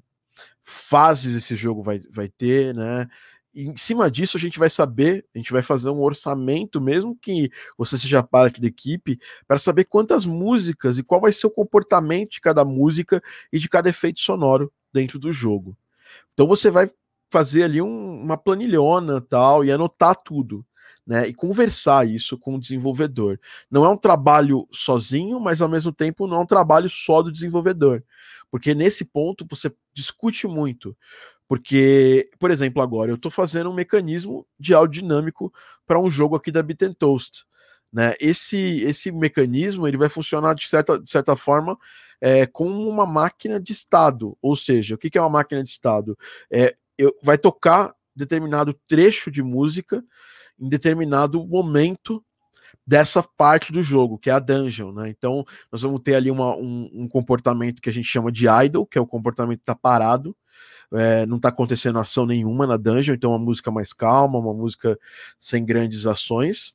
fases 0.61 1.33
esse 1.37 1.55
jogo 1.55 1.81
vai, 1.81 2.01
vai 2.11 2.27
ter, 2.27 2.75
né? 2.75 3.07
Em 3.55 3.75
cima 3.77 4.11
disso, 4.11 4.35
a 4.35 4.39
gente 4.39 4.59
vai 4.59 4.69
saber, 4.69 5.25
a 5.33 5.37
gente 5.37 5.53
vai 5.53 5.61
fazer 5.61 5.89
um 5.89 6.01
orçamento, 6.01 6.81
mesmo 6.81 7.15
que 7.15 7.49
você 7.77 7.97
seja 7.97 8.21
parte 8.21 8.59
da 8.59 8.67
equipe, 8.67 9.17
para 9.47 9.57
saber 9.57 9.85
quantas 9.85 10.25
músicas 10.25 10.97
e 10.97 11.03
qual 11.03 11.21
vai 11.21 11.31
ser 11.31 11.47
o 11.47 11.51
comportamento 11.51 12.31
de 12.31 12.41
cada 12.41 12.65
música 12.65 13.21
e 13.53 13.57
de 13.57 13.69
cada 13.69 13.89
efeito 13.89 14.19
sonoro 14.19 14.71
dentro 14.93 15.17
do 15.17 15.31
jogo. 15.31 15.77
Então 16.33 16.47
você 16.47 16.71
vai 16.71 16.89
fazer 17.31 17.63
ali 17.63 17.81
um, 17.81 18.21
uma 18.21 18.37
planilhona 18.37 19.21
tal 19.21 19.63
e 19.63 19.71
anotar 19.71 20.15
tudo. 20.15 20.65
né, 21.05 21.27
e 21.27 21.33
conversar 21.33 22.07
isso 22.07 22.37
com 22.37 22.55
o 22.55 22.59
desenvolvedor. 22.59 23.39
Não 23.69 23.83
é 23.83 23.89
um 23.89 23.97
trabalho 23.97 24.67
sozinho, 24.71 25.39
mas 25.39 25.59
ao 25.59 25.67
mesmo 25.67 25.91
tempo 25.91 26.27
não 26.27 26.37
é 26.37 26.39
um 26.41 26.45
trabalho 26.45 26.87
só 26.87 27.23
do 27.23 27.31
desenvolvedor, 27.31 28.03
porque 28.51 28.75
nesse 28.75 29.03
ponto 29.03 29.43
você 29.49 29.73
discute 29.91 30.47
muito. 30.47 30.95
Porque, 31.47 32.29
por 32.37 32.51
exemplo, 32.51 32.79
agora 32.79 33.09
eu 33.09 33.15
estou 33.15 33.31
fazendo 33.31 33.71
um 33.71 33.73
mecanismo 33.73 34.45
de 34.59 34.71
áudio 34.71 35.01
dinâmico 35.01 35.51
para 35.87 35.99
um 35.99 36.07
jogo 36.07 36.35
aqui 36.35 36.51
da 36.51 36.61
Bit 36.61 36.93
Toast. 36.93 37.43
Né? 37.91 38.13
Esse, 38.19 38.83
esse 38.83 39.11
mecanismo 39.11 39.87
ele 39.87 39.97
vai 39.97 40.09
funcionar 40.09 40.53
de 40.53 40.69
certa, 40.69 40.99
de 40.99 41.09
certa 41.09 41.35
forma 41.35 41.75
é, 42.21 42.45
como 42.45 42.87
uma 42.87 43.05
máquina 43.05 43.59
de 43.59 43.71
estado. 43.71 44.37
Ou 44.41 44.55
seja, 44.55 44.95
o 44.95 44.97
que, 44.97 45.17
é 45.17 45.21
uma 45.21 45.29
máquina 45.29 45.63
de 45.63 45.69
estado? 45.69 46.17
É, 46.51 46.75
eu, 46.97 47.15
vai 47.23 47.37
tocar 47.37 47.93
determinado 48.15 48.73
trecho 48.87 49.31
de 49.31 49.41
música 49.41 50.03
em 50.59 50.67
determinado 50.67 51.45
momento 51.45 52.23
dessa 52.85 53.23
parte 53.23 53.71
do 53.71 53.81
jogo, 53.81 54.17
que 54.17 54.29
é 54.29 54.33
a 54.33 54.39
dungeon, 54.39 54.91
né? 54.91 55.09
Então, 55.09 55.45
nós 55.71 55.81
vamos 55.81 56.01
ter 56.01 56.15
ali 56.15 56.29
uma, 56.31 56.55
um, 56.55 56.89
um, 56.91 57.07
comportamento 57.07 57.81
que 57.81 57.89
a 57.89 57.93
gente 57.93 58.07
chama 58.07 58.31
de 58.31 58.47
idle, 58.47 58.85
que 58.85 58.97
é 58.97 59.01
o 59.01 59.07
comportamento 59.07 59.59
que 59.59 59.65
tá 59.65 59.75
parado, 59.75 60.35
é, 60.93 61.25
não 61.25 61.39
tá 61.39 61.49
acontecendo 61.49 61.99
ação 61.99 62.25
nenhuma 62.25 62.65
na 62.65 62.77
dungeon, 62.77 63.13
então 63.13 63.31
uma 63.31 63.39
música 63.39 63.69
mais 63.69 63.93
calma, 63.93 64.39
uma 64.39 64.53
música 64.53 64.97
sem 65.37 65.63
grandes 65.63 66.05
ações. 66.05 66.73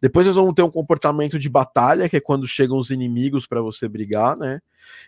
Depois 0.00 0.26
nós 0.26 0.36
vamos 0.36 0.54
ter 0.54 0.62
um 0.62 0.70
comportamento 0.70 1.38
de 1.38 1.48
batalha, 1.48 2.08
que 2.08 2.16
é 2.16 2.20
quando 2.20 2.46
chegam 2.46 2.78
os 2.78 2.90
inimigos 2.90 3.46
para 3.46 3.60
você 3.60 3.88
brigar, 3.88 4.36
né? 4.36 4.60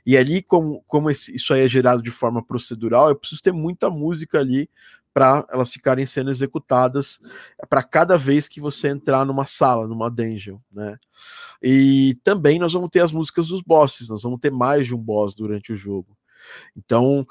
E 0.05 0.17
ali, 0.17 0.43
como, 0.43 0.83
como 0.87 1.11
esse, 1.11 1.35
isso 1.35 1.55
aí 1.55 1.63
é 1.63 1.69
gerado 1.69 2.03
de 2.03 2.11
forma 2.11 2.45
procedural, 2.45 3.09
eu 3.09 3.17
preciso 3.17 3.43
ter 3.43 3.53
muita 3.53 3.89
música 3.89 4.39
ali 4.39 4.69
para 5.13 5.45
elas 5.51 5.73
ficarem 5.73 6.07
sendo 6.07 6.31
executadas 6.31 7.21
para 7.69 7.83
cada 7.83 8.17
vez 8.17 8.47
que 8.47 8.61
você 8.61 8.89
entrar 8.89 9.25
numa 9.25 9.45
sala, 9.45 9.87
numa 9.87 10.11
dungeon, 10.11 10.59
né? 10.71 10.99
E 11.63 12.19
também 12.23 12.59
nós 12.59 12.73
vamos 12.73 12.91
ter 12.91 13.01
as 13.01 13.13
músicas 13.13 13.49
dos 13.49 13.61
bosses, 13.61 14.09
nós 14.09 14.23
vamos 14.23 14.41
ter 14.41 14.51
mais 14.51 14.87
de 14.87 14.95
um 14.95 14.99
boss 14.99 15.35
durante 15.35 15.73
o 15.73 15.77
jogo. 15.77 16.17
Então, 16.77 17.27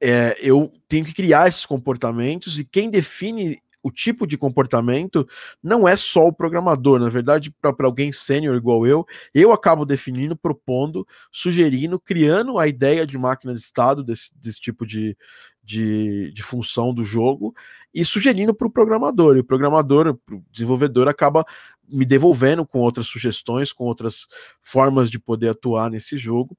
é, 0.00 0.36
eu 0.40 0.72
tenho 0.88 1.04
que 1.04 1.14
criar 1.14 1.48
esses 1.48 1.66
comportamentos 1.66 2.58
e 2.58 2.64
quem 2.64 2.90
define 2.90 3.60
o 3.86 3.90
tipo 3.90 4.26
de 4.26 4.36
comportamento 4.36 5.28
não 5.62 5.86
é 5.86 5.96
só 5.96 6.26
o 6.26 6.32
programador, 6.32 6.98
na 6.98 7.08
verdade, 7.08 7.52
para 7.52 7.86
alguém 7.86 8.12
sênior 8.12 8.56
igual 8.56 8.84
eu, 8.84 9.06
eu 9.32 9.52
acabo 9.52 9.84
definindo, 9.84 10.34
propondo, 10.34 11.06
sugerindo, 11.30 12.00
criando 12.00 12.58
a 12.58 12.66
ideia 12.66 13.06
de 13.06 13.16
máquina 13.16 13.54
de 13.54 13.60
estado 13.60 14.02
desse, 14.02 14.36
desse 14.36 14.60
tipo 14.60 14.84
de, 14.84 15.16
de, 15.62 16.32
de, 16.32 16.42
função 16.42 16.92
do 16.92 17.04
jogo 17.04 17.54
e 17.94 18.04
sugerindo 18.04 18.52
para 18.52 18.66
o 18.66 18.72
programador. 18.72 19.36
E 19.36 19.40
o 19.40 19.44
programador, 19.44 20.18
o 20.32 20.42
desenvolvedor, 20.50 21.06
acaba 21.06 21.44
me 21.88 22.04
devolvendo 22.04 22.66
com 22.66 22.80
outras 22.80 23.06
sugestões, 23.06 23.72
com 23.72 23.84
outras 23.84 24.26
formas 24.60 25.08
de 25.08 25.20
poder 25.20 25.50
atuar 25.50 25.88
nesse 25.92 26.18
jogo. 26.18 26.58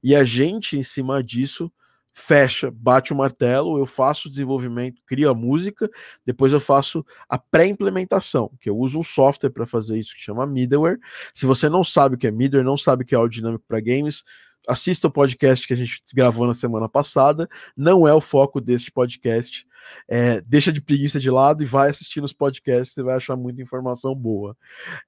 E 0.00 0.14
a 0.14 0.22
gente, 0.22 0.78
em 0.78 0.82
cima 0.84 1.24
disso, 1.24 1.72
fecha, 2.18 2.70
bate 2.70 3.12
o 3.12 3.16
martelo, 3.16 3.78
eu 3.78 3.86
faço 3.86 4.28
o 4.28 4.30
desenvolvimento, 4.30 5.00
crio 5.06 5.30
a 5.30 5.34
música, 5.34 5.88
depois 6.26 6.52
eu 6.52 6.60
faço 6.60 7.04
a 7.28 7.38
pré-implementação, 7.38 8.50
que 8.60 8.68
eu 8.68 8.76
uso 8.76 8.98
um 8.98 9.02
software 9.02 9.50
para 9.50 9.66
fazer 9.66 9.98
isso 9.98 10.14
que 10.14 10.22
chama 10.22 10.46
middleware. 10.46 10.98
Se 11.34 11.46
você 11.46 11.68
não 11.68 11.84
sabe 11.84 12.16
o 12.16 12.18
que 12.18 12.26
é 12.26 12.30
middleware, 12.30 12.66
não 12.66 12.76
sabe 12.76 13.04
o 13.04 13.06
que 13.06 13.14
é 13.14 13.18
áudio 13.18 13.40
dinâmico 13.40 13.64
para 13.66 13.80
games, 13.80 14.24
assista 14.66 15.08
o 15.08 15.10
podcast 15.10 15.66
que 15.66 15.72
a 15.72 15.76
gente 15.76 16.02
gravou 16.12 16.46
na 16.46 16.54
semana 16.54 16.88
passada. 16.88 17.48
Não 17.76 18.06
é 18.06 18.12
o 18.12 18.20
foco 18.20 18.60
deste 18.60 18.90
podcast. 18.90 19.66
É, 20.06 20.40
deixa 20.42 20.70
de 20.70 20.82
preguiça 20.82 21.18
de 21.18 21.30
lado 21.30 21.62
e 21.62 21.66
vai 21.66 21.88
assistir 21.88 22.20
nos 22.20 22.32
podcasts, 22.32 22.92
você 22.92 23.02
vai 23.02 23.16
achar 23.16 23.36
muita 23.36 23.62
informação 23.62 24.14
boa. 24.14 24.56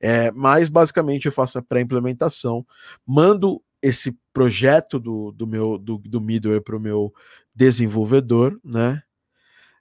É, 0.01 0.31
mas 0.33 0.69
basicamente 0.69 1.27
eu 1.27 1.33
faço 1.33 1.59
a 1.59 1.63
pré-implementação, 1.63 2.65
mando 3.07 3.63
esse 3.83 4.17
projeto 4.33 4.99
do, 4.99 5.33
do 5.33 5.47
meu 5.47 5.79
do, 5.79 5.99
do 5.99 6.21
middleware 6.21 6.63
para 6.63 6.77
o 6.77 6.81
meu 6.81 7.13
desenvolvedor, 7.55 8.59
né? 8.65 9.03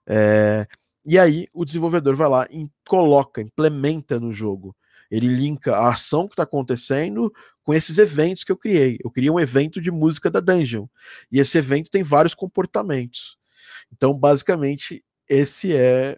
É, 0.05 0.67
e 1.05 1.17
aí 1.17 1.45
o 1.53 1.63
desenvolvedor 1.65 2.15
vai 2.15 2.27
lá 2.27 2.47
e 2.49 2.67
coloca, 2.87 3.41
implementa 3.41 4.19
no 4.19 4.33
jogo. 4.33 4.75
Ele 5.09 5.27
linka 5.27 5.75
a 5.75 5.89
ação 5.89 6.27
que 6.27 6.33
está 6.33 6.43
acontecendo 6.43 7.33
com 7.63 7.73
esses 7.73 7.97
eventos 7.97 8.43
que 8.43 8.51
eu 8.51 8.57
criei. 8.57 8.99
Eu 9.03 9.09
criei 9.09 9.29
um 9.29 9.39
evento 9.39 9.81
de 9.81 9.91
música 9.91 10.29
da 10.29 10.39
Dungeon. 10.39 10.87
E 11.31 11.39
esse 11.39 11.57
evento 11.57 11.89
tem 11.89 12.03
vários 12.03 12.35
comportamentos. 12.35 13.37
Então, 13.91 14.13
basicamente, 14.13 15.03
esse 15.27 15.75
é 15.75 16.17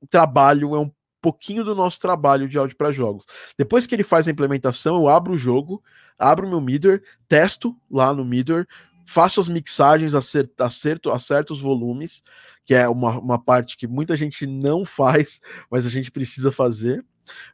o 0.00 0.06
trabalho, 0.06 0.74
é 0.74 0.80
um 0.80 0.90
pouquinho 1.24 1.64
do 1.64 1.74
nosso 1.74 1.98
trabalho 1.98 2.46
de 2.46 2.58
áudio 2.58 2.76
para 2.76 2.92
jogos. 2.92 3.24
Depois 3.56 3.86
que 3.86 3.94
ele 3.94 4.04
faz 4.04 4.28
a 4.28 4.30
implementação, 4.30 4.96
eu 4.96 5.08
abro 5.08 5.32
o 5.32 5.38
jogo, 5.38 5.82
abro 6.18 6.46
meu 6.46 6.60
middleware, 6.60 7.02
testo 7.26 7.74
lá 7.90 8.12
no 8.12 8.26
middleware, 8.26 8.66
faço 9.06 9.40
as 9.40 9.48
mixagens, 9.48 10.14
acerto, 10.14 10.62
acerto, 10.62 11.10
acerto 11.10 11.54
os 11.54 11.62
volumes, 11.62 12.22
que 12.66 12.74
é 12.74 12.86
uma, 12.86 13.18
uma 13.18 13.38
parte 13.38 13.74
que 13.74 13.86
muita 13.86 14.14
gente 14.18 14.46
não 14.46 14.84
faz, 14.84 15.40
mas 15.70 15.86
a 15.86 15.88
gente 15.88 16.10
precisa 16.10 16.52
fazer. 16.52 17.02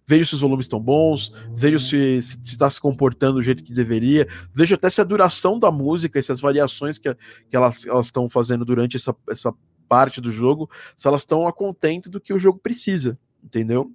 Vejo 0.05 0.27
se 0.27 0.35
os 0.35 0.41
volumes 0.41 0.65
estão 0.65 0.81
bons, 0.81 1.33
vejo 1.55 1.79
se, 1.79 2.21
se, 2.21 2.41
está 2.43 2.69
se 2.69 2.81
comportando 2.81 3.35
do 3.35 3.43
jeito 3.43 3.63
que 3.63 3.73
deveria, 3.73 4.27
vejo 4.53 4.75
até 4.75 4.91
se 4.91 5.01
a 5.01 5.05
duração 5.05 5.61
da 5.61 5.71
música 5.71 6.19
e 6.19 6.23
se 6.25 6.33
as 6.33 6.41
variações 6.41 6.99
que, 6.99 7.15
que 7.49 7.55
elas 7.55 7.87
estão 8.05 8.29
fazendo 8.29 8.65
durante 8.65 8.97
essa, 8.97 9.15
essa 9.29 9.55
parte 9.89 10.21
do 10.21 10.33
jogo, 10.33 10.69
se 10.97 11.07
elas 11.07 11.23
estão 11.23 11.47
a 11.47 11.53
contento 11.53 12.11
do 12.11 12.21
que 12.21 12.33
o 12.33 12.39
jogo 12.39 12.59
precisa, 12.59 13.17
entendeu? 13.43 13.93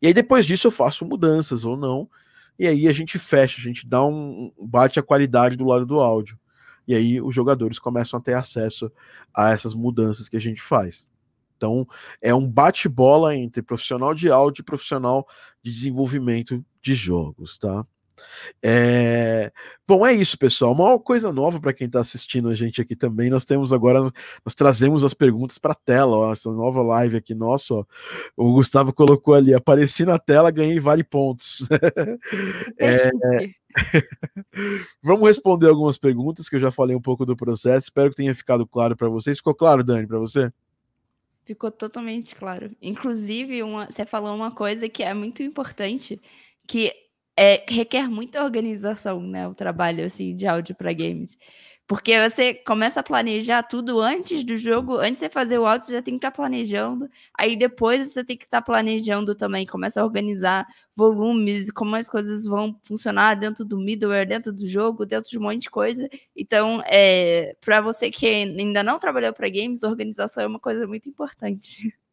E 0.00 0.06
aí 0.06 0.14
depois 0.14 0.46
disso 0.46 0.66
eu 0.66 0.70
faço 0.70 1.04
mudanças 1.04 1.64
ou 1.64 1.76
não, 1.76 2.08
e 2.58 2.66
aí 2.66 2.88
a 2.88 2.92
gente 2.92 3.18
fecha, 3.18 3.60
a 3.60 3.62
gente 3.62 3.86
dá 3.86 4.04
um 4.04 4.52
bate 4.60 4.98
a 4.98 5.02
qualidade 5.02 5.56
do 5.56 5.66
lado 5.66 5.84
do 5.84 6.00
áudio. 6.00 6.38
E 6.86 6.94
aí 6.94 7.20
os 7.20 7.34
jogadores 7.34 7.78
começam 7.78 8.18
a 8.18 8.22
ter 8.22 8.34
acesso 8.34 8.90
a 9.34 9.50
essas 9.50 9.74
mudanças 9.74 10.28
que 10.28 10.36
a 10.36 10.40
gente 10.40 10.62
faz. 10.62 11.08
Então, 11.56 11.86
é 12.20 12.34
um 12.34 12.48
bate-bola 12.48 13.34
entre 13.34 13.62
profissional 13.62 14.14
de 14.14 14.30
áudio 14.30 14.62
e 14.62 14.64
profissional 14.64 15.26
de 15.62 15.72
desenvolvimento 15.72 16.64
de 16.82 16.94
jogos, 16.94 17.58
tá? 17.58 17.84
É... 18.62 19.52
Bom, 19.86 20.04
é 20.04 20.12
isso, 20.12 20.36
pessoal. 20.36 20.72
Uma 20.72 20.98
coisa 20.98 21.32
nova 21.32 21.60
para 21.60 21.72
quem 21.72 21.86
está 21.86 22.00
assistindo 22.00 22.48
a 22.48 22.54
gente 22.54 22.80
aqui 22.80 22.96
também. 22.96 23.30
Nós 23.30 23.44
temos 23.44 23.72
agora, 23.72 24.00
nós 24.44 24.54
trazemos 24.54 25.04
as 25.04 25.14
perguntas 25.14 25.58
para 25.58 25.72
a 25.72 25.76
tela. 25.76 26.16
Ó, 26.16 26.32
essa 26.32 26.50
nova 26.52 26.82
live 26.82 27.16
aqui, 27.16 27.34
nossa, 27.34 27.74
ó, 27.74 27.84
o 28.36 28.52
Gustavo 28.52 28.92
colocou 28.92 29.34
ali: 29.34 29.54
apareci 29.54 30.04
na 30.04 30.18
tela, 30.18 30.50
ganhei 30.50 30.80
vale 30.80 31.04
pontos. 31.04 31.66
é... 32.78 33.10
Vamos 35.02 35.28
responder 35.28 35.68
algumas 35.68 35.98
perguntas 35.98 36.48
que 36.48 36.56
eu 36.56 36.60
já 36.60 36.70
falei 36.70 36.96
um 36.96 37.00
pouco 37.00 37.26
do 37.26 37.36
processo. 37.36 37.86
Espero 37.86 38.10
que 38.10 38.16
tenha 38.16 38.34
ficado 38.34 38.66
claro 38.66 38.96
para 38.96 39.08
vocês. 39.08 39.38
Ficou 39.38 39.54
claro, 39.54 39.84
Dani, 39.84 40.06
para 40.06 40.18
você? 40.18 40.50
Ficou 41.44 41.70
totalmente 41.70 42.34
claro. 42.34 42.74
Inclusive, 42.82 43.62
uma, 43.62 43.86
você 43.86 44.04
falou 44.04 44.34
uma 44.34 44.50
coisa 44.50 44.88
que 44.88 45.02
é 45.02 45.14
muito 45.14 45.42
importante, 45.42 46.20
que 46.66 46.92
é, 47.36 47.64
requer 47.68 48.08
muita 48.08 48.42
organização, 48.42 49.20
né? 49.20 49.46
O 49.46 49.54
trabalho 49.54 50.04
assim, 50.04 50.34
de 50.34 50.46
áudio 50.46 50.74
para 50.74 50.92
games. 50.92 51.36
Porque 51.86 52.18
você 52.28 52.52
começa 52.52 52.98
a 52.98 53.02
planejar 53.02 53.62
tudo 53.62 54.00
antes 54.00 54.42
do 54.42 54.56
jogo, 54.56 54.96
antes 54.96 55.12
de 55.12 55.18
você 55.18 55.28
fazer 55.28 55.58
o 55.58 55.66
áudio, 55.66 55.86
você 55.86 55.92
já 55.92 56.02
tem 56.02 56.14
que 56.14 56.18
estar 56.18 56.32
tá 56.32 56.36
planejando. 56.36 57.08
Aí 57.38 57.56
depois 57.56 58.08
você 58.12 58.24
tem 58.24 58.36
que 58.36 58.44
estar 58.44 58.60
tá 58.60 58.64
planejando 58.64 59.36
também, 59.36 59.64
começa 59.64 60.00
a 60.00 60.04
organizar 60.04 60.66
volumes, 60.96 61.70
como 61.70 61.94
as 61.94 62.10
coisas 62.10 62.44
vão 62.44 62.76
funcionar 62.82 63.36
dentro 63.36 63.64
do 63.64 63.78
middleware, 63.78 64.26
dentro 64.26 64.52
do 64.52 64.66
jogo, 64.68 65.06
dentro 65.06 65.30
de 65.30 65.38
um 65.38 65.42
monte 65.42 65.62
de 65.62 65.70
coisa. 65.70 66.08
Então, 66.34 66.82
é, 66.86 67.54
para 67.60 67.80
você 67.80 68.10
que 68.10 68.26
ainda 68.26 68.82
não 68.82 68.98
trabalhou 68.98 69.32
para 69.32 69.48
games, 69.48 69.84
organização 69.84 70.42
é 70.42 70.46
uma 70.48 70.58
coisa 70.58 70.86
muito 70.88 71.08
importante. 71.08 71.94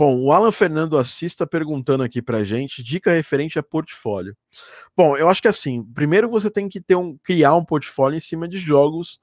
Bom, 0.00 0.18
o 0.18 0.32
Alan 0.32 0.50
Fernando 0.50 0.96
Assis 0.96 1.30
está 1.30 1.46
perguntando 1.46 2.02
aqui 2.02 2.22
para 2.22 2.42
gente, 2.42 2.82
dica 2.82 3.12
referente 3.12 3.58
a 3.58 3.62
portfólio. 3.62 4.34
Bom, 4.96 5.14
eu 5.14 5.28
acho 5.28 5.42
que 5.42 5.48
assim, 5.48 5.84
primeiro 5.92 6.26
você 6.26 6.50
tem 6.50 6.70
que 6.70 6.80
ter 6.80 6.94
um, 6.94 7.18
criar 7.18 7.54
um 7.54 7.62
portfólio 7.62 8.16
em 8.16 8.20
cima 8.20 8.48
de 8.48 8.56
jogos 8.56 9.20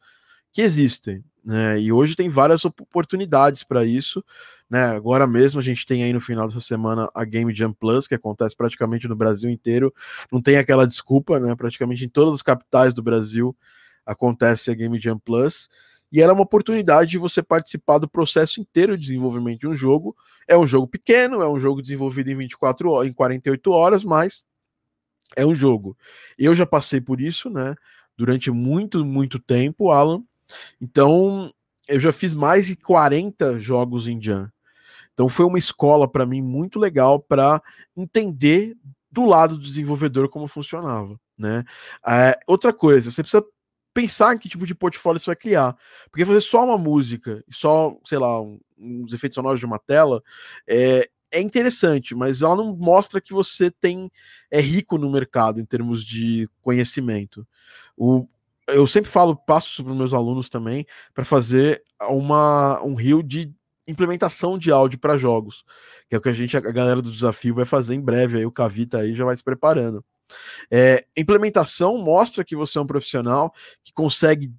que 0.54 0.62
existem, 0.62 1.24
né? 1.44 1.82
E 1.82 1.92
hoje 1.92 2.16
tem 2.16 2.30
várias 2.30 2.64
oportunidades 2.64 3.64
para 3.64 3.86
isso, 3.86 4.24
né? 4.70 4.84
Agora 4.84 5.26
mesmo 5.26 5.60
a 5.60 5.64
gente 5.64 5.84
tem 5.84 6.04
aí 6.04 6.14
no 6.14 6.22
final 6.22 6.48
dessa 6.48 6.62
semana 6.62 7.10
a 7.12 7.26
Game 7.26 7.52
Jam 7.56 7.74
Plus, 7.74 8.08
que 8.08 8.14
acontece 8.14 8.56
praticamente 8.56 9.08
no 9.08 9.16
Brasil 9.16 9.50
inteiro. 9.50 9.92
Não 10.32 10.44
tem 10.44 10.58
aquela 10.58 10.86
desculpa, 10.86 11.40
né? 11.40 11.56
Praticamente 11.56 12.06
em 12.06 12.10
todas 12.10 12.36
as 12.36 12.44
capitais 12.44 12.94
do 12.94 13.02
Brasil 13.02 13.58
acontece 14.06 14.70
a 14.70 14.76
Game 14.76 15.02
Jam 15.02 15.18
Plus 15.18 15.68
e 16.12 16.22
era 16.22 16.34
uma 16.34 16.44
oportunidade 16.44 17.12
de 17.12 17.18
você 17.18 17.42
participar 17.44 17.98
do 17.98 18.08
processo 18.08 18.62
inteiro 18.62 18.98
de 18.98 19.08
desenvolvimento 19.08 19.62
de 19.62 19.68
um 19.68 19.76
jogo. 19.76 20.16
É 20.48 20.58
um 20.58 20.66
jogo 20.66 20.88
pequeno, 20.88 21.42
é 21.42 21.50
um 21.50 21.60
jogo 21.60 21.82
desenvolvido 21.82 22.30
em 22.30 22.36
24 22.36 22.90
horas, 22.90 23.10
em 23.10 23.14
48 23.14 23.72
horas, 23.72 24.04
mas 24.04 24.46
é 25.36 25.46
um 25.46 25.54
jogo. 25.54 25.98
Eu 26.38 26.56
já 26.56 26.66
passei 26.66 27.02
por 27.02 27.20
isso, 27.20 27.50
né? 27.50 27.76
Durante 28.16 28.50
muito, 28.50 29.04
muito 29.04 29.40
tempo, 29.40 29.92
Alan. 29.92 30.24
Então, 30.80 31.54
eu 31.88 32.00
já 32.00 32.12
fiz 32.12 32.34
mais 32.34 32.66
de 32.66 32.76
40 32.76 33.60
jogos 33.60 34.08
em 34.08 34.22
Jam. 34.22 34.52
Então 35.14 35.28
foi 35.28 35.46
uma 35.46 35.58
escola 35.58 36.08
para 36.08 36.28
mim 36.28 36.44
muito 36.44 36.78
legal 36.80 37.20
para 37.20 37.62
entender 37.96 38.78
do 39.12 39.26
lado 39.26 39.58
do 39.58 39.64
desenvolvedor 39.64 40.30
como 40.30 40.48
funcionava, 40.48 41.20
né? 41.36 41.64
É, 42.06 42.38
outra 42.46 42.72
coisa, 42.72 43.10
você 43.10 43.24
precisa 43.24 43.44
pensar 43.98 44.36
em 44.36 44.38
que 44.38 44.48
tipo 44.48 44.68
de 44.68 44.76
portfólio 44.76 45.20
você 45.20 45.26
vai 45.26 45.36
criar, 45.36 45.76
porque 46.12 46.24
fazer 46.24 46.42
só 46.42 46.64
uma 46.64 46.78
música, 46.78 47.44
só, 47.50 47.98
sei 48.06 48.20
lá, 48.20 48.40
um, 48.40 48.60
uns 48.78 49.12
efeitos 49.12 49.34
sonoros 49.34 49.60
de 49.60 49.66
uma 49.66 49.80
tela, 49.80 50.22
é, 50.68 51.10
é 51.32 51.42
interessante, 51.42 52.14
mas 52.14 52.44
ela 52.44 52.56
não 52.56 52.76
mostra 52.76 53.20
que 53.20 53.34
você 53.34 53.72
tem 53.72 54.12
é 54.52 54.62
rico 54.62 55.00
no 55.00 55.10
mercado 55.10 55.60
em 55.60 55.66
termos 55.66 56.06
de 56.06 56.48
conhecimento. 56.62 57.46
O, 57.98 58.28
eu 58.68 58.86
sempre 58.86 59.10
falo, 59.10 59.36
passo 59.36 59.70
isso 59.70 59.84
para 59.84 59.96
meus 59.96 60.14
alunos 60.14 60.48
também, 60.48 60.86
para 61.12 61.26
fazer 61.26 61.82
uma, 62.08 62.80
um 62.84 62.94
rio 62.94 63.24
de 63.24 63.52
implementação 63.88 64.60
de 64.60 64.70
áudio 64.70 65.00
para 65.00 65.18
jogos, 65.18 65.66
que 66.08 66.14
é 66.14 66.20
o 66.20 66.22
que 66.22 66.30
a 66.30 66.34
gente, 66.34 66.56
a 66.56 66.60
galera 66.60 67.02
do 67.02 67.10
desafio, 67.10 67.56
vai 67.56 67.66
fazer 67.66 67.96
em 67.96 68.02
breve. 68.02 68.38
Aí 68.38 68.46
o 68.46 68.52
Cavita 68.52 69.00
aí 69.00 69.16
já 69.16 69.26
vai 69.26 69.36
se 69.36 69.44
preparando. 69.44 70.06
É, 70.72 71.06
implementação 71.16 71.98
mostra 71.98 72.44
que 72.44 72.56
você 72.56 72.78
é 72.78 72.82
um 72.82 72.88
profissional 72.88 73.54
que 73.84 73.94
consegue 73.94 74.54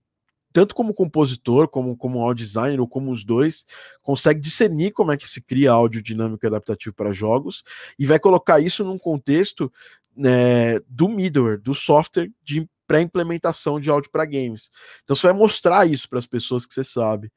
tanto 0.53 0.75
como 0.75 0.95
compositor, 0.95 1.69
como 1.69 1.97
como 1.97 2.21
audio 2.21 2.45
designer, 2.45 2.81
ou 2.81 2.89
como 2.89 3.13
os 3.13 3.25
dois, 3.25 3.67
consegue 4.03 4.41
discernir 4.41 4.93
como 4.93 5.13
é 5.13 5.17
que 5.17 5.29
se 5.29 5.41
cria 5.43 5.73
áudio 5.73 6.03
dinâmico 6.03 6.45
e 6.45 6.49
adaptativo 6.49 6.95
para 6.95 7.13
jogos, 7.13 7.63
e 7.99 8.07
vai 8.07 8.19
colocar 8.19 8.59
isso 8.59 8.83
num 8.83 8.99
contexto 8.99 9.71
né, 10.17 10.81
do 10.89 11.09
middleware, 11.09 11.61
do 11.61 11.75
software 11.75 12.31
de 12.43 12.69
pré-implementação 12.89 13.79
de 13.79 13.91
áudio 13.91 14.11
para 14.11 14.25
games. 14.25 14.71
Então 15.05 15.15
você 15.15 15.27
vai 15.27 15.37
mostrar 15.37 15.87
isso 15.87 16.09
para 16.09 16.19
as 16.19 16.27
pessoas 16.27 16.65
que 16.65 16.73
você 16.73 16.83
sabe. 16.83 17.31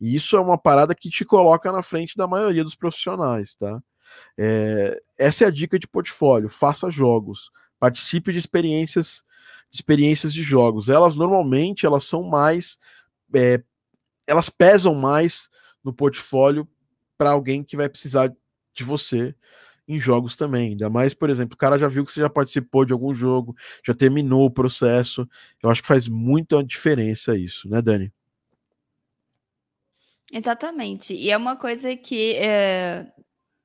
E 0.00 0.14
isso 0.16 0.36
é 0.36 0.40
uma 0.40 0.58
parada 0.58 0.94
que 0.94 1.08
te 1.08 1.24
coloca 1.24 1.70
na 1.70 1.82
frente 1.82 2.16
da 2.16 2.26
maioria 2.26 2.64
dos 2.64 2.74
profissionais, 2.74 3.54
tá? 3.54 3.80
É, 4.36 5.00
essa 5.16 5.44
é 5.44 5.46
a 5.46 5.50
dica 5.50 5.78
de 5.78 5.86
portfólio. 5.86 6.48
Faça 6.48 6.90
jogos, 6.90 7.50
participe 7.78 8.32
de 8.32 8.38
experiências, 8.38 9.24
de 9.70 9.76
experiências 9.76 10.32
de 10.32 10.42
jogos. 10.42 10.88
Elas 10.88 11.16
normalmente 11.16 11.86
elas 11.86 12.04
são 12.04 12.22
mais, 12.22 12.78
é, 13.34 13.62
elas 14.26 14.48
pesam 14.48 14.94
mais 14.94 15.48
no 15.82 15.92
portfólio 15.92 16.68
para 17.16 17.30
alguém 17.30 17.62
que 17.62 17.76
vai 17.76 17.88
precisar 17.88 18.32
de 18.74 18.84
você 18.84 19.34
em 19.88 20.00
jogos 20.00 20.36
também. 20.36 20.70
Ainda 20.70 20.90
mais, 20.90 21.14
por 21.14 21.30
exemplo, 21.30 21.54
o 21.54 21.58
cara 21.58 21.78
já 21.78 21.88
viu 21.88 22.04
que 22.04 22.12
você 22.12 22.20
já 22.20 22.28
participou 22.28 22.84
de 22.84 22.92
algum 22.92 23.14
jogo, 23.14 23.54
já 23.84 23.94
terminou 23.94 24.44
o 24.44 24.50
processo. 24.50 25.28
Eu 25.62 25.70
acho 25.70 25.82
que 25.82 25.88
faz 25.88 26.08
muita 26.08 26.62
diferença 26.62 27.36
isso, 27.36 27.68
né, 27.68 27.80
Dani? 27.80 28.12
Exatamente. 30.32 31.14
E 31.14 31.30
é 31.30 31.36
uma 31.36 31.56
coisa 31.56 31.96
que 31.96 32.34
é, 32.34 33.06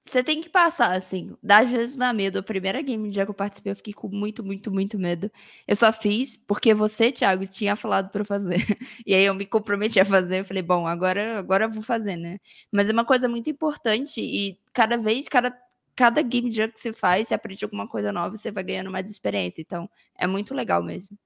você 0.03 0.23
tem 0.23 0.41
que 0.41 0.49
passar, 0.49 0.95
assim. 0.95 1.35
Às 1.47 1.69
vezes 1.69 1.97
dá 1.97 2.11
medo. 2.11 2.39
A 2.39 2.43
primeira 2.43 2.81
game 2.81 3.09
dia 3.09 3.23
que 3.23 3.29
eu 3.31 3.35
participei, 3.35 3.71
eu 3.71 3.75
fiquei 3.75 3.93
com 3.93 4.07
muito, 4.07 4.43
muito, 4.43 4.71
muito 4.71 4.97
medo. 4.97 5.31
Eu 5.67 5.75
só 5.75 5.93
fiz 5.93 6.35
porque 6.35 6.73
você, 6.73 7.11
Thiago, 7.11 7.45
tinha 7.45 7.75
falado 7.75 8.09
para 8.09 8.25
fazer. 8.25 8.57
E 9.05 9.13
aí 9.13 9.25
eu 9.25 9.33
me 9.33 9.45
comprometi 9.45 9.99
a 9.99 10.05
fazer. 10.05 10.39
Eu 10.39 10.45
falei, 10.45 10.63
bom, 10.63 10.87
agora, 10.87 11.37
agora 11.37 11.65
eu 11.65 11.71
vou 11.71 11.83
fazer, 11.83 12.15
né? 12.15 12.39
Mas 12.71 12.89
é 12.89 12.93
uma 12.93 13.05
coisa 13.05 13.27
muito 13.29 13.49
importante 13.49 14.21
e 14.21 14.57
cada 14.73 14.97
vez, 14.97 15.27
cada 15.27 15.55
cada 15.95 16.21
game 16.21 16.51
jam 16.51 16.69
que 16.69 16.79
você 16.79 16.93
faz, 16.93 17.27
você 17.27 17.33
aprende 17.35 17.63
alguma 17.63 17.87
coisa 17.87 18.11
nova, 18.11 18.35
você 18.35 18.51
vai 18.51 18.63
ganhando 18.63 18.89
mais 18.89 19.09
experiência. 19.09 19.61
Então, 19.61 19.89
é 20.17 20.25
muito 20.25 20.53
legal 20.53 20.81
mesmo. 20.81 21.17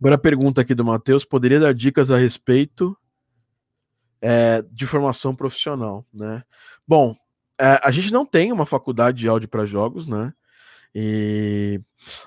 Agora 0.00 0.14
a 0.14 0.18
pergunta 0.18 0.60
aqui 0.60 0.74
do 0.74 0.84
Matheus: 0.84 1.24
poderia 1.24 1.60
dar 1.60 1.74
dicas 1.74 2.10
a 2.10 2.16
respeito 2.16 2.96
é, 4.20 4.62
de 4.70 4.86
formação 4.86 5.34
profissional, 5.34 6.06
né? 6.12 6.42
Bom, 6.86 7.16
é, 7.62 7.80
a 7.80 7.92
gente 7.92 8.12
não 8.12 8.26
tem 8.26 8.50
uma 8.50 8.66
faculdade 8.66 9.18
de 9.18 9.28
áudio 9.28 9.48
para 9.48 9.64
jogos, 9.64 10.08
né? 10.08 10.32
E 10.92 11.80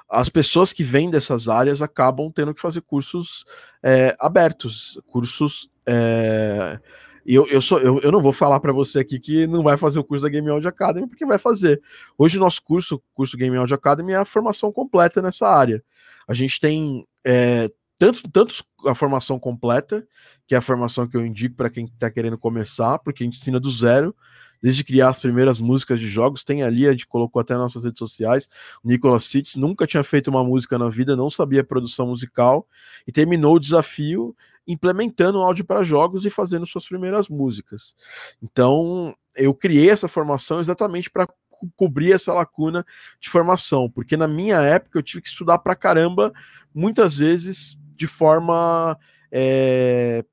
as 0.09 0.29
pessoas 0.29 0.71
que 0.71 0.83
vêm 0.83 1.11
dessas 1.11 1.49
áreas 1.49 1.81
acabam 1.81 2.31
tendo 2.31 2.53
que 2.53 2.61
fazer 2.61 2.81
cursos 2.81 3.43
é, 3.83 4.15
abertos, 4.17 4.97
cursos 5.07 5.69
é, 5.86 6.79
eu, 7.25 7.45
eu, 7.47 7.59
sou, 7.59 7.79
eu, 7.79 7.99
eu 7.99 8.11
não 8.11 8.21
vou 8.21 8.31
falar 8.31 8.59
para 8.59 8.71
você 8.71 8.99
aqui 8.99 9.19
que 9.19 9.45
não 9.45 9.61
vai 9.61 9.77
fazer 9.77 9.99
o 9.99 10.03
curso 10.03 10.23
da 10.23 10.29
Game 10.29 10.47
Audio 10.47 10.69
Academy, 10.69 11.07
porque 11.07 11.25
vai 11.25 11.38
fazer. 11.38 11.81
Hoje 12.17 12.38
o 12.38 12.39
nosso 12.39 12.63
curso, 12.63 13.01
curso 13.13 13.36
Game 13.36 13.57
Audio 13.57 13.75
Academy, 13.75 14.13
é 14.13 14.17
a 14.17 14.25
formação 14.25 14.71
completa 14.71 15.21
nessa 15.21 15.47
área. 15.47 15.83
A 16.27 16.33
gente 16.33 16.59
tem 16.59 17.05
é, 17.25 17.69
tanto, 17.97 18.29
tanto 18.29 18.63
a 18.86 18.93
formação 18.93 19.39
completa, 19.39 20.07
que 20.47 20.53
é 20.53 20.57
a 20.57 20.61
formação 20.61 21.07
que 21.07 21.17
eu 21.17 21.25
indico 21.25 21.55
para 21.55 21.69
quem 21.69 21.86
está 21.86 22.09
querendo 22.11 22.38
começar, 22.38 22.99
porque 22.99 23.23
a 23.23 23.25
gente 23.25 23.39
ensina 23.39 23.59
do 23.59 23.69
zero, 23.69 24.15
desde 24.61 24.83
criar 24.83 25.09
as 25.09 25.19
primeiras 25.19 25.59
músicas 25.59 25.99
de 25.99 26.07
jogos, 26.07 26.43
tem 26.43 26.63
ali, 26.63 26.87
a 26.87 26.91
gente 26.91 27.07
colocou 27.07 27.39
até 27.39 27.53
nas 27.53 27.63
nossas 27.63 27.83
redes 27.83 27.99
sociais, 27.99 28.49
o 28.83 28.87
Nicolas 28.87 29.25
Sitz 29.25 29.55
nunca 29.55 29.85
tinha 29.87 30.03
feito 30.03 30.29
uma 30.29 30.43
música 30.43 30.77
na 30.77 30.89
vida, 30.89 31.15
não 31.15 31.29
sabia 31.29 31.63
produção 31.63 32.07
musical, 32.07 32.67
e 33.07 33.11
terminou 33.11 33.55
o 33.55 33.59
desafio 33.59 34.35
implementando 34.67 35.39
áudio 35.39 35.63
para 35.63 35.83
jogos 35.83 36.25
e 36.25 36.29
fazendo 36.29 36.65
suas 36.65 36.87
primeiras 36.87 37.29
músicas. 37.29 37.95
Então, 38.41 39.13
eu 39.35 39.53
criei 39.53 39.89
essa 39.89 40.07
formação 40.07 40.59
exatamente 40.59 41.09
para 41.09 41.27
co 41.27 41.35
cobrir 41.77 42.11
essa 42.11 42.33
lacuna 42.33 42.85
de 43.19 43.29
formação, 43.29 43.89
porque 43.89 44.17
na 44.17 44.27
minha 44.27 44.57
época 44.57 44.99
eu 44.99 45.03
tive 45.03 45.21
que 45.21 45.29
estudar 45.29 45.57
para 45.59 45.75
caramba, 45.75 46.33
muitas 46.73 47.15
vezes 47.15 47.79
de 47.95 48.07
forma 48.07 48.97
é, 49.31 50.23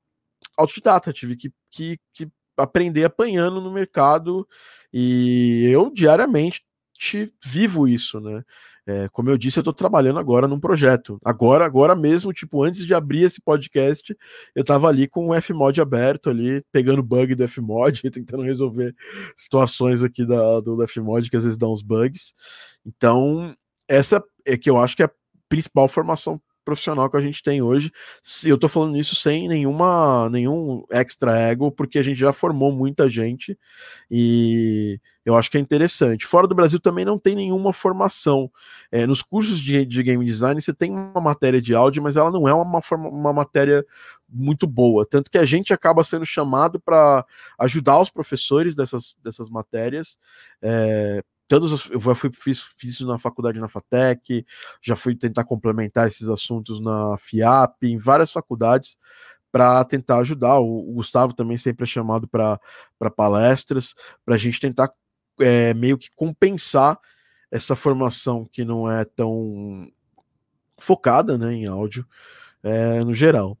autodidata, 0.57 1.13
tive 1.13 1.35
que, 1.35 1.51
que, 1.69 1.99
que 2.11 2.29
aprender 2.57 3.05
apanhando 3.05 3.61
no 3.61 3.71
mercado 3.71 4.47
e 4.93 5.67
eu 5.71 5.89
diariamente 5.89 6.63
vivo 7.43 7.87
isso, 7.87 8.19
né? 8.19 8.43
É, 8.85 9.07
como 9.09 9.29
eu 9.29 9.37
disse, 9.37 9.57
eu 9.57 9.61
estou 9.61 9.73
trabalhando 9.73 10.19
agora 10.19 10.45
num 10.45 10.59
projeto. 10.59 11.17
Agora, 11.23 11.65
agora 11.65 11.95
mesmo, 11.95 12.33
tipo, 12.33 12.61
antes 12.63 12.85
de 12.85 12.93
abrir 12.93 13.21
esse 13.23 13.41
podcast, 13.41 14.15
eu 14.53 14.61
estava 14.61 14.89
ali 14.89 15.07
com 15.07 15.29
o 15.29 15.41
Fmod 15.41 15.79
aberto 15.79 16.29
ali, 16.29 16.61
pegando 16.71 17.01
bug 17.01 17.33
do 17.33 17.47
Fmod, 17.47 18.01
tentando 18.11 18.43
resolver 18.43 18.93
situações 19.37 20.03
aqui 20.03 20.25
da, 20.25 20.59
do 20.59 20.85
Fmod 20.85 21.29
que 21.29 21.37
às 21.37 21.43
vezes 21.43 21.57
dá 21.57 21.67
uns 21.67 21.81
bugs. 21.81 22.33
Então, 22.85 23.55
essa 23.87 24.21
é 24.45 24.57
que 24.57 24.69
eu 24.69 24.77
acho 24.77 24.97
que 24.97 25.03
é 25.03 25.05
a 25.05 25.11
principal 25.47 25.87
formação 25.87 26.41
profissional 26.63 27.09
que 27.09 27.17
a 27.17 27.21
gente 27.21 27.43
tem 27.43 27.61
hoje. 27.61 27.91
Eu 28.45 28.55
estou 28.55 28.69
falando 28.69 28.97
isso 28.97 29.15
sem 29.15 29.47
nenhuma 29.47 30.29
nenhum 30.29 30.83
extra 30.91 31.37
ego, 31.37 31.71
porque 31.71 31.99
a 31.99 32.03
gente 32.03 32.19
já 32.19 32.33
formou 32.33 32.71
muita 32.71 33.09
gente 33.09 33.57
e 34.09 34.99
eu 35.25 35.35
acho 35.35 35.49
que 35.49 35.57
é 35.57 35.61
interessante. 35.61 36.25
Fora 36.25 36.47
do 36.47 36.55
Brasil 36.55 36.79
também 36.79 37.05
não 37.05 37.17
tem 37.17 37.35
nenhuma 37.35 37.71
formação. 37.71 38.51
É, 38.91 39.07
nos 39.07 39.21
cursos 39.21 39.59
de, 39.59 39.85
de, 39.85 40.03
game 40.03 40.25
design 40.25 40.59
você 40.59 40.73
tem 40.73 40.91
uma 40.91 41.21
matéria 41.21 41.61
de 41.61 41.73
áudio, 41.73 42.03
mas 42.03 42.17
ela 42.17 42.31
não 42.31 42.47
é 42.47 42.53
uma, 42.53 42.81
uma 42.91 43.33
matéria 43.33 43.85
muito 44.27 44.67
boa. 44.67 45.05
Tanto 45.05 45.31
que 45.31 45.37
a 45.37 45.45
gente 45.45 45.73
acaba 45.73 46.03
sendo 46.03 46.25
chamado 46.25 46.79
para 46.79 47.25
ajudar 47.59 47.99
os 48.01 48.09
professores 48.09 48.75
dessas, 48.75 49.15
dessas 49.23 49.49
matérias. 49.49 50.17
É, 50.61 51.23
todos 51.53 51.87
eu 51.91 52.15
fui, 52.15 52.31
fiz, 52.33 52.59
fiz 52.59 52.93
isso 52.93 53.05
na 53.05 53.19
faculdade 53.19 53.59
na 53.59 53.69
FATEC, 53.69 54.43
já 54.81 54.95
fui 54.95 55.15
tentar 55.15 55.43
complementar 55.43 56.07
esses 56.07 56.27
assuntos 56.27 56.79
na 56.79 57.15
FIAP, 57.19 57.83
em 57.83 57.97
várias 57.99 58.31
faculdades, 58.31 58.97
para 59.51 59.85
tentar 59.85 60.17
ajudar. 60.17 60.57
O, 60.57 60.89
o, 60.89 60.93
Gustavo 60.93 61.31
também 61.31 61.55
sempre 61.55 61.83
é 61.83 61.85
chamado 61.85 62.27
para 62.27 62.59
palestras, 63.15 63.93
para 64.25 64.33
a 64.33 64.37
gente 64.37 64.59
tentar 64.59 64.91
é, 65.39 65.75
meio 65.75 65.95
que 65.95 66.09
compensar 66.15 66.97
essa 67.51 67.75
formação 67.75 68.47
que 68.51 68.65
não 68.65 68.89
é 68.89 69.05
tão 69.05 69.91
focada 70.79 71.37
né, 71.37 71.53
em 71.53 71.67
áudio 71.67 72.03
é, 72.63 73.03
no 73.03 73.13
geral. 73.13 73.55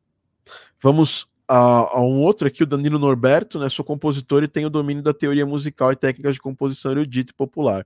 Vamos 0.81 1.27
a, 1.47 1.97
a, 1.97 2.01
um 2.01 2.21
outro 2.21 2.47
aqui, 2.47 2.63
o 2.63 2.67
Danilo 2.67 2.99
Norberto, 2.99 3.59
né? 3.59 3.69
Sou 3.69 3.83
compositor 3.83 4.43
e 4.43 4.47
tenho 4.47 4.69
domínio 4.69 5.03
da 5.03 5.13
teoria 5.13 5.45
musical 5.45 5.91
e 5.91 5.95
técnicas 5.95 6.35
de 6.35 6.41
composição 6.41 6.91
erudita 6.91 7.31
e 7.31 7.35
popular. 7.35 7.85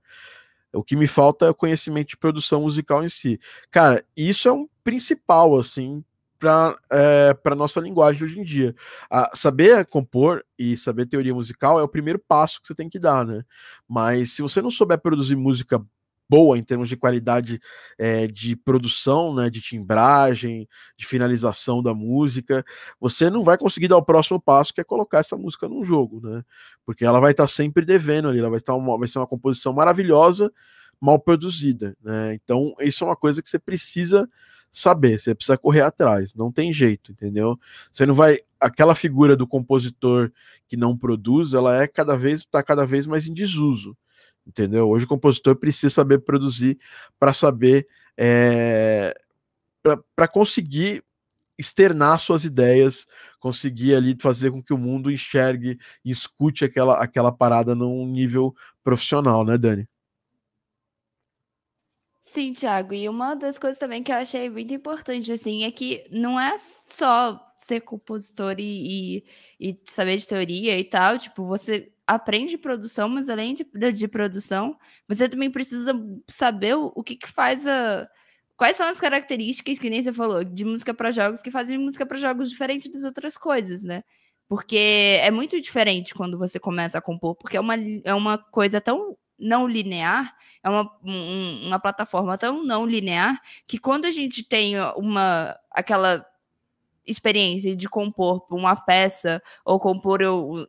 O 0.72 0.82
que 0.82 0.96
me 0.96 1.06
falta 1.06 1.46
é 1.46 1.50
o 1.50 1.54
conhecimento 1.54 2.08
de 2.08 2.16
produção 2.16 2.62
musical 2.62 3.04
em 3.04 3.08
si. 3.08 3.40
Cara, 3.70 4.04
isso 4.16 4.48
é 4.48 4.52
um 4.52 4.68
principal, 4.84 5.58
assim, 5.58 6.04
para 6.38 6.76
é, 6.90 7.54
nossa 7.56 7.80
linguagem 7.80 8.22
hoje 8.22 8.38
em 8.38 8.44
dia. 8.44 8.74
A, 9.10 9.34
saber 9.34 9.86
compor 9.86 10.44
e 10.58 10.76
saber 10.76 11.06
teoria 11.06 11.34
musical 11.34 11.80
é 11.80 11.82
o 11.82 11.88
primeiro 11.88 12.18
passo 12.18 12.60
que 12.60 12.66
você 12.66 12.74
tem 12.74 12.88
que 12.88 12.98
dar, 12.98 13.24
né? 13.24 13.42
Mas 13.88 14.32
se 14.32 14.42
você 14.42 14.62
não 14.62 14.70
souber 14.70 14.98
produzir 14.98 15.36
música 15.36 15.82
boa 16.28 16.58
em 16.58 16.62
termos 16.62 16.88
de 16.88 16.96
qualidade 16.96 17.60
é, 17.96 18.26
de 18.26 18.54
produção, 18.54 19.34
né, 19.34 19.48
de 19.48 19.60
timbragem, 19.60 20.68
de 20.96 21.06
finalização 21.06 21.82
da 21.82 21.94
música, 21.94 22.64
você 23.00 23.30
não 23.30 23.42
vai 23.42 23.56
conseguir 23.56 23.88
dar 23.88 23.96
o 23.96 24.04
próximo 24.04 24.40
passo, 24.40 24.74
que 24.74 24.80
é 24.80 24.84
colocar 24.84 25.18
essa 25.18 25.36
música 25.36 25.68
num 25.68 25.84
jogo, 25.84 26.20
né? 26.22 26.44
Porque 26.84 27.04
ela 27.04 27.20
vai 27.20 27.30
estar 27.30 27.48
sempre 27.48 27.84
devendo 27.84 28.28
ali, 28.28 28.38
ela 28.38 28.50
vai, 28.50 28.58
estar 28.58 28.74
uma, 28.74 28.98
vai 28.98 29.08
ser 29.08 29.18
uma 29.18 29.26
composição 29.26 29.72
maravilhosa, 29.72 30.52
mal 31.00 31.18
produzida, 31.18 31.96
né? 32.02 32.34
Então, 32.34 32.74
isso 32.80 33.04
é 33.04 33.06
uma 33.06 33.16
coisa 33.16 33.42
que 33.42 33.48
você 33.48 33.58
precisa 33.58 34.28
saber, 34.70 35.18
você 35.18 35.34
precisa 35.34 35.56
correr 35.56 35.80
atrás, 35.80 36.34
não 36.34 36.52
tem 36.52 36.72
jeito, 36.72 37.12
entendeu? 37.12 37.58
Você 37.90 38.04
não 38.04 38.14
vai 38.14 38.40
aquela 38.60 38.94
figura 38.94 39.36
do 39.36 39.46
compositor 39.46 40.30
que 40.66 40.76
não 40.76 40.96
produz, 40.96 41.54
ela 41.54 41.82
é 41.82 41.86
cada 41.86 42.16
vez 42.16 42.40
está 42.40 42.62
cada 42.62 42.84
vez 42.84 43.06
mais 43.06 43.26
em 43.26 43.32
desuso, 43.32 43.96
entendeu? 44.48 44.88
Hoje 44.88 45.04
o 45.04 45.08
compositor 45.08 45.54
precisa 45.54 45.90
saber 45.90 46.20
produzir 46.20 46.78
para 47.18 47.34
saber 47.34 47.86
é, 48.16 49.14
para 50.16 50.26
conseguir 50.26 51.04
externar 51.58 52.18
suas 52.18 52.44
ideias, 52.44 53.06
conseguir 53.38 53.94
ali 53.94 54.16
fazer 54.20 54.50
com 54.50 54.62
que 54.62 54.72
o 54.72 54.78
mundo 54.78 55.10
enxergue 55.10 55.78
e 56.04 56.10
escute 56.10 56.64
aquela, 56.64 57.02
aquela 57.02 57.32
parada 57.32 57.74
num 57.74 58.06
nível 58.06 58.54
profissional, 58.82 59.44
né, 59.44 59.58
Dani? 59.58 59.88
Sim, 62.20 62.52
Thiago, 62.52 62.92
e 62.92 63.08
uma 63.08 63.34
das 63.34 63.58
coisas 63.58 63.78
também 63.78 64.02
que 64.02 64.12
eu 64.12 64.16
achei 64.16 64.50
muito 64.50 64.72
importante, 64.72 65.32
assim, 65.32 65.64
é 65.64 65.70
que 65.70 66.06
não 66.10 66.38
é 66.38 66.56
só 66.58 67.40
ser 67.56 67.80
compositor 67.80 68.56
e, 68.58 69.24
e, 69.58 69.70
e 69.70 69.80
saber 69.86 70.18
de 70.18 70.28
teoria 70.28 70.78
e 70.78 70.84
tal, 70.84 71.16
tipo, 71.16 71.46
você 71.46 71.90
aprende 72.08 72.56
produção, 72.56 73.06
mas 73.06 73.28
além 73.28 73.52
de, 73.52 73.92
de 73.92 74.08
produção, 74.08 74.78
você 75.06 75.28
também 75.28 75.50
precisa 75.50 75.92
saber 76.26 76.74
o, 76.74 76.90
o 76.96 77.04
que, 77.04 77.16
que 77.16 77.28
faz 77.28 77.66
a. 77.66 78.08
Quais 78.56 78.76
são 78.76 78.88
as 78.88 78.98
características, 78.98 79.78
que 79.78 79.90
nem 79.90 80.02
você 80.02 80.12
falou, 80.12 80.42
de 80.42 80.64
música 80.64 80.92
para 80.92 81.12
jogos, 81.12 81.42
que 81.42 81.50
fazem 81.50 81.78
música 81.78 82.04
para 82.04 82.16
jogos 82.18 82.50
diferente 82.50 82.90
das 82.90 83.04
outras 83.04 83.36
coisas, 83.36 83.84
né? 83.84 84.02
Porque 84.48 85.18
é 85.20 85.30
muito 85.30 85.60
diferente 85.60 86.14
quando 86.14 86.38
você 86.38 86.58
começa 86.58 86.98
a 86.98 87.02
compor, 87.02 87.36
porque 87.36 87.56
é 87.56 87.60
uma, 87.60 87.74
é 88.04 88.14
uma 88.14 88.38
coisa 88.38 88.80
tão 88.80 89.16
não 89.38 89.68
linear, 89.68 90.34
é 90.64 90.68
uma, 90.68 90.90
um, 91.04 91.66
uma 91.66 91.78
plataforma 91.78 92.36
tão 92.36 92.64
não 92.64 92.84
linear 92.86 93.40
que 93.66 93.78
quando 93.78 94.06
a 94.06 94.10
gente 94.10 94.42
tem 94.42 94.74
uma 94.96 95.56
aquela 95.70 96.26
experiência 97.08 97.74
de 97.74 97.88
compor 97.88 98.46
uma 98.50 98.76
peça 98.76 99.42
ou 99.64 99.80
compor, 99.80 100.20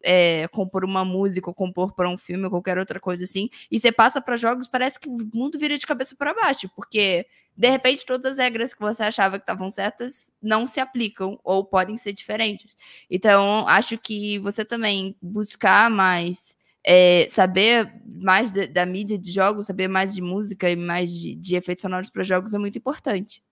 é, 0.04 0.48
compor 0.48 0.86
uma 0.86 1.04
música 1.04 1.50
ou 1.50 1.54
compor 1.54 1.94
para 1.94 2.10
um 2.10 2.18
filme 2.18 2.46
ou 2.46 2.50
qualquer 2.50 2.78
outra 2.78 3.00
coisa 3.00 3.24
assim 3.26 3.50
e 3.70 3.80
você 3.80 3.92
passa 3.92 4.22
para 4.22 4.38
jogos 4.38 4.68
parece 4.68 5.00
que 5.00 5.10
o 5.10 5.18
mundo 5.34 5.60
vira 5.60 5.78
de 5.78 5.86
cabeça 5.86 6.16
para 6.16 6.34
baixo 6.34 6.70
porque 6.76 7.26
de 7.56 7.70
repente 7.70 8.06
todas 8.06 8.34
as 8.34 8.38
regras 8.38 8.74
que 8.74 8.80
você 8.80 9.04
achava 9.04 9.38
que 9.38 9.44
estavam 9.44 9.70
certas 9.70 10.32
não 10.42 10.66
se 10.66 10.80
aplicam 10.80 11.40
ou 11.44 11.66
podem 11.66 11.98
ser 11.98 12.14
diferentes 12.14 12.78
então 13.10 13.68
acho 13.68 13.98
que 13.98 14.40
você 14.40 14.64
também 14.64 15.16
buscar 15.22 15.90
mais 15.90 16.58
é, 16.86 17.28
saber 17.28 17.92
mais 18.06 18.52
de, 18.52 18.68
da 18.68 18.86
mídia 18.86 19.18
de 19.18 19.32
jogos, 19.32 19.68
saber 19.68 19.88
mais 19.88 20.14
de 20.14 20.22
música 20.22 20.70
e 20.70 20.76
mais 20.76 21.12
de, 21.14 21.36
de 21.36 21.56
efeitos 21.56 21.82
sonoros 21.82 22.10
para 22.10 22.24
jogos 22.24 22.54
é 22.54 22.58
muito 22.58 22.78
importante. 22.78 23.44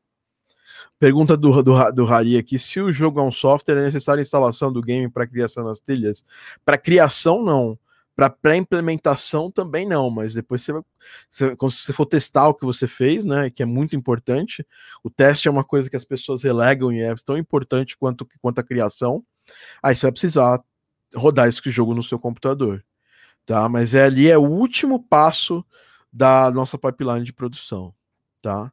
Pergunta 1.00 1.38
do, 1.38 1.62
do, 1.64 1.92
do 1.92 2.08
Hari 2.08 2.38
aqui: 2.38 2.58
se 2.60 2.80
o 2.80 2.92
jogo 2.92 3.20
é 3.20 3.24
um 3.24 3.32
software, 3.32 3.78
é 3.78 3.84
necessária 3.84 4.22
a 4.22 4.24
instalação 4.24 4.72
do 4.72 4.82
game 4.82 5.10
para 5.10 5.28
criação 5.28 5.66
das 5.66 5.80
trilhas? 5.80 6.26
Para 6.66 6.78
criação, 6.78 7.44
não. 7.44 7.78
Para 8.16 8.32
pré-implementação 8.32 9.52
também 9.52 9.86
não, 9.86 10.10
mas 10.10 10.34
depois 10.34 10.64
você, 10.64 10.74
você, 11.30 11.56
quando 11.56 11.72
você 11.72 11.94
for 11.94 12.06
testar 12.08 12.48
o 12.48 12.54
que 12.56 12.66
você 12.66 12.88
fez, 12.88 13.24
né, 13.24 13.52
que 13.52 13.62
é 13.62 13.66
muito 13.66 13.96
importante, 13.96 14.66
o 15.04 15.10
teste 15.10 15.48
é 15.48 15.52
uma 15.52 15.64
coisa 15.64 15.88
que 15.88 15.96
as 15.96 16.04
pessoas 16.04 16.42
relegam 16.42 16.92
e 16.92 17.00
é 17.00 17.14
tão 17.24 17.38
importante 17.38 17.96
quanto, 17.96 18.28
quanto 18.42 18.58
a 18.58 18.64
criação, 18.64 19.24
aí 19.84 19.96
você 19.96 20.08
vai 20.08 20.12
precisar 20.14 20.64
rodar 21.14 21.48
esse 21.48 21.62
jogo 21.70 21.94
no 21.94 22.02
seu 22.02 22.18
computador 22.18 22.84
tá? 23.48 23.68
Mas 23.70 23.96
é 23.96 24.04
ali 24.04 24.30
é 24.30 24.38
o 24.38 24.44
último 24.44 25.02
passo 25.02 25.66
da 26.14 26.52
nossa 26.52 26.78
pipeline 26.78 27.24
de 27.24 27.34
produção, 27.34 27.96
tá? 28.42 28.72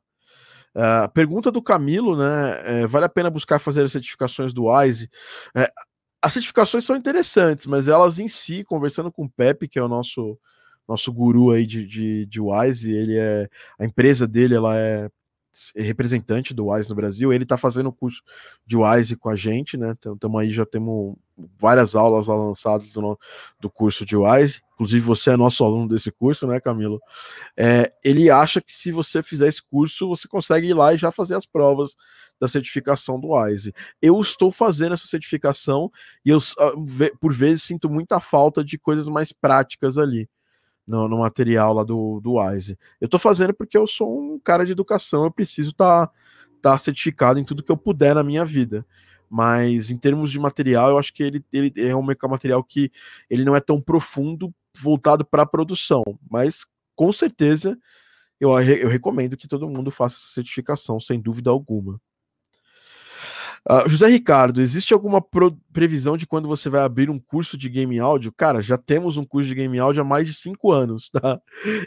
Uh, 0.74 1.08
pergunta 1.12 1.52
do 1.52 1.62
Camilo, 1.62 2.16
né? 2.16 2.82
É, 2.82 2.86
vale 2.86 3.04
a 3.04 3.08
pena 3.08 3.30
buscar 3.30 3.58
fazer 3.58 3.84
as 3.84 3.92
certificações 3.92 4.52
do 4.52 4.64
WISE? 4.64 5.08
É, 5.56 5.70
as 6.20 6.32
certificações 6.32 6.84
são 6.84 6.96
interessantes, 6.96 7.66
mas 7.66 7.86
elas 7.86 8.18
em 8.18 8.28
si, 8.28 8.64
conversando 8.64 9.12
com 9.12 9.24
o 9.24 9.30
Pepe, 9.30 9.68
que 9.68 9.78
é 9.78 9.82
o 9.82 9.88
nosso 9.88 10.38
nosso 10.86 11.12
guru 11.12 11.50
aí 11.50 11.66
de, 11.66 11.86
de, 11.86 12.26
de 12.26 12.40
WISE, 12.40 12.92
ele 12.92 13.16
é 13.16 13.48
a 13.78 13.84
empresa 13.84 14.26
dele, 14.26 14.54
ela 14.54 14.76
é 14.76 15.08
representante 15.76 16.52
do 16.52 16.66
WISE 16.66 16.88
no 16.88 16.94
Brasil, 16.94 17.32
ele 17.32 17.44
está 17.44 17.56
fazendo 17.56 17.88
o 17.88 17.92
curso 17.92 18.22
de 18.66 18.76
WISE 18.76 19.16
com 19.16 19.28
a 19.28 19.36
gente, 19.36 19.76
né? 19.76 19.94
Então, 20.06 20.38
aí, 20.38 20.52
já 20.52 20.66
temos 20.66 21.16
várias 21.58 21.94
aulas 21.94 22.26
lá 22.26 22.36
lançadas 22.36 22.92
do, 22.92 23.18
do 23.60 23.70
curso 23.70 24.04
de 24.04 24.16
WISE. 24.16 24.62
Inclusive, 24.74 25.00
você 25.04 25.30
é 25.30 25.36
nosso 25.36 25.64
aluno 25.64 25.88
desse 25.88 26.10
curso, 26.10 26.46
né, 26.46 26.60
Camilo? 26.60 27.00
É, 27.56 27.92
ele 28.02 28.30
acha 28.30 28.60
que 28.60 28.72
se 28.72 28.90
você 28.90 29.22
fizer 29.22 29.48
esse 29.48 29.62
curso, 29.62 30.08
você 30.08 30.26
consegue 30.26 30.68
ir 30.68 30.74
lá 30.74 30.94
e 30.94 30.96
já 30.96 31.12
fazer 31.12 31.34
as 31.34 31.46
provas 31.46 31.96
da 32.40 32.48
certificação 32.48 33.18
do 33.18 33.28
WISE. 33.28 33.72
Eu 34.02 34.20
estou 34.20 34.50
fazendo 34.50 34.94
essa 34.94 35.06
certificação 35.06 35.90
e 36.24 36.30
eu, 36.30 36.38
ah, 36.58 36.72
por 37.20 37.32
vezes, 37.32 37.62
sinto 37.62 37.88
muita 37.88 38.20
falta 38.20 38.64
de 38.64 38.78
coisas 38.78 39.08
mais 39.08 39.32
práticas 39.32 39.96
ali 39.98 40.28
no, 40.86 41.08
no 41.08 41.18
material 41.18 41.72
lá 41.74 41.84
do, 41.84 42.20
do 42.20 42.34
Wise. 42.34 42.78
Eu 43.00 43.06
estou 43.06 43.20
fazendo 43.20 43.54
porque 43.54 43.76
eu 43.76 43.86
sou 43.86 44.34
um 44.34 44.38
cara 44.38 44.64
de 44.64 44.72
educação, 44.72 45.24
eu 45.24 45.30
preciso 45.30 45.70
estar 45.70 46.06
tá, 46.06 46.12
tá 46.62 46.78
certificado 46.78 47.38
em 47.38 47.44
tudo 47.44 47.62
que 47.62 47.72
eu 47.72 47.76
puder 47.76 48.14
na 48.14 48.22
minha 48.22 48.44
vida. 48.44 48.86
Mas 49.28 49.90
em 49.90 49.96
termos 49.96 50.30
de 50.30 50.38
material, 50.38 50.90
eu 50.90 50.98
acho 50.98 51.12
que 51.12 51.22
ele, 51.22 51.44
ele 51.52 51.72
é 51.76 51.96
um 51.96 52.02
material 52.02 52.62
que 52.62 52.92
ele 53.28 53.44
não 53.44 53.56
é 53.56 53.60
tão 53.60 53.80
profundo 53.80 54.54
voltado 54.78 55.24
para 55.24 55.42
a 55.42 55.46
produção, 55.46 56.02
mas 56.30 56.66
com 56.94 57.10
certeza 57.12 57.78
eu, 58.40 58.50
eu 58.60 58.88
recomendo 58.88 59.36
que 59.36 59.48
todo 59.48 59.68
mundo 59.68 59.90
faça 59.90 60.16
essa 60.16 60.34
certificação, 60.34 61.00
sem 61.00 61.20
dúvida 61.20 61.50
alguma. 61.50 62.00
Uh, 63.68 63.88
José 63.88 64.06
Ricardo, 64.08 64.60
existe 64.60 64.92
alguma 64.92 65.24
previsão 65.72 66.18
de 66.18 66.26
quando 66.26 66.46
você 66.46 66.68
vai 66.68 66.82
abrir 66.82 67.08
um 67.08 67.18
curso 67.18 67.56
de 67.56 67.70
game 67.70 67.98
áudio? 67.98 68.30
Cara, 68.30 68.60
já 68.60 68.76
temos 68.76 69.16
um 69.16 69.24
curso 69.24 69.48
de 69.48 69.54
game 69.54 69.78
áudio 69.78 70.02
há 70.02 70.04
mais 70.04 70.26
de 70.26 70.34
cinco 70.34 70.70
anos, 70.70 71.08
tá? 71.10 71.40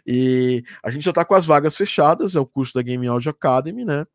E 0.05 0.63
a 0.83 0.89
gente 0.89 1.03
já 1.03 1.11
está 1.11 1.23
com 1.23 1.35
as 1.35 1.45
vagas 1.45 1.77
fechadas, 1.77 2.35
é 2.35 2.39
o 2.39 2.47
curso 2.47 2.73
da 2.73 2.81
Game 2.81 3.07
Audio 3.07 3.29
Academy, 3.29 3.85
né? 3.85 4.05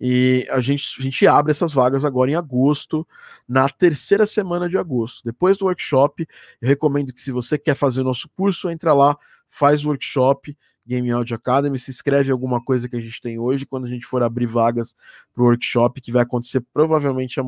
E 0.00 0.46
a 0.50 0.60
gente, 0.60 1.00
a 1.00 1.02
gente 1.02 1.26
abre 1.26 1.50
essas 1.50 1.72
vagas 1.72 2.04
agora 2.04 2.30
em 2.30 2.34
agosto, 2.34 3.06
na 3.48 3.68
terceira 3.68 4.26
semana 4.26 4.68
de 4.68 4.78
agosto. 4.78 5.22
Depois 5.24 5.58
do 5.58 5.66
workshop, 5.66 6.26
eu 6.60 6.68
recomendo 6.68 7.12
que 7.12 7.20
se 7.20 7.32
você 7.32 7.58
quer 7.58 7.74
fazer 7.74 8.02
o 8.02 8.04
nosso 8.04 8.28
curso, 8.36 8.70
entra 8.70 8.92
lá, 8.92 9.16
faz 9.48 9.84
o 9.84 9.88
workshop 9.88 10.56
Game 10.86 11.10
Audio 11.10 11.34
Academy, 11.34 11.78
se 11.78 11.90
inscreve 11.90 12.28
em 12.28 12.32
alguma 12.32 12.62
coisa 12.62 12.88
que 12.88 12.96
a 12.96 13.00
gente 13.00 13.20
tem 13.20 13.38
hoje, 13.38 13.64
quando 13.64 13.86
a 13.86 13.88
gente 13.88 14.04
for 14.04 14.22
abrir 14.22 14.46
vagas 14.46 14.94
para 15.32 15.42
o 15.42 15.46
workshop, 15.46 16.00
que 16.00 16.12
vai 16.12 16.22
acontecer 16.22 16.60
provavelmente 16.72 17.40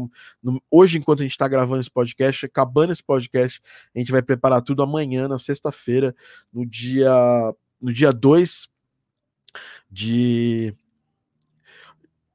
hoje, 0.71 0.99
enquanto 0.99 1.21
a 1.21 1.23
gente 1.23 1.33
está 1.33 1.47
gravando 1.47 1.81
esse 1.81 1.91
podcast, 1.91 2.47
acabando 2.47 2.93
esse 2.93 3.03
podcast, 3.03 3.61
a 3.95 3.99
gente 3.99 4.11
vai 4.11 4.23
preparar 4.23 4.63
tudo 4.63 4.83
amanhã, 4.83 5.29
na 5.29 5.39
sexta-feira, 5.39 6.15
no 6.53 6.65
dia 6.65 7.13
no 7.81 7.93
dia 7.93 8.11
2 8.11 8.69
de, 9.91 10.75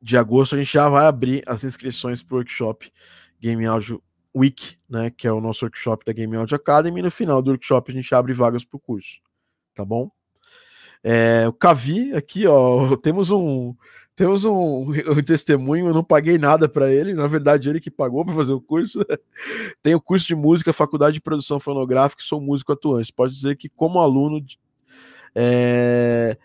de 0.02 0.18
agosto, 0.18 0.56
a 0.56 0.58
gente 0.58 0.72
já 0.72 0.88
vai 0.88 1.06
abrir 1.06 1.44
as 1.48 1.64
inscrições 1.64 2.22
para 2.22 2.36
o 2.36 2.38
workshop 2.38 2.92
Game 3.40 3.66
Audio 3.66 4.02
Week, 4.36 4.78
né, 4.88 5.10
que 5.10 5.28
é 5.28 5.32
o 5.32 5.42
nosso 5.42 5.66
workshop 5.66 6.06
da 6.06 6.14
Game 6.14 6.36
Audio 6.36 6.56
Academy, 6.56 7.00
e 7.00 7.04
no 7.04 7.12
final 7.12 7.42
do 7.42 7.52
workshop 7.52 7.92
a 7.92 7.96
gente 7.96 8.14
abre 8.16 8.34
vagas 8.34 8.64
para 8.64 8.78
o 8.78 8.80
curso, 8.80 9.20
tá 9.74 9.84
bom? 9.84 10.12
É, 11.04 11.48
o 11.48 11.54
Cavi 11.54 12.14
aqui, 12.14 12.46
ó, 12.46 12.96
temos 12.98 13.32
um 13.32 13.76
temos 14.16 14.46
um, 14.46 14.92
um 15.18 15.24
testemunho, 15.26 15.88
eu 15.88 15.94
não 15.94 16.04
paguei 16.04 16.38
nada 16.38 16.70
para 16.70 16.92
ele, 16.92 17.14
na 17.14 17.28
verdade 17.28 17.70
ele 17.70 17.80
que 17.80 17.90
pagou 17.90 18.24
para 18.24 18.36
fazer 18.36 18.54
o 18.54 18.62
curso. 18.62 19.04
Tem 19.82 19.96
o 19.96 20.02
curso 20.02 20.28
de 20.28 20.36
música, 20.36 20.74
faculdade 20.74 21.16
de 21.16 21.22
produção 21.22 21.60
fonográfica, 21.60 22.22
sou 22.24 22.40
músico 22.40 22.74
atuante. 22.74 23.14
Pode 23.14 23.34
dizer 23.34 23.56
que 23.58 23.70
como 23.70 24.00
aluno 24.00 24.46
é, 25.34 26.38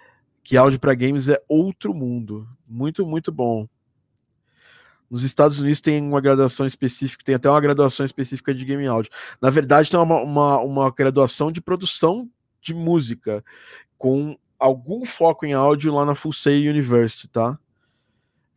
que 0.43 0.57
áudio 0.57 0.81
para 0.81 0.95
games 0.95 1.29
é 1.29 1.43
outro 1.49 1.93
mundo, 1.93 2.49
muito 2.67 3.05
muito 3.05 3.31
bom. 3.31 3.69
Nos 5.11 5.23
Estados 5.23 5.61
Unidos 5.61 5.81
tem 5.81 6.03
uma 6.03 6.21
graduação 6.21 6.67
específica, 6.67 7.23
tem 7.25 7.35
até 7.35 7.49
uma 7.49 7.61
graduação 7.61 8.05
específica 8.05 8.53
de 8.53 8.65
game 8.65 8.87
áudio. 8.87 9.13
Na 9.41 9.51
verdade, 9.51 9.89
tem 9.89 10.01
uma, 10.01 10.21
uma, 10.21 10.59
uma 10.59 10.91
graduação 10.91 11.53
de 11.53 11.61
produção 11.61 12.29
de 12.61 12.75
música, 12.75 13.45
com 13.97 14.37
algum 14.59 15.05
foco 15.05 15.47
em 15.47 15.53
áudio 15.53 15.95
lá 15.95 16.05
na 16.05 16.15
Full 16.15 16.33
Sail 16.33 16.71
University, 16.71 17.29
tá? 17.29 17.59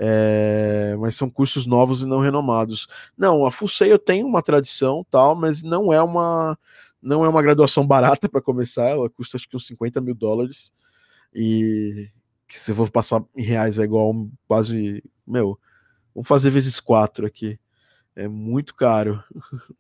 É, 0.01 0.95
mas 0.99 1.15
são 1.15 1.29
cursos 1.29 1.65
novos 1.65 2.01
e 2.03 2.05
não 2.05 2.19
renomados. 2.19 2.87
Não, 3.17 3.45
a 3.45 3.51
Full 3.51 3.67
Sail 3.67 3.99
tem 3.99 4.23
uma 4.23 4.41
tradição, 4.41 5.05
tal, 5.09 5.35
mas 5.35 5.61
não 5.61 5.91
é 5.91 6.01
uma 6.01 6.57
não 7.01 7.23
é 7.23 7.29
uma 7.29 7.41
graduação 7.41 7.85
barata 7.85 8.29
para 8.29 8.41
começar. 8.41 8.89
Ela 8.89 9.09
custa 9.09 9.37
acho 9.37 9.47
que 9.49 9.55
uns 9.57 9.65
50 9.67 10.01
mil 10.01 10.15
dólares 10.15 10.71
e 11.33 12.09
que 12.47 12.59
se 12.59 12.71
eu 12.71 12.75
for 12.75 12.89
passar 12.91 13.23
em 13.37 13.43
reais 13.43 13.77
é 13.79 13.83
igual 13.83 14.13
quase 14.47 15.03
meu. 15.27 15.59
Vamos 16.15 16.27
fazer 16.27 16.49
vezes 16.49 16.79
quatro 16.79 17.25
aqui. 17.25 17.59
É 18.15 18.27
muito 18.27 18.75
caro. 18.75 19.23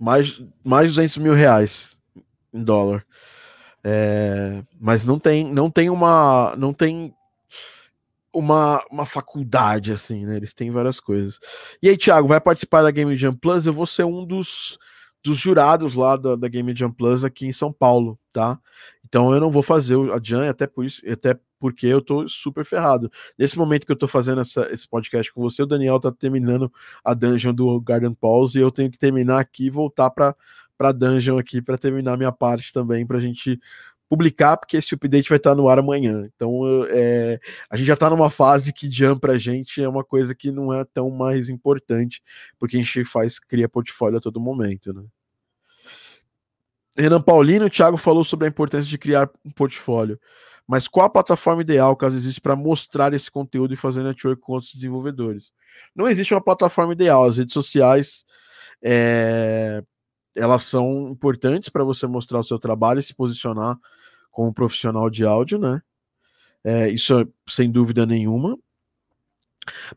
mais, 0.00 0.42
mais 0.64 0.88
200 0.88 1.18
mil 1.18 1.34
reais 1.34 2.00
em 2.52 2.64
dólar. 2.64 3.04
É, 3.84 4.62
mas 4.80 5.04
não 5.04 5.18
tem, 5.18 5.44
não 5.44 5.70
tem 5.70 5.90
uma, 5.90 6.54
não 6.56 6.72
tem 6.72 7.14
uma, 8.32 8.82
uma 8.90 9.06
faculdade 9.06 9.92
assim, 9.92 10.24
né? 10.24 10.36
Eles 10.36 10.54
têm 10.54 10.70
várias 10.70 10.98
coisas. 10.98 11.38
E 11.82 11.88
aí, 11.88 11.96
Thiago, 11.96 12.28
vai 12.28 12.40
participar 12.40 12.82
da 12.82 12.90
Game 12.90 13.14
Jam 13.16 13.34
Plus? 13.34 13.66
Eu 13.66 13.74
vou 13.74 13.86
ser 13.86 14.04
um 14.04 14.24
dos, 14.24 14.78
dos 15.22 15.38
jurados 15.38 15.94
lá 15.94 16.16
da, 16.16 16.34
da 16.34 16.48
Game 16.48 16.74
Jam 16.74 16.90
Plus 16.90 17.22
aqui 17.22 17.46
em 17.46 17.52
São 17.52 17.72
Paulo, 17.72 18.18
tá? 18.32 18.58
Então 19.06 19.34
eu 19.34 19.40
não 19.40 19.50
vou 19.50 19.62
fazer 19.62 19.96
a 20.12 20.20
Jam, 20.22 20.48
até 20.48 20.66
por 20.66 20.84
isso, 20.84 21.02
até 21.10 21.38
porque 21.60 21.86
eu 21.86 22.00
tô 22.00 22.26
super 22.26 22.64
ferrado. 22.64 23.12
Nesse 23.38 23.56
momento 23.56 23.86
que 23.86 23.92
eu 23.92 23.96
tô 23.96 24.08
fazendo 24.08 24.40
essa, 24.40 24.68
esse 24.72 24.88
podcast 24.88 25.32
com 25.32 25.42
você, 25.42 25.62
o 25.62 25.66
Daniel 25.66 26.00
tá 26.00 26.10
terminando 26.10 26.72
a 27.04 27.14
dungeon 27.14 27.54
do 27.54 27.80
Garden 27.80 28.14
Pause 28.14 28.58
e 28.58 28.62
eu 28.62 28.72
tenho 28.72 28.90
que 28.90 28.98
terminar 28.98 29.38
aqui 29.38 29.66
e 29.66 29.70
voltar 29.70 30.10
para 30.10 30.34
para 30.76 30.92
dungeon 30.92 31.38
aqui 31.38 31.60
para 31.60 31.76
terminar 31.76 32.16
minha 32.16 32.32
parte 32.32 32.72
também 32.72 33.06
para 33.06 33.18
a 33.18 33.20
gente 33.20 33.60
publicar, 34.08 34.56
porque 34.56 34.78
esse 34.78 34.94
update 34.94 35.28
vai 35.28 35.36
estar 35.36 35.54
no 35.54 35.68
ar 35.68 35.78
amanhã. 35.78 36.28
Então, 36.34 36.62
é, 36.88 37.38
a 37.68 37.76
gente 37.76 37.86
já 37.86 37.94
está 37.94 38.08
numa 38.08 38.30
fase 38.30 38.72
que 38.72 38.90
jump 38.90 39.20
para 39.20 39.34
a 39.34 39.38
gente 39.38 39.80
é 39.82 39.88
uma 39.88 40.02
coisa 40.02 40.34
que 40.34 40.50
não 40.50 40.72
é 40.72 40.82
tão 40.84 41.10
mais 41.10 41.50
importante, 41.50 42.22
porque 42.58 42.78
a 42.78 42.80
gente 42.82 43.04
faz, 43.04 43.38
cria 43.38 43.68
portfólio 43.68 44.16
a 44.16 44.20
todo 44.20 44.40
momento, 44.40 44.92
né? 44.92 45.04
Renan 46.96 47.20
Paulino, 47.20 47.66
o 47.66 47.70
Thiago 47.70 47.96
falou 47.96 48.24
sobre 48.24 48.46
a 48.46 48.48
importância 48.48 48.88
de 48.88 48.98
criar 48.98 49.30
um 49.44 49.50
portfólio. 49.50 50.18
Mas 50.70 50.86
qual 50.86 51.06
a 51.06 51.10
plataforma 51.10 51.62
ideal, 51.62 51.96
caso 51.96 52.16
existe, 52.16 52.40
para 52.40 52.54
mostrar 52.54 53.12
esse 53.12 53.28
conteúdo 53.28 53.74
e 53.74 53.76
fazer 53.76 54.04
network 54.04 54.40
com 54.40 54.52
outros 54.52 54.72
desenvolvedores? 54.72 55.52
Não 55.96 56.06
existe 56.06 56.32
uma 56.32 56.40
plataforma 56.40 56.92
ideal. 56.92 57.24
As 57.24 57.38
redes 57.38 57.54
sociais 57.54 58.24
é, 58.80 59.82
elas 60.32 60.62
são 60.62 61.08
importantes 61.08 61.68
para 61.70 61.82
você 61.82 62.06
mostrar 62.06 62.38
o 62.38 62.44
seu 62.44 62.56
trabalho 62.56 63.00
e 63.00 63.02
se 63.02 63.12
posicionar 63.12 63.76
como 64.30 64.54
profissional 64.54 65.10
de 65.10 65.26
áudio, 65.26 65.58
né? 65.58 65.82
É, 66.62 66.88
isso 66.88 67.18
é, 67.18 67.26
sem 67.48 67.68
dúvida 67.68 68.06
nenhuma. 68.06 68.56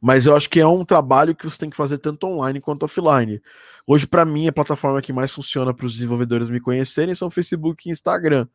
Mas 0.01 0.25
eu 0.25 0.35
acho 0.35 0.49
que 0.49 0.59
é 0.59 0.67
um 0.67 0.85
trabalho 0.85 1.35
que 1.35 1.49
você 1.49 1.57
tem 1.57 1.69
que 1.69 1.77
fazer 1.77 1.97
tanto 1.97 2.27
online 2.27 2.61
quanto 2.61 2.83
offline. 2.83 3.41
Hoje, 3.85 4.07
para 4.07 4.25
mim, 4.25 4.47
a 4.47 4.53
plataforma 4.53 5.01
que 5.01 5.11
mais 5.11 5.31
funciona 5.31 5.73
para 5.73 5.85
os 5.85 5.93
desenvolvedores 5.93 6.49
me 6.49 6.59
conhecerem 6.59 7.13
são 7.13 7.29
Facebook 7.29 7.87
e 7.87 7.91
Instagram. 7.91 8.47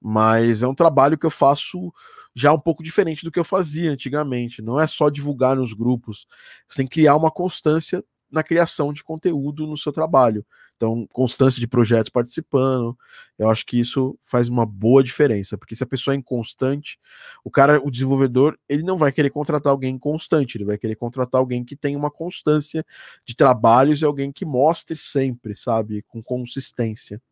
Mas 0.00 0.62
é 0.62 0.68
um 0.68 0.74
trabalho 0.74 1.16
que 1.16 1.26
eu 1.26 1.30
faço 1.30 1.92
já 2.34 2.52
um 2.52 2.58
pouco 2.58 2.82
diferente 2.82 3.24
do 3.24 3.30
que 3.30 3.38
eu 3.38 3.44
fazia 3.44 3.92
antigamente. 3.92 4.60
Não 4.60 4.80
é 4.80 4.86
só 4.86 5.08
divulgar 5.08 5.56
nos 5.56 5.72
grupos. 5.72 6.26
Você 6.68 6.78
tem 6.78 6.86
que 6.86 6.94
criar 6.94 7.16
uma 7.16 7.30
constância 7.30 8.04
na 8.34 8.42
criação 8.42 8.92
de 8.92 9.02
conteúdo 9.02 9.66
no 9.66 9.78
seu 9.78 9.92
trabalho. 9.92 10.44
Então, 10.76 11.06
constância 11.12 11.60
de 11.60 11.66
projetos 11.66 12.10
participando, 12.10 12.98
eu 13.38 13.48
acho 13.48 13.64
que 13.64 13.78
isso 13.78 14.18
faz 14.22 14.48
uma 14.48 14.66
boa 14.66 15.02
diferença, 15.02 15.56
porque 15.56 15.74
se 15.74 15.82
a 15.84 15.86
pessoa 15.86 16.14
é 16.14 16.18
inconstante, 16.18 16.98
o 17.44 17.50
cara, 17.50 17.80
o 17.82 17.90
desenvolvedor, 17.90 18.58
ele 18.68 18.82
não 18.82 18.98
vai 18.98 19.12
querer 19.12 19.30
contratar 19.30 19.70
alguém 19.70 19.96
constante, 19.98 20.56
ele 20.58 20.64
vai 20.64 20.76
querer 20.76 20.96
contratar 20.96 21.38
alguém 21.38 21.64
que 21.64 21.76
tem 21.76 21.96
uma 21.96 22.10
constância 22.10 22.84
de 23.24 23.34
trabalhos 23.34 24.02
e 24.02 24.04
alguém 24.04 24.32
que 24.32 24.44
mostre 24.44 24.96
sempre, 24.96 25.56
sabe, 25.56 26.02
com 26.08 26.22
consistência. 26.22 27.22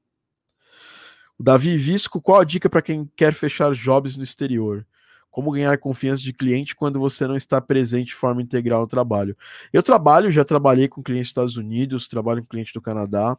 O 1.38 1.42
Davi 1.42 1.76
Visco, 1.76 2.22
qual 2.22 2.40
a 2.40 2.44
dica 2.44 2.70
para 2.70 2.80
quem 2.80 3.04
quer 3.16 3.34
fechar 3.34 3.74
jobs 3.74 4.16
no 4.16 4.22
exterior? 4.22 4.86
Como 5.32 5.50
ganhar 5.50 5.76
confiança 5.78 6.22
de 6.22 6.32
cliente 6.32 6.76
quando 6.76 7.00
você 7.00 7.26
não 7.26 7.34
está 7.34 7.58
presente 7.58 8.08
de 8.08 8.14
forma 8.14 8.42
integral 8.42 8.82
no 8.82 8.86
trabalho? 8.86 9.34
Eu 9.72 9.82
trabalho, 9.82 10.30
já 10.30 10.44
trabalhei 10.44 10.86
com 10.86 11.02
clientes 11.02 11.28
dos 11.28 11.30
Estados 11.30 11.56
Unidos, 11.56 12.06
trabalho 12.06 12.42
com 12.42 12.48
cliente 12.48 12.74
do 12.74 12.82
Canadá. 12.82 13.36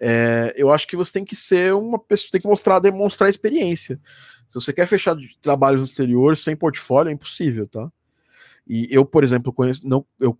É, 0.00 0.52
eu 0.56 0.72
acho 0.72 0.88
que 0.88 0.96
você 0.96 1.12
tem 1.12 1.24
que 1.24 1.36
ser 1.36 1.72
uma 1.72 2.00
pessoa, 2.00 2.32
tem 2.32 2.40
que 2.40 2.48
mostrar, 2.48 2.80
demonstrar 2.80 3.30
experiência. 3.30 4.00
Se 4.48 4.54
você 4.56 4.72
quer 4.72 4.86
fechar 4.86 5.16
trabalhos 5.40 5.80
no 5.80 5.86
exterior 5.86 6.36
sem 6.36 6.56
portfólio, 6.56 7.10
é 7.10 7.12
impossível, 7.12 7.68
tá? 7.68 7.88
E 8.66 8.88
eu, 8.90 9.06
por 9.06 9.22
exemplo, 9.22 9.52
conheço, 9.52 9.86
não, 9.86 10.04
eu 10.18 10.36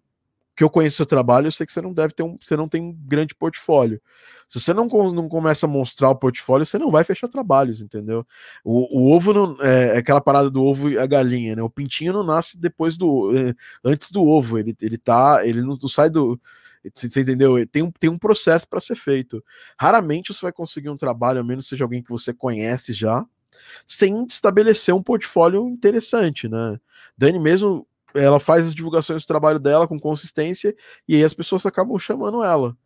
que 0.61 0.65
eu 0.65 0.69
conheço 0.69 0.99
seu 0.99 1.07
trabalho, 1.07 1.47
eu 1.47 1.53
sei 1.53 1.65
que 1.65 1.73
você 1.73 1.81
não 1.81 1.91
deve 1.91 2.13
ter 2.13 2.23
um, 2.23 2.37
você 2.39 2.55
não 2.55 2.69
tem 2.69 2.83
um 2.83 2.93
grande 2.93 3.35
portfólio. 3.35 3.99
Se 4.47 4.61
você 4.61 4.75
não, 4.75 4.87
não 4.87 5.27
começa 5.27 5.65
a 5.65 5.69
mostrar 5.69 6.11
o 6.11 6.15
portfólio, 6.15 6.67
você 6.67 6.79
não 6.79 6.91
vai 6.91 7.03
fechar 7.03 7.29
trabalhos, 7.29 7.81
entendeu? 7.81 8.27
O, 8.63 8.99
o 8.99 9.11
ovo 9.11 9.33
não 9.33 9.57
é, 9.63 9.95
é 9.95 9.97
aquela 9.97 10.21
parada 10.21 10.51
do 10.51 10.63
ovo 10.63 10.91
e 10.91 10.99
a 10.99 11.07
galinha, 11.07 11.57
né? 11.57 11.63
O 11.63 11.71
pintinho 11.71 12.13
não 12.13 12.23
nasce 12.23 12.61
depois 12.61 12.99
do 12.99 13.35
é, 13.35 13.55
antes 13.83 14.11
do 14.11 14.23
ovo, 14.23 14.59
ele, 14.59 14.77
ele 14.83 14.99
tá, 14.99 15.41
ele 15.47 15.63
não, 15.63 15.79
não 15.81 15.89
sai 15.89 16.11
do 16.11 16.39
você 16.95 17.21
entendeu? 17.21 17.67
Tem 17.67 17.83
um, 17.83 17.91
tem 17.91 18.11
um 18.11 18.19
processo 18.19 18.69
para 18.69 18.81
ser 18.81 18.97
feito. 18.97 19.43
Raramente 19.79 20.35
você 20.35 20.43
vai 20.43 20.53
conseguir 20.53 20.91
um 20.91 20.97
trabalho, 20.97 21.41
a 21.41 21.43
menos 21.43 21.69
seja 21.69 21.85
alguém 21.85 22.03
que 22.03 22.11
você 22.11 22.35
conhece 22.35 22.93
já, 22.93 23.25
sem 23.87 24.27
estabelecer 24.27 24.95
um 24.95 25.03
portfólio 25.03 25.67
interessante, 25.71 26.49
né? 26.49 26.79
Dani 27.17 27.39
mesmo 27.39 27.87
ela 28.15 28.41
faz 28.41 28.67
as 28.67 28.75
divulgações 28.75 29.23
do 29.23 29.27
trabalho 29.27 29.59
dela 29.59 29.87
com 29.87 29.99
consistência 29.99 30.75
e 31.09 31.17
aí 31.17 31.25
as 31.25 31.35
pessoas 31.35 31.65
acabam 31.67 31.99
chamando 31.99 32.43
ela. 32.43 32.77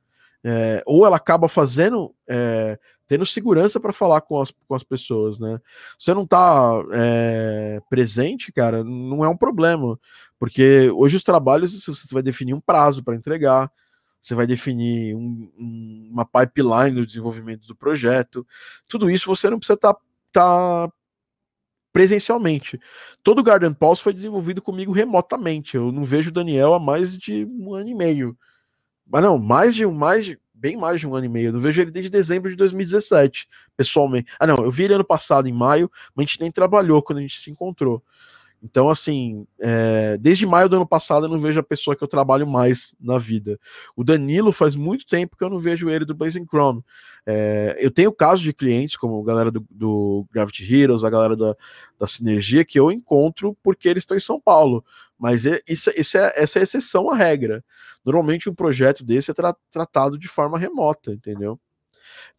É, 0.47 0.83
ou 0.85 1.07
ela 1.07 1.17
acaba 1.17 1.49
fazendo, 1.49 2.15
é, 2.29 2.79
tendo 3.07 3.25
segurança 3.25 3.81
para 3.81 3.95
falar 3.95 4.21
com 4.21 4.43
as, 4.43 4.53
com 4.69 4.75
as 4.75 4.85
pessoas, 4.85 5.41
né? 5.41 5.59
Você 5.99 6.13
não 6.13 6.27
tá 6.27 6.83
é, 6.93 7.81
presente, 7.89 8.53
cara, 8.53 8.85
não 8.85 9.25
é 9.25 9.29
um 9.29 9.37
problema, 9.37 9.99
porque 10.39 10.91
hoje 10.91 11.17
os 11.17 11.23
trabalhos 11.23 11.87
você 11.87 12.13
vai 12.13 12.23
definir 12.23 12.53
um 12.53 12.61
prazo 12.61 13.03
para 13.03 13.17
entregar, 13.17 13.73
você 14.21 14.35
vai 14.35 14.47
definir 14.47 15.15
um, 15.17 15.51
um, 15.59 16.11
uma 16.13 16.27
pipeline 16.27 16.97
do 16.97 17.07
desenvolvimento 17.07 17.67
do 17.67 17.75
projeto, 17.75 18.47
tudo 18.87 19.11
isso 19.11 19.35
você 19.35 19.49
não 19.49 19.59
precisa 19.59 19.75
estar 19.75 19.95
tá, 19.95 20.01
tá 20.33 20.93
presencialmente. 21.95 22.81
Todo 23.23 23.39
o 23.39 23.43
Garden 23.45 23.73
Pulse 23.73 24.03
foi 24.03 24.13
desenvolvido 24.13 24.61
comigo 24.61 24.91
remotamente. 24.91 25.77
Eu 25.77 25.93
não 25.93 26.05
vejo 26.05 26.31
o 26.31 26.33
Daniel 26.33 26.75
há 26.75 26.81
mais 26.81 27.17
de 27.17 27.45
um 27.45 27.73
ano 27.73 27.89
e 27.89 27.95
meio. 27.95 28.37
Mas 29.07 29.23
não, 29.23 29.39
mais 29.39 29.77
de 29.77 29.87
um, 29.87 29.93
mais 29.93 30.25
de, 30.25 30.37
bem 30.53 30.77
mais 30.77 30.99
de 30.99 31.07
um 31.07 31.15
ano 31.15 31.27
e 31.27 31.29
meio. 31.29 31.51
Eu 31.51 31.53
não 31.53 31.61
vejo 31.61 31.81
ele 31.81 31.93
desde 31.93 32.11
dezembro 32.11 32.51
de 32.51 32.57
2017, 32.57 33.47
pessoalmente. 33.77 34.29
Ah, 34.41 34.47
não, 34.47 34.57
eu 34.57 34.73
vi 34.73 34.83
ele 34.83 34.95
ano 34.95 35.05
passado, 35.05 35.47
em 35.47 35.53
maio, 35.53 35.89
mas 36.17 36.25
a 36.25 36.27
gente 36.27 36.41
nem 36.41 36.51
trabalhou 36.51 37.01
quando 37.01 37.19
a 37.19 37.23
gente 37.23 37.41
se 37.41 37.49
encontrou. 37.49 38.03
Então, 38.65 38.89
assim, 38.89 39.47
é, 39.61 40.17
desde 40.17 40.47
maio 40.47 40.71
do 40.71 40.77
ano 40.77 40.87
passado 40.87 41.27
eu 41.27 41.29
não 41.29 41.39
vejo 41.39 41.61
a 41.61 41.63
pessoa 41.63 41.95
que 41.95 42.03
eu 42.03 42.09
trabalho 42.09 42.47
mais 42.47 42.95
na 42.99 43.19
vida. 43.19 43.61
O 43.95 44.03
Danilo 44.03 44.53
faz 44.53 44.75
muito 44.75 45.07
tempo 45.07 45.37
que 45.37 45.45
eu 45.45 45.51
não 45.51 45.59
vejo 45.59 45.91
ele 45.91 46.07
do 46.07 46.15
Blazing 46.15 46.47
Chrome. 46.47 46.83
É, 47.27 47.77
eu 47.79 47.91
tenho 47.91 48.11
casos 48.11 48.41
de 48.41 48.55
clientes, 48.55 48.97
como 48.97 49.21
a 49.21 49.25
galera 49.27 49.51
do, 49.51 49.67
do 49.71 50.27
Gravity 50.33 50.65
Heroes, 50.75 51.05
a 51.05 51.11
galera 51.11 51.37
da, 51.37 51.55
da 51.99 52.07
Sinergia, 52.07 52.65
que 52.65 52.81
eu 52.81 52.91
encontro 52.91 53.55
porque 53.63 53.87
eles 53.87 54.01
estão 54.01 54.17
em 54.17 54.21
São 54.21 54.41
Paulo. 54.41 54.83
Mas 55.19 55.45
é, 55.45 55.61
isso, 55.69 55.91
isso 55.95 56.17
é, 56.17 56.33
essa 56.35 56.59
é 56.59 56.63
exceção 56.63 57.11
à 57.11 57.15
regra. 57.15 57.63
Normalmente 58.03 58.49
um 58.49 58.55
projeto 58.55 59.05
desse 59.05 59.31
é 59.31 59.35
tra 59.35 59.55
tratado 59.71 60.19
de 60.19 60.27
forma 60.27 60.59
remota, 60.59 61.13
entendeu? 61.13 61.61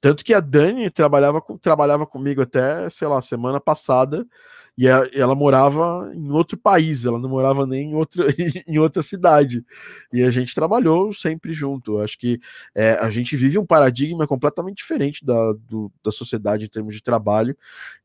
Tanto 0.02 0.26
que 0.26 0.34
a 0.34 0.40
Dani 0.40 0.90
trabalhava, 0.90 1.40
trabalhava 1.62 2.08
comigo 2.08 2.42
até, 2.42 2.90
sei 2.90 3.08
lá, 3.08 3.22
semana 3.22 3.62
passada 3.62 4.26
e 4.78 4.88
ela, 4.88 5.10
ela, 5.14 5.36
morava 5.36 6.12
em 6.14 6.30
outro 6.32 6.58
país, 6.58 7.06
ela 7.06 7.18
não 7.18 7.30
morava 7.30 7.66
nem 7.66 7.92
em 7.92 7.96
outra, 7.96 8.26
em 8.68 8.78
outra 8.78 9.02
cidade. 9.02 9.64
E 10.12 10.22
a 10.22 10.30
gente 10.30 10.54
trabalhou 10.54 11.14
sempre 11.14 11.54
junto. 11.54 12.00
Acho 12.00 12.18
que 12.20 12.42
é, 12.74 12.94
a 12.94 13.10
gente 13.10 13.38
vive 13.38 13.58
um 13.58 13.66
paradigma 13.66 14.28
completamente 14.28 14.78
diferente 14.78 15.24
da, 15.24 15.54
do, 15.54 15.90
da 16.04 16.12
sociedade 16.12 16.66
em 16.66 16.70
termos 16.70 16.94
de 16.94 17.02
trabalho. 17.02 17.56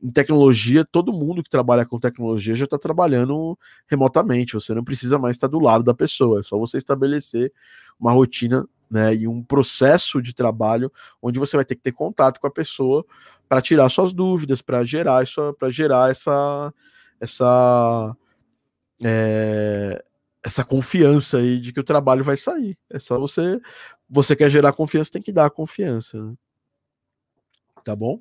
Em 0.00 0.10
tecnologia, 0.10 0.84
todo 0.84 1.12
mundo 1.12 1.42
que 1.42 1.50
trabalha 1.50 1.84
com 1.84 1.98
tecnologia 1.98 2.54
já 2.54 2.66
está 2.66 2.78
trabalhando 2.78 3.58
remotamente. 3.88 4.54
Você 4.54 4.72
não 4.72 4.84
precisa 4.84 5.18
mais 5.18 5.36
estar 5.36 5.48
do 5.48 5.58
lado 5.58 5.82
da 5.82 5.94
pessoa, 5.94 6.40
é 6.40 6.42
só 6.44 6.56
você 6.56 6.78
estabelecer 6.78 7.52
uma 7.98 8.12
rotina 8.12 8.66
né, 8.90 9.14
e 9.14 9.28
um 9.28 9.42
processo 9.42 10.20
de 10.20 10.34
trabalho 10.34 10.92
onde 11.22 11.38
você 11.38 11.56
vai 11.56 11.64
ter 11.64 11.76
que 11.76 11.82
ter 11.82 11.92
contato 11.92 12.40
com 12.40 12.46
a 12.46 12.50
pessoa 12.50 13.04
para 13.48 13.62
tirar 13.62 13.88
suas 13.88 14.12
dúvidas, 14.12 14.60
para 14.60 14.84
gerar 14.84 15.22
isso, 15.22 15.54
para 15.54 15.70
gerar 15.70 16.10
essa 16.10 16.74
essa 17.20 18.16
é, 19.04 20.04
essa 20.42 20.64
confiança 20.64 21.38
aí 21.38 21.60
de 21.60 21.72
que 21.72 21.80
o 21.80 21.84
trabalho 21.84 22.24
vai 22.24 22.36
sair. 22.36 22.76
É 22.90 22.98
só 22.98 23.18
você 23.18 23.60
você 24.08 24.34
quer 24.34 24.50
gerar 24.50 24.72
confiança, 24.72 25.12
tem 25.12 25.22
que 25.22 25.32
dar 25.32 25.50
confiança. 25.50 26.20
Né? 26.22 26.34
Tá 27.84 27.94
bom? 27.94 28.20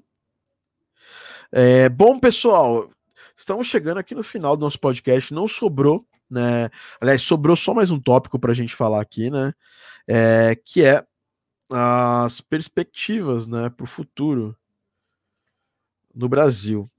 É, 1.51 1.89
bom, 1.89 2.19
pessoal, 2.19 2.91
estamos 3.35 3.67
chegando 3.67 3.97
aqui 3.97 4.13
no 4.13 4.23
final 4.23 4.55
do 4.55 4.61
nosso 4.61 4.79
podcast. 4.79 5.33
Não 5.33 5.47
sobrou, 5.47 6.05
né? 6.29 6.69
Aliás, 7.01 7.21
sobrou 7.21 7.55
só 7.55 7.73
mais 7.73 7.91
um 7.91 7.99
tópico 7.99 8.37
para 8.37 8.51
a 8.51 8.55
gente 8.55 8.75
falar 8.75 9.01
aqui, 9.01 9.29
né? 9.29 9.53
é, 10.09 10.55
que 10.65 10.83
é 10.83 11.05
as 11.69 12.41
perspectivas 12.41 13.45
né, 13.45 13.69
para 13.69 13.83
o 13.83 13.87
futuro 13.87 14.57
no 16.13 16.27
Brasil. 16.27 16.89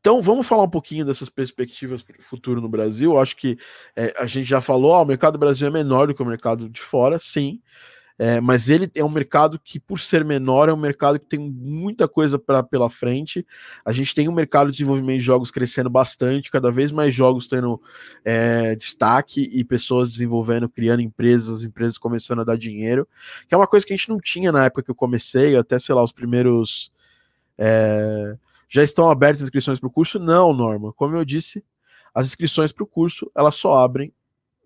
Então 0.00 0.20
vamos 0.20 0.48
falar 0.48 0.64
um 0.64 0.70
pouquinho 0.70 1.04
dessas 1.04 1.28
perspectivas 1.28 2.02
para 2.02 2.18
o 2.18 2.22
futuro 2.22 2.60
no 2.60 2.68
Brasil. 2.68 3.16
Acho 3.16 3.36
que 3.36 3.56
é, 3.94 4.12
a 4.16 4.26
gente 4.26 4.48
já 4.48 4.60
falou, 4.60 4.90
ó, 4.90 5.02
o 5.02 5.06
mercado 5.06 5.34
do 5.34 5.38
Brasil 5.38 5.68
é 5.68 5.70
menor 5.70 6.08
do 6.08 6.14
que 6.14 6.22
o 6.22 6.26
mercado 6.26 6.68
de 6.68 6.80
fora, 6.80 7.18
sim. 7.18 7.62
É, 8.18 8.40
mas 8.40 8.68
ele 8.68 8.90
é 8.96 9.04
um 9.04 9.08
mercado 9.08 9.60
que, 9.62 9.78
por 9.78 10.00
ser 10.00 10.24
menor, 10.24 10.68
é 10.68 10.72
um 10.72 10.76
mercado 10.76 11.20
que 11.20 11.26
tem 11.26 11.38
muita 11.38 12.08
coisa 12.08 12.36
pra, 12.36 12.64
pela 12.64 12.90
frente. 12.90 13.46
A 13.84 13.92
gente 13.92 14.12
tem 14.12 14.28
um 14.28 14.32
mercado 14.32 14.66
de 14.66 14.72
desenvolvimento 14.72 15.20
de 15.20 15.24
jogos 15.24 15.52
crescendo 15.52 15.88
bastante, 15.88 16.50
cada 16.50 16.72
vez 16.72 16.90
mais 16.90 17.14
jogos 17.14 17.46
tendo 17.46 17.80
é, 18.24 18.74
destaque 18.74 19.48
e 19.52 19.62
pessoas 19.62 20.10
desenvolvendo, 20.10 20.68
criando 20.68 21.00
empresas, 21.00 21.62
empresas 21.62 21.96
começando 21.96 22.40
a 22.40 22.44
dar 22.44 22.58
dinheiro, 22.58 23.06
que 23.46 23.54
é 23.54 23.56
uma 23.56 23.68
coisa 23.68 23.86
que 23.86 23.92
a 23.92 23.96
gente 23.96 24.08
não 24.08 24.18
tinha 24.18 24.50
na 24.50 24.64
época 24.64 24.82
que 24.82 24.90
eu 24.90 24.96
comecei, 24.96 25.54
até, 25.54 25.78
sei 25.78 25.94
lá, 25.94 26.02
os 26.02 26.12
primeiros. 26.12 26.92
É, 27.56 28.36
já 28.68 28.82
estão 28.82 29.08
abertas 29.08 29.42
as 29.42 29.44
inscrições 29.44 29.78
para 29.78 29.86
o 29.86 29.92
curso? 29.92 30.18
Não, 30.18 30.52
Norma. 30.52 30.92
Como 30.92 31.16
eu 31.16 31.24
disse, 31.24 31.64
as 32.12 32.26
inscrições 32.26 32.72
para 32.72 32.82
o 32.82 32.86
curso 32.86 33.30
elas 33.34 33.54
só 33.54 33.78
abrem 33.78 34.12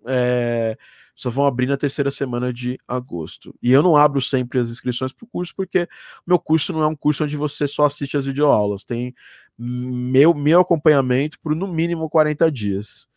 é, 0.07 0.77
só 1.15 1.29
vão 1.29 1.45
abrir 1.45 1.67
na 1.67 1.77
terceira 1.77 2.09
semana 2.09 2.51
de 2.51 2.79
agosto. 2.87 3.55
E 3.61 3.71
eu 3.71 3.83
não 3.83 3.95
abro 3.95 4.21
sempre 4.21 4.59
as 4.59 4.69
inscrições 4.69 5.11
para 5.11 5.25
o 5.25 5.27
curso, 5.27 5.53
porque 5.55 5.87
meu 6.25 6.39
curso 6.39 6.73
não 6.73 6.83
é 6.83 6.87
um 6.87 6.95
curso 6.95 7.23
onde 7.23 7.37
você 7.37 7.67
só 7.67 7.85
assiste 7.85 8.17
as 8.17 8.25
videoaulas. 8.25 8.83
Tem 8.83 9.13
meu, 9.57 10.33
meu 10.33 10.61
acompanhamento 10.61 11.39
por 11.39 11.55
no 11.55 11.67
mínimo 11.67 12.09
40 12.09 12.51
dias. 12.51 13.07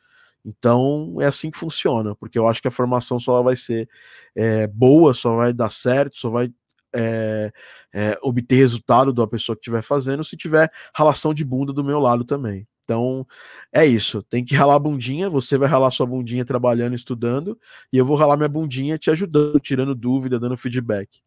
Então 0.44 1.16
é 1.20 1.26
assim 1.26 1.50
que 1.50 1.58
funciona, 1.58 2.14
porque 2.14 2.38
eu 2.38 2.46
acho 2.46 2.62
que 2.62 2.68
a 2.68 2.70
formação 2.70 3.18
só 3.18 3.42
vai 3.42 3.56
ser 3.56 3.88
é, 4.34 4.66
boa, 4.68 5.12
só 5.12 5.34
vai 5.36 5.52
dar 5.52 5.70
certo, 5.70 6.16
só 6.18 6.30
vai 6.30 6.52
é, 6.94 7.52
é, 7.92 8.18
obter 8.22 8.56
resultado 8.56 9.12
da 9.12 9.26
pessoa 9.26 9.56
que 9.56 9.60
estiver 9.60 9.82
fazendo 9.82 10.22
se 10.22 10.36
tiver 10.36 10.70
relação 10.94 11.34
de 11.34 11.44
bunda 11.44 11.72
do 11.72 11.84
meu 11.84 11.98
lado 11.98 12.24
também. 12.24 12.66
Então, 12.86 13.26
é 13.72 13.84
isso. 13.84 14.22
Tem 14.22 14.44
que 14.44 14.54
ralar 14.54 14.76
a 14.76 14.78
bundinha. 14.78 15.28
Você 15.28 15.58
vai 15.58 15.68
ralar 15.68 15.90
sua 15.90 16.06
bundinha 16.06 16.44
trabalhando, 16.44 16.94
estudando, 16.94 17.58
e 17.92 17.98
eu 17.98 18.06
vou 18.06 18.16
ralar 18.16 18.36
minha 18.36 18.48
bundinha 18.48 18.96
te 18.96 19.10
ajudando, 19.10 19.58
tirando 19.58 19.92
dúvida, 19.92 20.38
dando 20.38 20.56
feedback. 20.56 21.20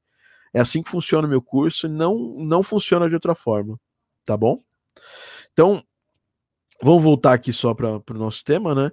É 0.54 0.62
assim 0.62 0.82
que 0.82 0.90
funciona 0.90 1.28
o 1.28 1.30
meu 1.30 1.42
curso 1.42 1.86
e 1.86 1.90
não, 1.90 2.18
não 2.40 2.64
funciona 2.64 3.10
de 3.10 3.16
outra 3.16 3.36
forma. 3.36 3.78
Tá 4.24 4.38
bom? 4.38 4.64
Então, 5.52 5.84
vamos 6.82 7.04
voltar 7.04 7.34
aqui 7.34 7.52
só 7.52 7.74
para 7.74 7.98
o 7.98 8.14
nosso 8.14 8.42
tema, 8.42 8.74
né? 8.74 8.90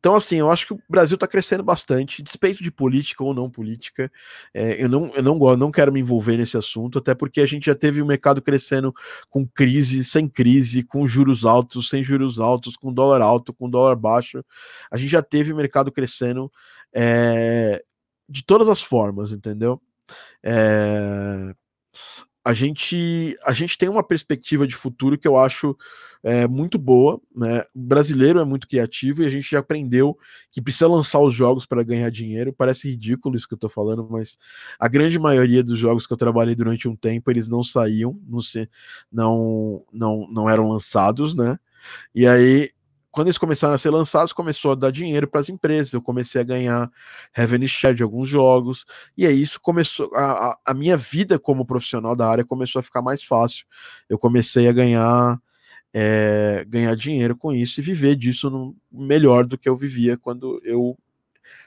Então, 0.00 0.16
assim, 0.16 0.36
eu 0.36 0.50
acho 0.50 0.66
que 0.66 0.72
o 0.72 0.82
Brasil 0.88 1.14
está 1.14 1.26
crescendo 1.26 1.62
bastante, 1.62 2.22
despeito 2.22 2.62
de 2.62 2.70
política 2.70 3.22
ou 3.22 3.34
não 3.34 3.50
política. 3.50 4.10
É, 4.54 4.82
eu 4.82 4.88
não, 4.88 5.14
eu 5.14 5.22
não 5.22 5.38
gosto, 5.38 5.58
não 5.58 5.70
quero 5.70 5.92
me 5.92 6.00
envolver 6.00 6.38
nesse 6.38 6.56
assunto, 6.56 6.98
até 6.98 7.14
porque 7.14 7.38
a 7.38 7.46
gente 7.46 7.66
já 7.66 7.74
teve 7.74 8.00
o 8.00 8.06
mercado 8.06 8.40
crescendo 8.40 8.94
com 9.28 9.46
crise, 9.46 10.02
sem 10.02 10.26
crise, 10.26 10.82
com 10.82 11.06
juros 11.06 11.44
altos, 11.44 11.90
sem 11.90 12.02
juros 12.02 12.40
altos, 12.40 12.76
com 12.76 12.90
dólar 12.90 13.20
alto, 13.20 13.52
com 13.52 13.68
dólar 13.68 13.94
baixo. 13.94 14.42
A 14.90 14.96
gente 14.96 15.10
já 15.10 15.22
teve 15.22 15.52
o 15.52 15.56
mercado 15.56 15.92
crescendo 15.92 16.50
é, 16.94 17.84
de 18.26 18.42
todas 18.42 18.70
as 18.70 18.80
formas, 18.80 19.32
entendeu? 19.32 19.82
É, 20.42 21.54
a 22.44 22.54
gente, 22.54 23.36
a 23.44 23.52
gente 23.52 23.76
tem 23.76 23.88
uma 23.88 24.02
perspectiva 24.02 24.66
de 24.66 24.74
futuro 24.74 25.18
que 25.18 25.28
eu 25.28 25.36
acho 25.36 25.76
é, 26.22 26.46
muito 26.46 26.78
boa. 26.78 27.20
Né? 27.34 27.62
O 27.74 27.80
brasileiro 27.80 28.40
é 28.40 28.44
muito 28.44 28.66
criativo 28.66 29.22
e 29.22 29.26
a 29.26 29.28
gente 29.28 29.50
já 29.50 29.58
aprendeu 29.58 30.18
que 30.50 30.60
precisa 30.60 30.88
lançar 30.88 31.20
os 31.20 31.34
jogos 31.34 31.66
para 31.66 31.82
ganhar 31.82 32.10
dinheiro. 32.10 32.52
Parece 32.52 32.90
ridículo 32.90 33.36
isso 33.36 33.46
que 33.46 33.54
eu 33.54 33.56
estou 33.56 33.70
falando, 33.70 34.06
mas 34.10 34.38
a 34.78 34.88
grande 34.88 35.18
maioria 35.18 35.62
dos 35.62 35.78
jogos 35.78 36.06
que 36.06 36.12
eu 36.12 36.16
trabalhei 36.16 36.54
durante 36.54 36.88
um 36.88 36.96
tempo 36.96 37.30
eles 37.30 37.48
não 37.48 37.62
saíam, 37.62 38.18
não, 38.26 38.40
se, 38.40 38.68
não, 39.12 39.84
não, 39.92 40.26
não 40.30 40.48
eram 40.48 40.68
lançados, 40.68 41.34
né? 41.34 41.58
E 42.14 42.26
aí 42.26 42.70
quando 43.10 43.28
eles 43.28 43.38
começaram 43.38 43.74
a 43.74 43.78
ser 43.78 43.90
lançados, 43.90 44.32
começou 44.32 44.72
a 44.72 44.74
dar 44.74 44.90
dinheiro 44.90 45.26
para 45.26 45.40
as 45.40 45.48
empresas. 45.48 45.92
Eu 45.92 46.02
comecei 46.02 46.40
a 46.40 46.44
ganhar 46.44 46.90
revenue 47.32 47.68
share 47.68 47.94
de 47.94 48.02
alguns 48.02 48.28
jogos, 48.28 48.84
e 49.16 49.26
aí 49.26 49.42
isso 49.42 49.60
começou. 49.60 50.10
A, 50.14 50.58
a, 50.64 50.74
minha 50.74 50.96
vida 50.96 51.38
como 51.38 51.66
profissional 51.66 52.14
da 52.14 52.28
área 52.28 52.44
começou 52.44 52.80
a 52.80 52.82
ficar 52.82 53.02
mais 53.02 53.22
fácil. 53.22 53.66
Eu 54.08 54.18
comecei 54.18 54.68
a 54.68 54.72
ganhar. 54.72 55.40
É, 55.92 56.64
ganhar 56.68 56.94
dinheiro 56.94 57.36
com 57.36 57.52
isso 57.52 57.80
e 57.80 57.82
viver 57.82 58.14
disso 58.14 58.48
no, 58.48 58.76
melhor 58.92 59.44
do 59.44 59.58
que 59.58 59.68
eu 59.68 59.76
vivia 59.76 60.16
quando 60.16 60.62
eu 60.64 60.96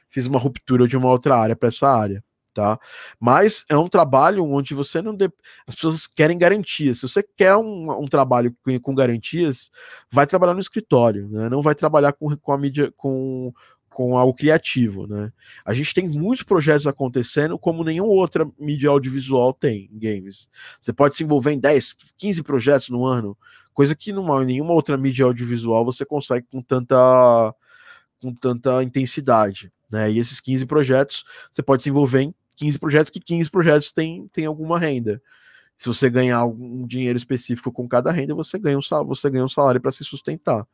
fiz 0.09 0.27
uma 0.27 0.39
ruptura 0.39 0.87
de 0.87 0.95
uma 0.95 1.09
outra 1.09 1.35
área 1.35 1.57
para 1.57 1.67
essa 1.67 1.89
área 1.89 2.23
tá? 2.53 2.79
Mas 3.19 3.65
é 3.69 3.77
um 3.77 3.87
trabalho 3.87 4.45
onde 4.45 4.73
você 4.73 5.01
não. 5.01 5.15
De... 5.15 5.29
As 5.67 5.75
pessoas 5.75 6.07
querem 6.07 6.37
garantias. 6.37 6.99
Se 6.99 7.07
você 7.07 7.23
quer 7.23 7.55
um, 7.57 7.91
um 7.91 8.05
trabalho 8.05 8.55
com, 8.63 8.79
com, 8.79 8.95
garantias, 8.95 9.71
vai 10.11 10.27
trabalhar 10.27 10.53
no 10.53 10.59
escritório, 10.59 11.27
né? 11.29 11.49
Não 11.49 11.61
vai 11.61 11.75
trabalhar 11.75 12.13
com, 12.13 12.35
com 12.37 12.51
a 12.51 12.57
mídia, 12.57 12.93
com, 12.95 13.53
com 13.93 14.17
algo 14.17 14.33
criativo, 14.33 15.07
né? 15.07 15.31
A 15.63 15.73
gente 15.73 15.93
tem 15.93 16.07
muitos 16.07 16.43
projetos 16.43 16.87
acontecendo 16.87 17.57
como 17.57 17.83
nenhuma 17.83 18.11
outra 18.11 18.47
mídia 18.59 18.89
audiovisual 18.89 19.53
tem 19.53 19.89
em 19.91 19.99
games. 19.99 20.49
Você 20.79 20.91
pode 20.91 21.15
se 21.15 21.23
envolver 21.23 21.51
em 21.51 21.59
10, 21.59 21.95
15 22.17 22.43
projetos 22.43 22.89
no 22.89 23.05
ano, 23.05 23.37
coisa 23.73 23.95
que 23.95 24.11
numa, 24.11 24.43
nenhuma 24.43 24.73
outra 24.73 24.97
mídia 24.97 25.25
audiovisual 25.25 25.85
você 25.85 26.05
consegue 26.05 26.47
com 26.51 26.61
tanta 26.61 27.53
com 28.21 28.33
tanta 28.33 28.81
intensidade, 28.81 29.71
né? 29.91 30.09
E 30.09 30.17
esses 30.17 30.39
15 30.39 30.65
projetos 30.65 31.25
você 31.51 31.61
pode 31.61 31.83
se 31.83 31.89
envolver 31.89 32.21
em 32.21 32.33
15 32.55 32.79
projetos, 32.79 33.11
que 33.11 33.19
15 33.19 33.49
projetos 33.49 33.91
têm 33.91 34.27
tem 34.33 34.45
alguma 34.45 34.79
renda. 34.79 35.21
Se 35.77 35.87
você 35.87 36.09
ganhar 36.09 36.37
algum 36.37 36.85
dinheiro 36.85 37.17
específico 37.17 37.71
com 37.71 37.87
cada 37.87 38.11
renda, 38.11 38.35
você 38.35 38.59
ganha 38.59 38.77
um 38.77 38.81
salário, 38.81 39.09
você 39.09 39.29
ganha 39.29 39.43
um 39.43 39.49
salário 39.49 39.81
para 39.81 39.91
se 39.91 40.03
sustentar. 40.03 40.65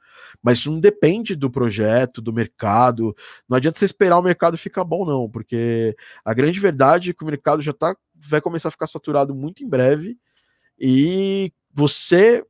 Mas 0.43 0.59
isso 0.59 0.71
não 0.71 0.79
depende 0.79 1.35
do 1.35 1.49
projeto, 1.49 2.21
do 2.21 2.33
mercado. 2.33 3.15
Não 3.47 3.57
adianta 3.57 3.79
você 3.79 3.85
esperar 3.85 4.19
o 4.19 4.21
mercado 4.21 4.57
ficar 4.57 4.83
bom, 4.83 5.05
não, 5.05 5.29
porque 5.29 5.95
a 6.23 6.33
grande 6.33 6.59
verdade 6.59 7.11
é 7.11 7.13
que 7.13 7.23
o 7.23 7.27
mercado 7.27 7.61
já 7.61 7.73
tá, 7.73 7.95
vai 8.13 8.41
começar 8.41 8.67
a 8.67 8.71
ficar 8.71 8.87
saturado 8.87 9.33
muito 9.33 9.63
em 9.63 9.69
breve 9.69 10.17
e 10.79 11.51
você 11.73 12.45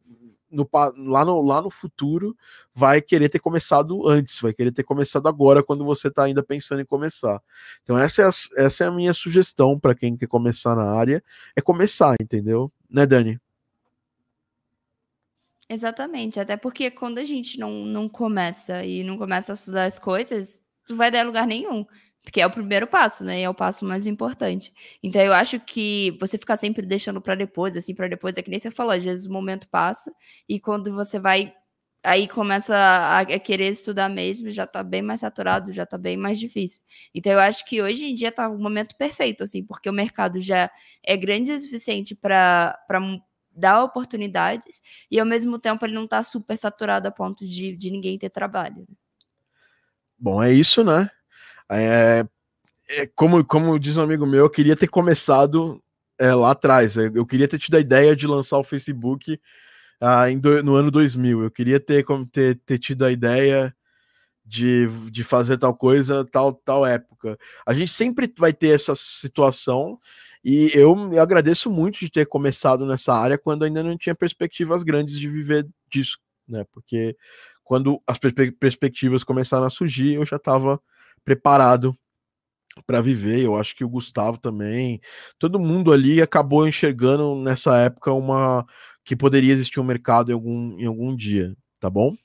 no, 0.49 0.67
lá, 0.71 1.25
no, 1.25 1.41
lá 1.41 1.61
no 1.61 1.69
futuro 1.69 2.35
vai 2.73 3.01
querer 3.01 3.29
ter 3.29 3.39
começado 3.39 4.07
antes, 4.07 4.39
vai 4.39 4.53
querer 4.53 4.71
ter 4.71 4.83
começado 4.83 5.27
agora 5.27 5.63
quando 5.63 5.85
você 5.85 6.07
está 6.07 6.23
ainda 6.23 6.43
pensando 6.43 6.81
em 6.81 6.85
começar. 6.85 7.41
Então 7.83 7.97
essa 7.97 8.21
é 8.21 8.25
a, 8.25 8.31
essa 8.65 8.83
é 8.83 8.87
a 8.87 8.91
minha 8.91 9.13
sugestão 9.13 9.79
para 9.79 9.95
quem 9.95 10.17
quer 10.17 10.27
começar 10.27 10.75
na 10.75 10.91
área, 10.91 11.23
é 11.55 11.61
começar, 11.61 12.15
entendeu? 12.21 12.71
Né, 12.89 13.05
Dani? 13.05 13.39
Exatamente, 15.71 16.39
até 16.39 16.57
porque 16.57 16.89
quando 16.89 17.19
a 17.19 17.23
gente 17.23 17.59
não, 17.59 17.71
não 17.85 18.09
começa 18.09 18.83
e 18.83 19.03
não 19.03 19.19
começa 19.19 19.51
a 19.51 19.55
estudar 19.55 19.85
as 19.85 19.99
coisas, 19.99 20.59
não 20.89 20.97
vai 20.97 21.11
dar 21.11 21.23
lugar 21.23 21.45
nenhum. 21.45 21.85
Porque 22.23 22.41
é 22.41 22.45
o 22.45 22.51
primeiro 22.51 22.85
passo, 22.85 23.23
né? 23.23 23.39
E 23.39 23.43
é 23.43 23.49
o 23.49 23.53
passo 23.53 23.85
mais 23.85 24.05
importante. 24.05 24.73
Então 25.01 25.21
eu 25.21 25.33
acho 25.33 25.59
que 25.59 26.17
você 26.19 26.37
ficar 26.37 26.57
sempre 26.57 26.85
deixando 26.85 27.21
para 27.21 27.35
depois, 27.35 27.75
assim, 27.77 27.95
para 27.95 28.07
depois, 28.07 28.37
é 28.37 28.41
que 28.41 28.49
nem 28.49 28.59
você 28.59 28.69
falou, 28.69 28.91
às 28.91 29.03
vezes 29.03 29.25
o 29.25 29.31
momento 29.31 29.67
passa 29.69 30.11
e 30.47 30.59
quando 30.59 30.93
você 30.93 31.19
vai 31.19 31.53
aí 32.03 32.27
começa 32.27 32.75
a, 32.75 33.25
querer 33.39 33.69
estudar 33.69 34.09
mesmo, 34.09 34.49
já 34.51 34.65
tá 34.65 34.83
bem 34.83 35.01
mais 35.01 35.19
saturado, 35.19 35.71
já 35.71 35.85
tá 35.85 35.97
bem 35.97 36.15
mais 36.17 36.39
difícil. 36.39 36.81
Então 37.13 37.31
eu 37.31 37.39
acho 37.39 37.65
que 37.65 37.81
hoje 37.81 38.05
em 38.05 38.15
dia 38.15 38.31
tá 38.31 38.47
o 38.47 38.57
momento 38.57 38.95
perfeito, 38.95 39.43
assim, 39.43 39.63
porque 39.63 39.89
o 39.89 39.93
mercado 39.93 40.39
já 40.41 40.71
é 41.03 41.17
grande 41.17 41.51
o 41.51 41.59
suficiente 41.59 42.15
para 42.15 42.77
dar 43.51 43.83
oportunidades 43.83 44.81
e 45.11 45.19
ao 45.19 45.25
mesmo 45.25 45.59
tempo 45.59 45.85
ele 45.85 45.93
não 45.95 46.07
tá 46.07 46.23
super 46.23 46.57
saturado 46.57 47.07
a 47.07 47.11
ponto 47.11 47.45
de, 47.45 47.75
de 47.75 47.91
ninguém 47.91 48.17
ter 48.17 48.29
trabalho. 48.29 48.85
Né? 48.87 48.95
Bom, 50.17 50.41
é 50.41 50.51
isso, 50.51 50.83
né? 50.83 51.09
É, 51.71 52.25
é, 52.89 53.05
como, 53.07 53.43
como 53.45 53.79
diz 53.79 53.97
um 53.97 54.01
amigo 54.01 54.25
meu, 54.25 54.45
eu 54.45 54.49
queria 54.49 54.75
ter 54.75 54.87
começado 54.87 55.81
é, 56.17 56.33
lá 56.33 56.51
atrás. 56.51 56.97
Eu 56.97 57.25
queria 57.25 57.47
ter 57.47 57.59
tido 57.59 57.75
a 57.75 57.79
ideia 57.79 58.15
de 58.15 58.27
lançar 58.27 58.57
o 58.57 58.63
Facebook 58.63 59.39
ah, 60.01 60.25
do, 60.39 60.63
no 60.63 60.75
ano 60.75 60.91
2000. 60.91 61.43
Eu 61.43 61.51
queria 61.51 61.79
ter, 61.79 62.05
ter, 62.31 62.59
ter 62.65 62.79
tido 62.79 63.05
a 63.05 63.11
ideia 63.11 63.75
de, 64.45 64.87
de 65.11 65.23
fazer 65.23 65.57
tal 65.57 65.75
coisa, 65.75 66.25
tal, 66.25 66.53
tal 66.53 66.85
época. 66.85 67.37
A 67.65 67.73
gente 67.73 67.91
sempre 67.91 68.31
vai 68.37 68.51
ter 68.51 68.69
essa 68.69 68.95
situação. 68.95 69.99
E 70.43 70.71
eu 70.73 70.95
me 70.95 71.19
agradeço 71.19 71.69
muito 71.69 71.99
de 71.99 72.09
ter 72.09 72.25
começado 72.25 72.85
nessa 72.85 73.13
área 73.13 73.37
quando 73.37 73.63
ainda 73.63 73.83
não 73.83 73.97
tinha 73.97 74.15
perspectivas 74.15 74.83
grandes 74.83 75.19
de 75.19 75.29
viver 75.29 75.67
disso, 75.91 76.17
né? 76.47 76.65
Porque 76.71 77.15
quando 77.63 78.01
as 78.07 78.17
perspe 78.17 78.51
perspectivas 78.53 79.23
começaram 79.23 79.65
a 79.65 79.69
surgir, 79.69 80.13
eu 80.13 80.25
já 80.25 80.37
estava 80.37 80.81
preparado 81.29 81.95
para 82.87 83.01
viver. 83.01 83.39
Eu 83.43 83.55
acho 83.55 83.75
que 83.75 83.83
o 83.83 83.89
Gustavo 83.89 84.39
também, 84.39 84.99
todo 85.37 85.59
mundo 85.59 85.93
ali 85.93 86.21
acabou 86.21 86.67
enxergando 86.67 87.35
nessa 87.35 87.77
época 87.77 88.11
uma 88.11 88.65
que 89.05 89.15
poderia 89.15 89.53
existir 89.53 89.79
um 89.79 89.83
mercado 89.83 90.31
em 90.31 90.33
algum, 90.33 90.79
em 90.79 90.85
algum 90.85 91.15
dia, 91.15 91.55
tá 91.79 91.89
bom? 91.89 92.15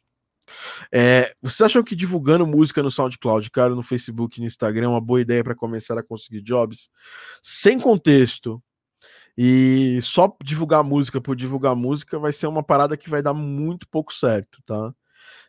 É, 0.92 1.34
vocês 1.42 1.60
acham 1.62 1.82
que 1.82 1.94
divulgando 1.94 2.46
música 2.46 2.82
no 2.82 2.90
SoundCloud, 2.90 3.50
cara, 3.50 3.74
no 3.74 3.82
Facebook, 3.82 4.40
no 4.40 4.46
Instagram, 4.46 4.86
é 4.86 4.88
uma 4.88 5.00
boa 5.00 5.20
ideia 5.20 5.44
para 5.44 5.54
começar 5.54 5.98
a 5.98 6.02
conseguir 6.02 6.42
jobs? 6.42 6.88
Sem 7.42 7.78
contexto 7.78 8.62
e 9.36 10.00
só 10.02 10.34
divulgar 10.42 10.84
música 10.84 11.20
por 11.20 11.36
divulgar 11.36 11.74
música 11.76 12.18
vai 12.18 12.32
ser 12.32 12.46
uma 12.46 12.62
parada 12.62 12.96
que 12.96 13.10
vai 13.10 13.22
dar 13.22 13.34
muito 13.34 13.88
pouco 13.88 14.12
certo, 14.14 14.62
tá? 14.64 14.94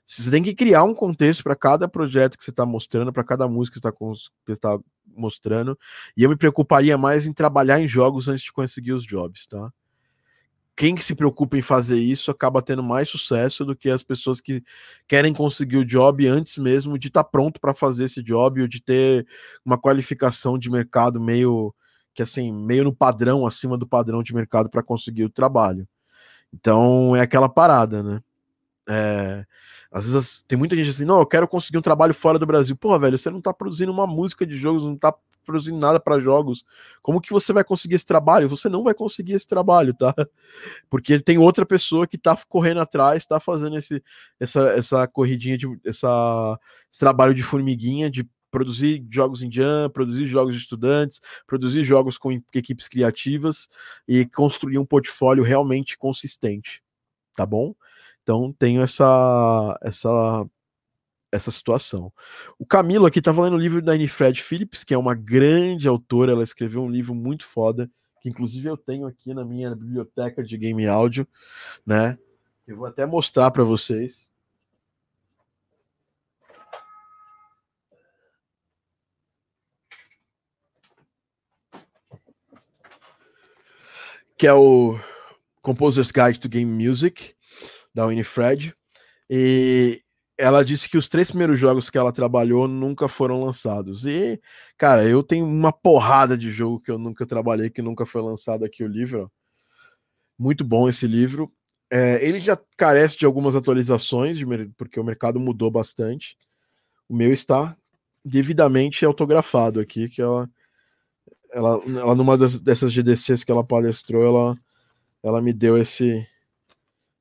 Você 0.05 0.29
tem 0.29 0.43
que 0.43 0.53
criar 0.53 0.83
um 0.83 0.93
contexto 0.93 1.43
para 1.43 1.55
cada 1.55 1.87
projeto 1.87 2.37
que 2.37 2.43
você 2.43 2.51
está 2.51 2.65
mostrando, 2.65 3.11
para 3.11 3.23
cada 3.23 3.47
música 3.47 3.79
que 3.79 3.99
você 3.99 4.29
está 4.47 4.77
tá 4.77 4.83
mostrando. 5.15 5.77
E 6.15 6.23
eu 6.23 6.29
me 6.29 6.37
preocuparia 6.37 6.97
mais 6.97 7.25
em 7.25 7.33
trabalhar 7.33 7.79
em 7.79 7.87
jogos 7.87 8.27
antes 8.27 8.43
de 8.43 8.53
conseguir 8.53 8.93
os 8.93 9.03
jobs, 9.03 9.47
tá? 9.47 9.71
Quem 10.75 10.93
que 10.93 11.03
se 11.03 11.15
preocupa 11.15 11.57
em 11.57 11.61
fazer 11.61 11.97
isso 11.97 12.29
acaba 12.29 12.61
tendo 12.61 12.83
mais 12.83 13.07
sucesso 13.09 13.63
do 13.63 13.75
que 13.75 13.89
as 13.89 14.03
pessoas 14.03 14.41
que 14.41 14.61
querem 15.07 15.33
conseguir 15.33 15.77
o 15.77 15.85
job 15.85 16.27
antes 16.27 16.57
mesmo 16.57 16.99
de 16.99 17.07
estar 17.07 17.23
tá 17.23 17.29
pronto 17.29 17.61
para 17.61 17.73
fazer 17.73 18.05
esse 18.05 18.21
job 18.21 18.61
ou 18.61 18.67
de 18.67 18.81
ter 18.81 19.25
uma 19.63 19.77
qualificação 19.77 20.57
de 20.57 20.69
mercado 20.69 21.19
meio 21.19 21.73
que 22.13 22.21
assim, 22.21 22.51
meio 22.51 22.83
no 22.83 22.95
padrão, 22.95 23.45
acima 23.47 23.77
do 23.77 23.87
padrão 23.87 24.21
de 24.21 24.33
mercado 24.35 24.69
para 24.69 24.83
conseguir 24.83 25.23
o 25.23 25.29
trabalho. 25.29 25.87
Então 26.53 27.15
é 27.15 27.21
aquela 27.21 27.49
parada, 27.49 28.03
né? 28.03 28.21
É, 28.87 29.45
às 29.91 30.09
vezes 30.09 30.43
tem 30.47 30.57
muita 30.57 30.75
gente 30.75 30.89
assim, 30.89 31.05
não, 31.05 31.19
eu 31.19 31.25
quero 31.25 31.47
conseguir 31.47 31.77
um 31.77 31.81
trabalho 31.81 32.13
fora 32.13 32.37
do 32.37 32.45
Brasil. 32.45 32.75
Porra, 32.75 32.99
velho, 32.99 33.17
você 33.17 33.29
não 33.29 33.41
tá 33.41 33.53
produzindo 33.53 33.91
uma 33.91 34.05
música 34.05 34.45
de 34.45 34.55
jogos, 34.55 34.83
não 34.83 34.97
tá 34.97 35.13
produzindo 35.45 35.77
nada 35.77 35.99
para 35.99 36.19
jogos. 36.19 36.65
Como 37.01 37.21
que 37.21 37.31
você 37.31 37.53
vai 37.53 37.63
conseguir 37.63 37.95
esse 37.95 38.05
trabalho? 38.05 38.49
Você 38.49 38.67
não 38.67 38.83
vai 38.83 38.93
conseguir 38.93 39.33
esse 39.33 39.47
trabalho, 39.47 39.93
tá? 39.93 40.13
Porque 40.89 41.19
tem 41.19 41.37
outra 41.37 41.65
pessoa 41.65 42.07
que 42.07 42.17
tá 42.17 42.37
correndo 42.49 42.81
atrás, 42.81 43.25
tá 43.25 43.39
fazendo 43.39 43.77
esse, 43.77 44.03
essa, 44.39 44.67
essa 44.69 45.07
corridinha 45.07 45.57
de 45.57 45.67
essa, 45.85 46.59
esse 46.91 46.99
trabalho 46.99 47.33
de 47.33 47.43
formiguinha 47.43 48.09
de 48.09 48.27
produzir 48.51 49.05
jogos 49.11 49.43
em 49.43 49.51
Jam, 49.51 49.89
produzir 49.89 50.25
jogos 50.27 50.55
de 50.55 50.61
estudantes, 50.61 51.19
produzir 51.45 51.83
jogos 51.83 52.17
com 52.17 52.31
equipes 52.53 52.87
criativas 52.87 53.67
e 54.07 54.25
construir 54.25 54.77
um 54.77 54.85
portfólio 54.85 55.43
realmente 55.43 55.97
consistente, 55.97 56.81
tá 57.35 57.45
bom? 57.45 57.75
Então 58.25 58.51
tenho 58.51 58.81
essa 58.81 59.77
essa 59.83 60.49
essa 61.31 61.51
situação. 61.51 62.11
O 62.57 62.65
Camilo 62.65 63.05
aqui 63.05 63.21
tá 63.21 63.31
lendo 63.31 63.55
o 63.55 63.59
livro 63.59 63.81
da 63.83 63.91
Anne 63.91 64.07
Fred 64.07 64.41
Phillips, 64.41 64.83
que 64.83 64.93
é 64.95 64.97
uma 64.97 65.13
grande 65.13 65.87
autora, 65.87 66.31
ela 66.31 66.43
escreveu 66.43 66.81
um 66.81 66.89
livro 66.89 67.13
muito 67.13 67.45
foda, 67.45 67.89
que 68.21 68.29
inclusive 68.29 68.67
eu 68.67 68.77
tenho 68.77 69.05
aqui 69.05 69.33
na 69.33 69.45
minha 69.45 69.75
biblioteca 69.75 70.43
de 70.43 70.57
game 70.57 70.87
áudio, 70.87 71.27
né? 71.85 72.17
Eu 72.67 72.77
vou 72.77 72.87
até 72.87 73.05
mostrar 73.05 73.51
para 73.51 73.63
vocês. 73.63 74.29
que 84.37 84.45
é 84.45 84.53
o 84.53 84.99
Composer's 85.61 86.11
Guide 86.11 86.39
to 86.39 86.49
Game 86.49 86.69
Music, 86.69 87.34
da 87.95 88.05
Winifred. 88.05 88.75
E 89.29 90.01
ela 90.37 90.63
disse 90.65 90.89
que 90.89 90.97
os 90.97 91.07
três 91.07 91.29
primeiros 91.29 91.57
jogos 91.57 91.89
que 91.89 91.97
ela 91.97 92.11
trabalhou 92.11 92.67
nunca 92.67 93.07
foram 93.07 93.41
lançados. 93.41 94.05
E, 94.05 94.39
cara, 94.77 95.05
eu 95.05 95.23
tenho 95.23 95.45
uma 95.45 95.71
porrada 95.71 96.37
de 96.37 96.51
jogo 96.51 96.81
que 96.81 96.91
eu 96.91 96.99
nunca 96.99 97.25
trabalhei, 97.25 97.69
que 97.69 97.81
nunca 97.81 98.05
foi 98.05 98.21
lançado 98.21 98.65
aqui 98.65 98.83
o 98.83 98.87
livro. 98.87 99.31
Muito 100.37 100.65
bom 100.65 100.89
esse 100.89 101.07
livro. 101.07 101.51
É, 101.89 102.23
ele 102.27 102.39
já 102.39 102.59
carece 102.75 103.17
de 103.17 103.25
algumas 103.25 103.55
atualizações, 103.55 104.37
de, 104.37 104.45
porque 104.77 104.99
o 104.99 105.03
mercado 105.03 105.39
mudou 105.39 105.71
bastante. 105.71 106.37
O 107.07 107.15
meu 107.15 107.31
está 107.31 107.77
devidamente 108.23 109.05
autografado 109.05 109.79
aqui, 109.79 110.09
que 110.09 110.21
ela 110.21 110.49
ela, 111.53 111.79
ela 111.87 112.15
numa 112.15 112.37
das, 112.37 112.59
dessas 112.59 112.91
GDCs 112.91 113.45
que 113.45 113.51
ela 113.51 113.63
palestrou, 113.63 114.25
ela, 114.25 114.57
ela 115.23 115.41
me 115.41 115.53
deu 115.53 115.77
esse 115.77 116.27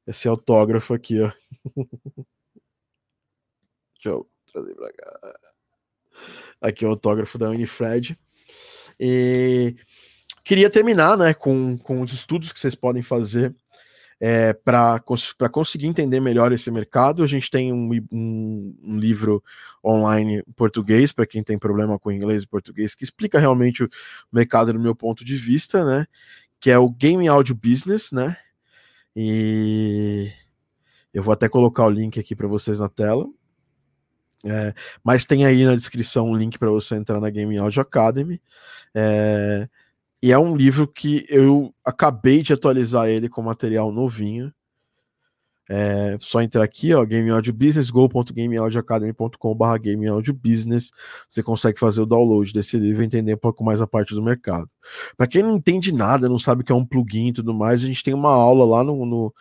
esse 0.06 0.28
autógrafo 0.28 0.94
aqui, 0.94 1.20
ó. 1.20 1.32
Deixa 3.94 4.08
eu 4.08 4.28
trazer 4.52 4.74
pra 4.74 4.92
cá. 4.92 5.34
Aqui 6.60 6.84
é 6.84 6.88
o 6.88 6.90
autógrafo 6.90 7.38
da 7.38 7.50
Unifred. 7.50 8.18
E 9.00 9.76
queria 10.44 10.68
terminar, 10.70 11.16
né, 11.16 11.32
com, 11.34 11.78
com 11.78 12.02
os 12.02 12.12
estudos 12.12 12.52
que 12.52 12.60
vocês 12.60 12.74
podem 12.74 13.02
fazer 13.02 13.54
é, 14.20 14.52
para 14.52 15.00
conseguir 15.50 15.86
entender 15.86 16.20
melhor 16.20 16.52
esse 16.52 16.70
mercado. 16.70 17.22
A 17.22 17.26
gente 17.26 17.50
tem 17.50 17.72
um, 17.72 17.90
um, 18.12 18.76
um 18.82 18.98
livro 18.98 19.42
online 19.84 20.38
em 20.46 20.52
português, 20.52 21.12
para 21.12 21.26
quem 21.26 21.42
tem 21.42 21.58
problema 21.58 21.98
com 21.98 22.12
inglês 22.12 22.42
e 22.42 22.48
português, 22.48 22.94
que 22.94 23.04
explica 23.04 23.38
realmente 23.38 23.84
o 23.84 23.90
mercado 24.32 24.72
do 24.72 24.80
meu 24.80 24.94
ponto 24.94 25.24
de 25.24 25.36
vista, 25.36 25.84
né? 25.84 26.06
Que 26.60 26.70
é 26.70 26.78
o 26.78 26.88
Game 26.88 27.26
Audio 27.28 27.54
Business, 27.54 28.10
né? 28.12 28.36
E 29.16 30.32
eu 31.12 31.22
vou 31.22 31.32
até 31.32 31.48
colocar 31.48 31.86
o 31.86 31.90
link 31.90 32.18
aqui 32.18 32.34
para 32.34 32.48
vocês 32.48 32.80
na 32.80 32.88
tela. 32.88 33.26
É, 34.44 34.74
mas 35.02 35.24
tem 35.24 35.46
aí 35.46 35.64
na 35.64 35.74
descrição 35.74 36.28
um 36.28 36.36
link 36.36 36.58
para 36.58 36.68
você 36.68 36.96
entrar 36.96 37.18
na 37.20 37.30
Game 37.30 37.56
Audio 37.56 37.80
Academy. 37.80 38.40
É, 38.94 39.68
e 40.22 40.32
é 40.32 40.38
um 40.38 40.56
livro 40.56 40.86
que 40.86 41.24
eu 41.28 41.74
acabei 41.84 42.42
de 42.42 42.52
atualizar 42.52 43.08
ele 43.08 43.28
com 43.28 43.42
material 43.42 43.92
novinho. 43.92 44.52
É 45.68 46.16
só 46.20 46.42
entrar 46.42 46.62
aqui, 46.62 46.92
ó, 46.92 47.04
Game 47.04 47.30
Audio 47.30 47.52
Business, 47.52 47.88
go.gameaudioacademy.com.br 47.90 49.78
Game 49.80 50.06
Audio 50.06 50.34
Business. 50.34 50.90
Você 51.28 51.42
consegue 51.42 51.80
fazer 51.80 52.02
o 52.02 52.06
download 52.06 52.52
desse 52.52 52.76
livro 52.76 53.02
e 53.02 53.06
entender 53.06 53.34
um 53.34 53.38
pouco 53.38 53.64
mais 53.64 53.80
a 53.80 53.86
parte 53.86 54.14
do 54.14 54.22
mercado. 54.22 54.68
Para 55.16 55.26
quem 55.26 55.42
não 55.42 55.56
entende 55.56 55.92
nada, 55.92 56.28
não 56.28 56.38
sabe 56.38 56.60
o 56.62 56.64
que 56.64 56.72
é 56.72 56.74
um 56.74 56.84
plugin 56.84 57.28
e 57.28 57.32
tudo 57.32 57.54
mais, 57.54 57.82
a 57.82 57.86
gente 57.86 58.02
tem 58.02 58.12
uma 58.12 58.30
aula 58.30 58.64
lá 58.64 58.84
no, 58.84 59.06
no 59.06 59.34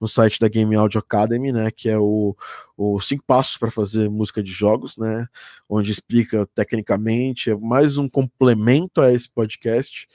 no 0.00 0.08
site 0.08 0.40
da 0.40 0.48
Game 0.48 0.74
Audio 0.74 0.98
Academy, 0.98 1.52
né, 1.52 1.70
que 1.70 1.88
é 1.88 1.98
o, 1.98 2.34
o 2.76 2.98
cinco 3.00 3.22
passos 3.26 3.58
para 3.58 3.70
fazer 3.70 4.08
música 4.08 4.42
de 4.42 4.50
jogos, 4.50 4.96
né, 4.96 5.26
onde 5.68 5.92
explica 5.92 6.48
tecnicamente, 6.54 7.50
é 7.50 7.54
mais 7.56 7.98
um 7.98 8.08
complemento 8.08 9.02
a 9.02 9.12
esse 9.12 9.30
podcast 9.30 10.08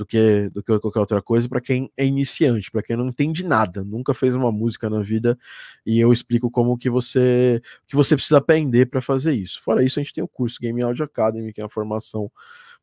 do 0.00 0.06
que 0.06 0.48
do 0.48 0.62
que 0.62 0.78
qualquer 0.80 1.00
outra 1.00 1.20
coisa 1.20 1.46
para 1.46 1.60
quem 1.60 1.92
é 1.94 2.06
iniciante, 2.06 2.70
para 2.70 2.82
quem 2.82 2.96
não 2.96 3.08
entende 3.08 3.44
nada, 3.44 3.84
nunca 3.84 4.14
fez 4.14 4.34
uma 4.34 4.50
música 4.50 4.88
na 4.88 5.02
vida 5.02 5.38
e 5.84 6.00
eu 6.00 6.10
explico 6.10 6.50
como 6.50 6.78
que 6.78 6.88
você 6.88 7.60
que 7.86 7.94
você 7.94 8.14
precisa 8.16 8.38
aprender 8.38 8.86
para 8.86 9.02
fazer 9.02 9.34
isso. 9.34 9.60
Fora 9.62 9.84
isso, 9.84 10.00
a 10.00 10.02
gente 10.02 10.14
tem 10.14 10.24
o 10.24 10.28
curso 10.28 10.58
Game 10.58 10.80
Audio 10.80 11.04
Academy, 11.04 11.52
que 11.52 11.60
é 11.60 11.64
uma 11.64 11.68
formação 11.68 12.32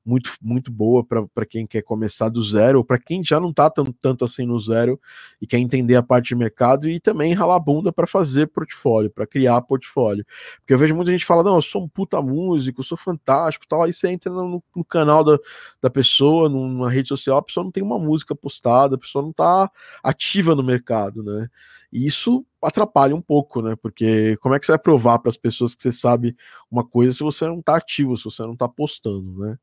muito, 0.07 0.31
muito 0.41 0.71
boa 0.71 1.03
para 1.03 1.45
quem 1.45 1.67
quer 1.67 1.81
começar 1.81 2.29
do 2.29 2.41
zero, 2.41 2.77
ou 2.77 2.83
para 2.83 2.97
quem 2.97 3.21
já 3.21 3.41
não 3.41 3.49
está 3.49 3.69
tanto, 3.69 3.91
tanto 3.91 4.23
assim 4.23 4.45
no 4.45 4.57
zero 4.57 4.97
e 5.41 5.45
quer 5.45 5.59
entender 5.59 5.97
a 5.97 6.01
parte 6.01 6.29
de 6.29 6.35
mercado 6.35 6.87
e 6.89 6.97
também 6.97 7.33
ralar 7.33 7.59
bunda 7.59 7.91
para 7.91 8.07
fazer 8.07 8.47
portfólio, 8.47 9.11
para 9.11 9.27
criar 9.27 9.61
portfólio. 9.63 10.25
Porque 10.59 10.73
eu 10.73 10.79
vejo 10.79 10.95
muita 10.95 11.11
gente 11.11 11.25
falar, 11.25 11.43
não, 11.43 11.55
eu 11.55 11.61
sou 11.61 11.83
um 11.83 11.89
puta 11.89 12.21
músico, 12.21 12.79
eu 12.79 12.85
sou 12.85 12.97
fantástico, 12.97 13.67
tal. 13.67 13.83
Aí 13.83 13.91
você 13.91 14.07
entra 14.07 14.31
no, 14.31 14.63
no 14.73 14.85
canal 14.85 15.25
da, 15.25 15.37
da 15.81 15.89
pessoa, 15.89 16.47
numa 16.47 16.89
rede 16.89 17.09
social, 17.09 17.37
a 17.37 17.43
pessoa 17.43 17.65
não 17.65 17.71
tem 17.71 17.83
uma 17.83 17.99
música 17.99 18.33
postada, 18.33 18.95
a 18.95 18.99
pessoa 18.99 19.21
não 19.21 19.31
está 19.31 19.69
ativa 20.01 20.55
no 20.55 20.63
mercado, 20.63 21.21
né? 21.21 21.49
E 21.91 22.07
isso 22.07 22.45
atrapalha 22.67 23.15
um 23.15 23.21
pouco, 23.21 23.61
né? 23.61 23.75
Porque 23.75 24.37
como 24.37 24.53
é 24.53 24.59
que 24.59 24.65
você 24.65 24.73
vai 24.73 24.79
provar 24.79 25.19
para 25.19 25.29
as 25.29 25.37
pessoas 25.37 25.73
que 25.73 25.83
você 25.83 25.91
sabe 25.91 26.35
uma 26.69 26.85
coisa 26.85 27.13
se 27.13 27.23
você 27.23 27.45
não 27.45 27.59
está 27.59 27.77
ativo, 27.77 28.17
se 28.17 28.25
você 28.25 28.43
não 28.43 28.53
está 28.53 28.67
postando, 28.67 29.39
né? 29.39 29.57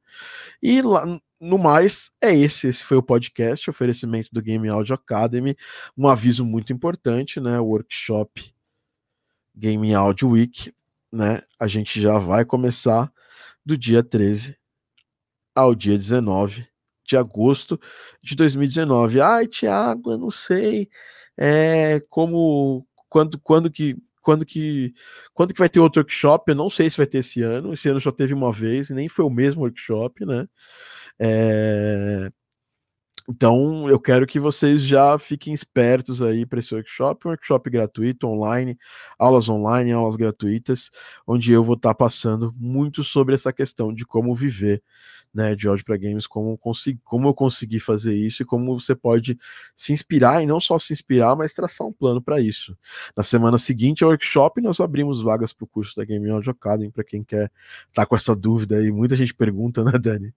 E 0.63 0.81
lá, 0.81 1.05
no 1.41 1.59
mais, 1.59 2.11
é 2.23 2.35
esse. 2.35 2.67
Esse 2.69 2.83
foi 2.83 2.97
o 2.97 3.03
podcast, 3.03 3.69
oferecimento 3.69 4.31
do 4.33 4.41
Game 4.41 4.69
Audio 4.69 4.95
Academy. 4.95 5.57
Um 5.97 6.09
aviso 6.09 6.45
muito 6.45 6.73
importante, 6.73 7.41
né? 7.41 7.59
Workshop 7.61 8.55
Game 9.55 9.95
Audio 9.95 10.31
Week, 10.31 10.73
né? 11.13 11.43
A 11.61 11.67
gente 11.67 12.01
já 12.01 12.19
vai 12.19 12.45
começar 12.45 13.13
do 13.65 13.77
dia 13.77 14.03
13 14.03 14.57
ao 15.55 15.75
dia 15.75 15.97
19 15.99 16.67
de 17.07 17.17
agosto 17.17 17.79
de 18.23 18.35
2019. 18.35 19.21
Ai, 19.21 19.47
Tiago, 19.47 20.13
eu 20.13 20.19
não 20.19 20.31
sei 20.31 20.89
é, 21.37 22.01
como 22.09 22.87
quando, 23.15 23.39
quando 23.39 23.71
que 23.71 23.97
quando 24.21 24.45
que 24.45 24.93
quando 25.33 25.55
que 25.55 25.59
vai 25.61 25.69
ter 25.69 25.79
outro 25.79 26.01
workshop? 26.01 26.51
Eu 26.51 26.57
não 26.57 26.69
sei 26.69 26.91
se 26.91 26.97
vai 26.97 27.07
ter 27.07 27.19
esse 27.19 27.43
ano. 27.43 27.73
Esse 27.73 27.89
ano 27.89 28.01
só 28.01 28.11
teve 28.11 28.35
uma 28.35 28.53
vez, 28.53 28.91
nem 28.91 29.09
foi 29.09 29.25
o 29.25 29.31
mesmo 29.31 29.63
workshop, 29.63 30.27
né? 30.27 30.49
É... 31.21 32.29
Então, 33.29 33.89
eu 33.89 33.99
quero 33.99 34.27
que 34.27 34.39
vocês 34.39 34.83
já 34.83 35.19
fiquem 35.19 35.55
espertos 35.55 36.21
aí 36.21 36.45
para 36.45 36.59
esse 36.59 36.75
workshop, 36.75 37.27
um 37.27 37.31
workshop 37.31 37.71
gratuito, 37.71 38.27
online, 38.27 38.79
aulas 39.19 39.49
online, 39.49 39.93
aulas 39.93 40.15
gratuitas, 40.17 40.91
onde 41.27 41.51
eu 41.51 41.65
vou 41.65 41.75
estar 41.75 41.91
tá 41.91 41.95
passando 41.95 42.55
muito 42.59 43.03
sobre 43.03 43.35
essa 43.35 43.53
questão 43.53 43.95
de 43.95 44.05
como 44.05 44.35
viver 44.35 44.83
né, 45.35 45.57
de 45.57 45.67
áudio 45.67 45.85
para 45.85 45.97
games, 45.97 46.27
como, 46.27 46.57
consegui, 46.57 47.01
como 47.05 47.29
eu 47.29 47.35
consegui 47.35 47.81
fazer 47.81 48.15
isso 48.15 48.43
e 48.43 48.47
como 48.47 48.79
você 48.79 48.95
pode 48.95 49.37
se 49.75 49.93
inspirar, 49.93 50.41
e 50.43 50.47
não 50.47 50.61
só 50.61 50.79
se 50.79 50.93
inspirar, 50.93 51.35
mas 51.35 51.53
traçar 51.53 51.87
um 51.87 51.93
plano 51.93 52.23
para 52.23 52.41
isso. 52.41 52.77
Na 53.17 53.25
semana 53.25 53.59
seguinte 53.59 54.05
ao 54.05 54.11
workshop, 54.11 54.61
nós 54.61 54.79
abrimos 54.79 55.21
vagas 55.21 55.53
para 55.53 55.65
o 55.65 55.67
curso 55.67 55.97
da 55.97 56.05
Game 56.05 56.31
Audio 56.31 56.53
Academy, 56.53 56.93
para 56.93 57.03
quem 57.03 57.25
quer 57.25 57.51
estar 57.89 58.03
tá 58.03 58.07
com 58.07 58.15
essa 58.15 58.37
dúvida 58.37 58.77
aí. 58.77 58.93
Muita 58.93 59.17
gente 59.17 59.35
pergunta, 59.35 59.83
né, 59.83 59.99
Dani? 59.99 60.33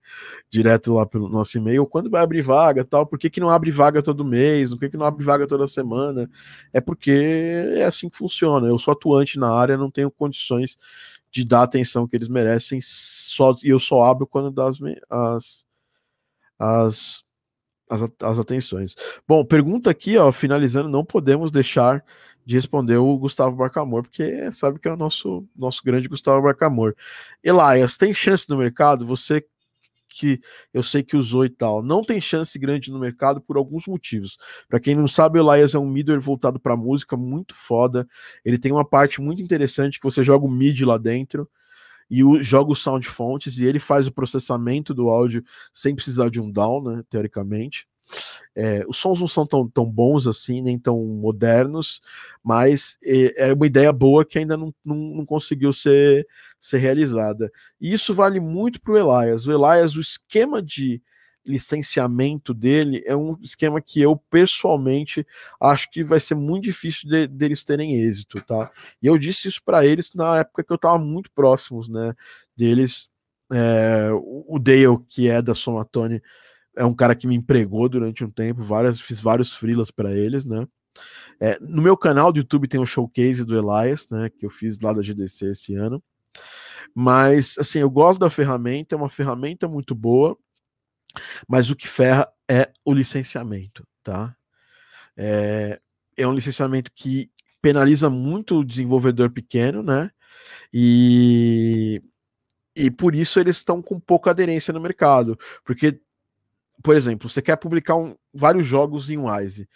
Direto 0.50 0.96
lá 0.96 1.06
pelo 1.06 1.30
nosso 1.30 1.56
e-mail, 1.58 1.86
quando 1.86 2.10
vai 2.10 2.24
abrir 2.24 2.42
vaga? 2.42 2.77
Vaga 2.78 2.86
tal, 2.86 3.06
por 3.06 3.18
que, 3.18 3.30
que 3.30 3.40
não 3.40 3.50
abre 3.50 3.72
vaga 3.72 4.02
todo 4.02 4.26
mês, 4.26 4.72
por 4.72 4.80
que, 4.80 4.90
que 4.90 4.98
não 4.98 5.06
abre 5.06 5.24
vaga 5.24 5.48
toda 5.48 5.68
semana? 5.68 6.30
É 6.72 6.80
porque 6.80 7.12
é 7.76 7.84
assim 7.84 8.10
que 8.10 8.18
funciona. 8.18 8.68
Eu 8.68 8.78
sou 8.78 8.92
atuante 8.92 9.40
na 9.40 9.52
área, 9.52 9.78
não 9.78 9.90
tenho 9.90 10.12
condições 10.12 10.78
de 11.32 11.44
dar 11.44 11.62
a 11.62 11.64
atenção 11.64 12.08
que 12.08 12.16
eles 12.16 12.28
merecem, 12.28 12.80
só, 12.82 13.54
e 13.64 13.70
eu 13.70 13.80
só 13.80 14.04
abro 14.04 14.26
quando 14.26 14.52
dá 14.52 14.68
as, 14.68 14.78
as, 15.10 15.66
as, 17.90 18.02
as, 18.22 18.40
atenções. 18.40 18.96
Bom, 19.28 19.44
pergunta 19.46 19.90
aqui, 19.90 20.18
ó, 20.18 20.32
finalizando, 20.32 20.90
não 20.90 21.04
podemos 21.04 21.52
deixar 21.52 22.04
de 22.46 22.56
responder 22.56 22.96
o 22.98 23.18
Gustavo 23.18 23.58
Barcamor, 23.58 24.04
porque 24.04 24.50
sabe 24.54 24.80
que 24.80 24.88
é 24.88 24.94
o 24.94 24.98
nosso, 24.98 25.46
nosso 25.56 25.84
grande 25.84 26.08
Gustavo 26.08 26.42
Barcamor. 26.42 26.96
Elias, 27.44 27.98
tem 27.98 28.14
chance 28.14 28.50
no 28.50 28.58
mercado? 28.58 29.06
Você 29.06 29.46
que 30.18 30.40
eu 30.74 30.84
sei 30.84 31.04
que 31.04 31.16
usou 31.16 31.46
e 31.46 31.50
tal, 31.50 31.84
não 31.84 32.02
tem 32.02 32.20
chance 32.20 32.58
grande 32.58 32.92
no 32.92 33.00
mercado 33.00 33.42
por 33.42 33.58
alguns 33.58 33.86
motivos. 33.86 34.38
Para 34.68 34.80
quem 34.80 34.96
não 34.96 35.08
sabe, 35.08 35.40
o 35.40 35.54
Elias 35.54 35.76
é 35.76 35.80
um 35.80 35.90
middle 35.90 36.20
voltado 36.20 36.60
para 36.60 36.76
música, 36.76 37.16
muito 37.16 37.56
foda. 37.56 38.08
Ele 38.44 38.58
tem 38.58 38.72
uma 38.72 38.88
parte 38.88 39.22
muito 39.22 39.42
interessante 39.42 40.00
que 40.00 40.06
você 40.06 40.24
joga 40.24 40.46
o 40.46 40.52
mid 40.52 40.82
lá 40.82 40.98
dentro 40.98 41.50
e 42.10 42.24
o, 42.24 42.42
joga 42.42 42.72
o 42.72 42.76
sound 42.76 43.08
fontes 43.08 43.60
e 43.60 43.66
ele 43.66 43.80
faz 43.80 44.08
o 44.08 44.12
processamento 44.12 44.94
do 44.94 45.10
áudio 45.10 45.44
sem 45.74 45.96
precisar 45.96 46.30
de 46.30 46.40
um 46.40 46.52
down, 46.52 46.84
né, 46.84 47.04
teoricamente. 47.10 47.88
É, 48.56 48.84
os 48.88 48.98
sons 48.98 49.20
não 49.20 49.28
são 49.28 49.46
tão, 49.46 49.68
tão 49.70 49.86
bons 49.86 50.28
assim, 50.28 50.62
nem 50.62 50.80
tão 50.80 51.04
modernos, 51.06 52.02
mas 52.44 52.98
é, 53.04 53.50
é 53.50 53.54
uma 53.54 53.68
ideia 53.68 53.94
boa 53.94 54.26
que 54.26 54.40
ainda 54.40 54.58
não, 54.58 54.74
não, 54.84 54.96
não, 54.96 55.26
conseguiu 55.26 55.72
ser, 55.72 56.28
ser 56.60 56.80
realizada. 56.80 57.52
E 57.80 57.94
isso 57.94 58.14
vale 58.14 58.40
muito 58.40 58.82
para 58.82 58.94
o 58.94 58.98
Elias. 58.98 59.46
O 59.46 59.52
Elias, 59.52 59.96
o 59.96 60.02
esquema 60.02 60.62
de 60.62 61.02
licenciamento 61.48 62.54
dele 62.54 63.02
é 63.06 63.16
um 63.16 63.38
esquema 63.42 63.82
que 63.82 64.02
eu 64.02 64.18
pessoalmente 64.30 65.26
acho 65.62 65.90
que 65.90 66.04
vai 66.04 66.20
ser 66.20 66.36
muito 66.36 66.66
difícil 66.66 67.10
de, 67.10 67.26
deles 67.26 67.64
terem 67.64 67.96
êxito, 67.96 68.42
tá? 68.42 68.70
E 69.02 69.08
eu 69.08 69.18
disse 69.18 69.48
isso 69.48 69.62
para 69.64 69.86
eles 69.86 70.14
na 70.14 70.40
época 70.40 70.64
que 70.64 70.72
eu 70.72 70.76
estava 70.76 71.00
muito 71.00 71.32
próximos, 71.32 71.88
né? 71.88 72.14
Deles, 72.56 73.10
é, 73.52 74.10
o 74.12 74.60
Dale, 74.60 75.00
que 75.08 75.30
é 75.30 75.42
da 75.42 75.56
Somatone, 75.56 76.22
é 76.78 76.86
um 76.86 76.94
cara 76.94 77.16
que 77.16 77.28
me 77.28 77.36
empregou 77.36 77.90
durante 77.90 78.24
um 78.24 78.30
tempo, 78.30 78.64
várias, 78.64 79.02
fiz 79.02 79.20
vários 79.20 79.54
freelas 79.54 79.92
para 79.92 80.16
eles, 80.16 80.46
né? 80.46 80.66
É, 81.40 81.60
no 81.60 81.82
meu 81.82 81.98
canal 81.98 82.32
do 82.32 82.40
YouTube 82.40 82.68
tem 82.68 82.80
um 82.80 82.86
showcase 82.86 83.44
do 83.44 83.58
Elias, 83.58 84.08
né? 84.10 84.30
Que 84.30 84.46
eu 84.46 84.50
fiz 84.50 84.80
lá 84.80 84.94
da 84.94 85.02
GDC 85.02 85.48
esse 85.48 85.76
ano. 85.76 86.02
Mas, 86.94 87.58
assim, 87.58 87.80
eu 87.80 87.90
gosto 87.90 88.20
da 88.20 88.30
ferramenta, 88.30 88.96
é 88.96 88.98
uma 88.98 89.10
ferramenta 89.10 89.68
muito 89.68 89.94
boa, 89.94 90.38
mas 91.48 91.70
o 91.70 91.76
que 91.76 91.88
ferra 91.88 92.28
é 92.50 92.72
o 92.86 92.94
licenciamento, 92.94 93.86
tá? 94.04 94.36
É, 95.16 95.80
é 96.16 96.28
um 96.28 96.34
licenciamento 96.34 96.92
que 96.94 97.30
penaliza 97.62 98.10
muito 98.10 98.60
o 98.60 98.66
desenvolvedor 98.66 99.32
pequeno, 99.32 99.84
né? 99.84 100.10
E, 100.74 102.02
e 102.76 102.90
por 102.90 103.16
isso 103.16 103.40
eles 103.40 103.58
estão 103.58 103.82
com 103.82 104.00
pouca 104.00 104.32
aderência 104.32 104.74
no 104.74 104.80
mercado, 104.82 105.38
porque 105.66 106.00
por 106.84 106.96
exemplo, 106.96 107.30
você 107.30 107.42
quer 107.42 107.56
publicar 107.58 107.96
um, 107.96 108.16
vários 108.34 108.66
jogos 108.66 109.10
em 109.10 109.18
Wise, 109.18 109.68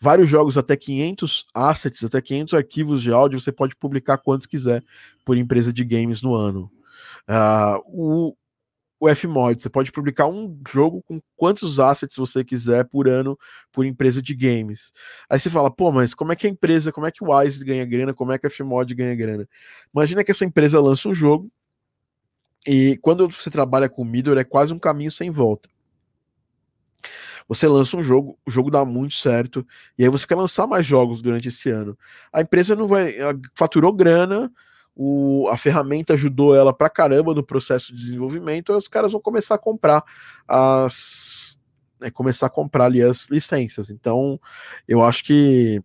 vários 0.00 0.28
jogos 0.28 0.58
até 0.58 0.76
500 0.76 1.44
assets, 1.54 2.04
até 2.04 2.20
500 2.20 2.54
arquivos 2.54 3.02
de 3.02 3.12
áudio, 3.12 3.40
você 3.40 3.52
pode 3.52 3.74
publicar 3.76 4.18
quantos 4.18 4.46
quiser 4.46 4.82
por 5.24 5.36
empresa 5.36 5.72
de 5.72 5.84
games 5.84 6.22
no 6.22 6.34
ano. 6.34 6.70
Uh, 7.28 7.80
o, 7.86 8.36
o 9.00 9.14
Fmod, 9.14 9.60
você 9.60 9.68
pode 9.68 9.90
publicar 9.92 10.26
um 10.26 10.58
jogo 10.68 11.02
com 11.02 11.20
quantos 11.36 11.80
assets 11.80 12.16
você 12.16 12.44
quiser 12.44 12.84
por 12.84 13.08
ano 13.08 13.38
por 13.72 13.84
empresa 13.84 14.22
de 14.22 14.34
games. 14.34 14.92
Aí 15.28 15.40
você 15.40 15.50
fala, 15.50 15.70
pô, 15.70 15.90
mas 15.90 16.14
como 16.14 16.32
é 16.32 16.36
que 16.36 16.46
a 16.46 16.50
empresa, 16.50 16.92
como 16.92 17.06
é 17.06 17.10
que 17.10 17.24
o 17.24 17.34
Wise 17.34 17.64
ganha 17.64 17.84
grana, 17.84 18.14
como 18.14 18.32
é 18.32 18.38
que 18.38 18.46
a 18.46 18.50
Fmod 18.50 18.94
ganha 18.94 19.14
grana? 19.14 19.48
Imagina 19.94 20.24
que 20.24 20.30
essa 20.30 20.44
empresa 20.44 20.80
lança 20.80 21.08
um 21.08 21.14
jogo 21.14 21.50
e 22.66 22.98
quando 23.02 23.28
você 23.28 23.50
trabalha 23.50 23.88
com 23.88 24.04
middle 24.04 24.38
é 24.38 24.44
quase 24.44 24.72
um 24.72 24.78
caminho 24.78 25.10
sem 25.10 25.30
volta. 25.30 25.68
Você 27.48 27.68
lança 27.68 27.96
um 27.96 28.02
jogo, 28.02 28.38
o 28.46 28.50
jogo 28.50 28.70
dá 28.70 28.84
muito 28.84 29.14
certo, 29.14 29.66
e 29.98 30.04
aí 30.04 30.08
você 30.08 30.26
quer 30.26 30.36
lançar 30.36 30.66
mais 30.66 30.86
jogos 30.86 31.20
durante 31.22 31.48
esse 31.48 31.70
ano. 31.70 31.96
A 32.32 32.40
empresa 32.40 32.74
não 32.74 32.86
vai. 32.86 33.14
faturou 33.54 33.92
grana, 33.92 34.50
o, 34.94 35.48
a 35.48 35.56
ferramenta 35.56 36.14
ajudou 36.14 36.54
ela 36.54 36.72
pra 36.72 36.88
caramba 36.88 37.34
no 37.34 37.42
processo 37.42 37.94
de 37.94 38.02
desenvolvimento, 38.02 38.72
e 38.72 38.76
os 38.76 38.88
caras 38.88 39.12
vão 39.12 39.20
começar 39.20 39.56
a 39.56 39.58
comprar 39.58 40.02
as. 40.46 41.58
É, 42.02 42.10
começar 42.10 42.46
a 42.46 42.50
comprar 42.50 42.86
ali 42.86 43.02
as 43.02 43.28
licenças. 43.30 43.88
Então, 43.88 44.38
eu 44.86 45.02
acho 45.02 45.24
que 45.24 45.82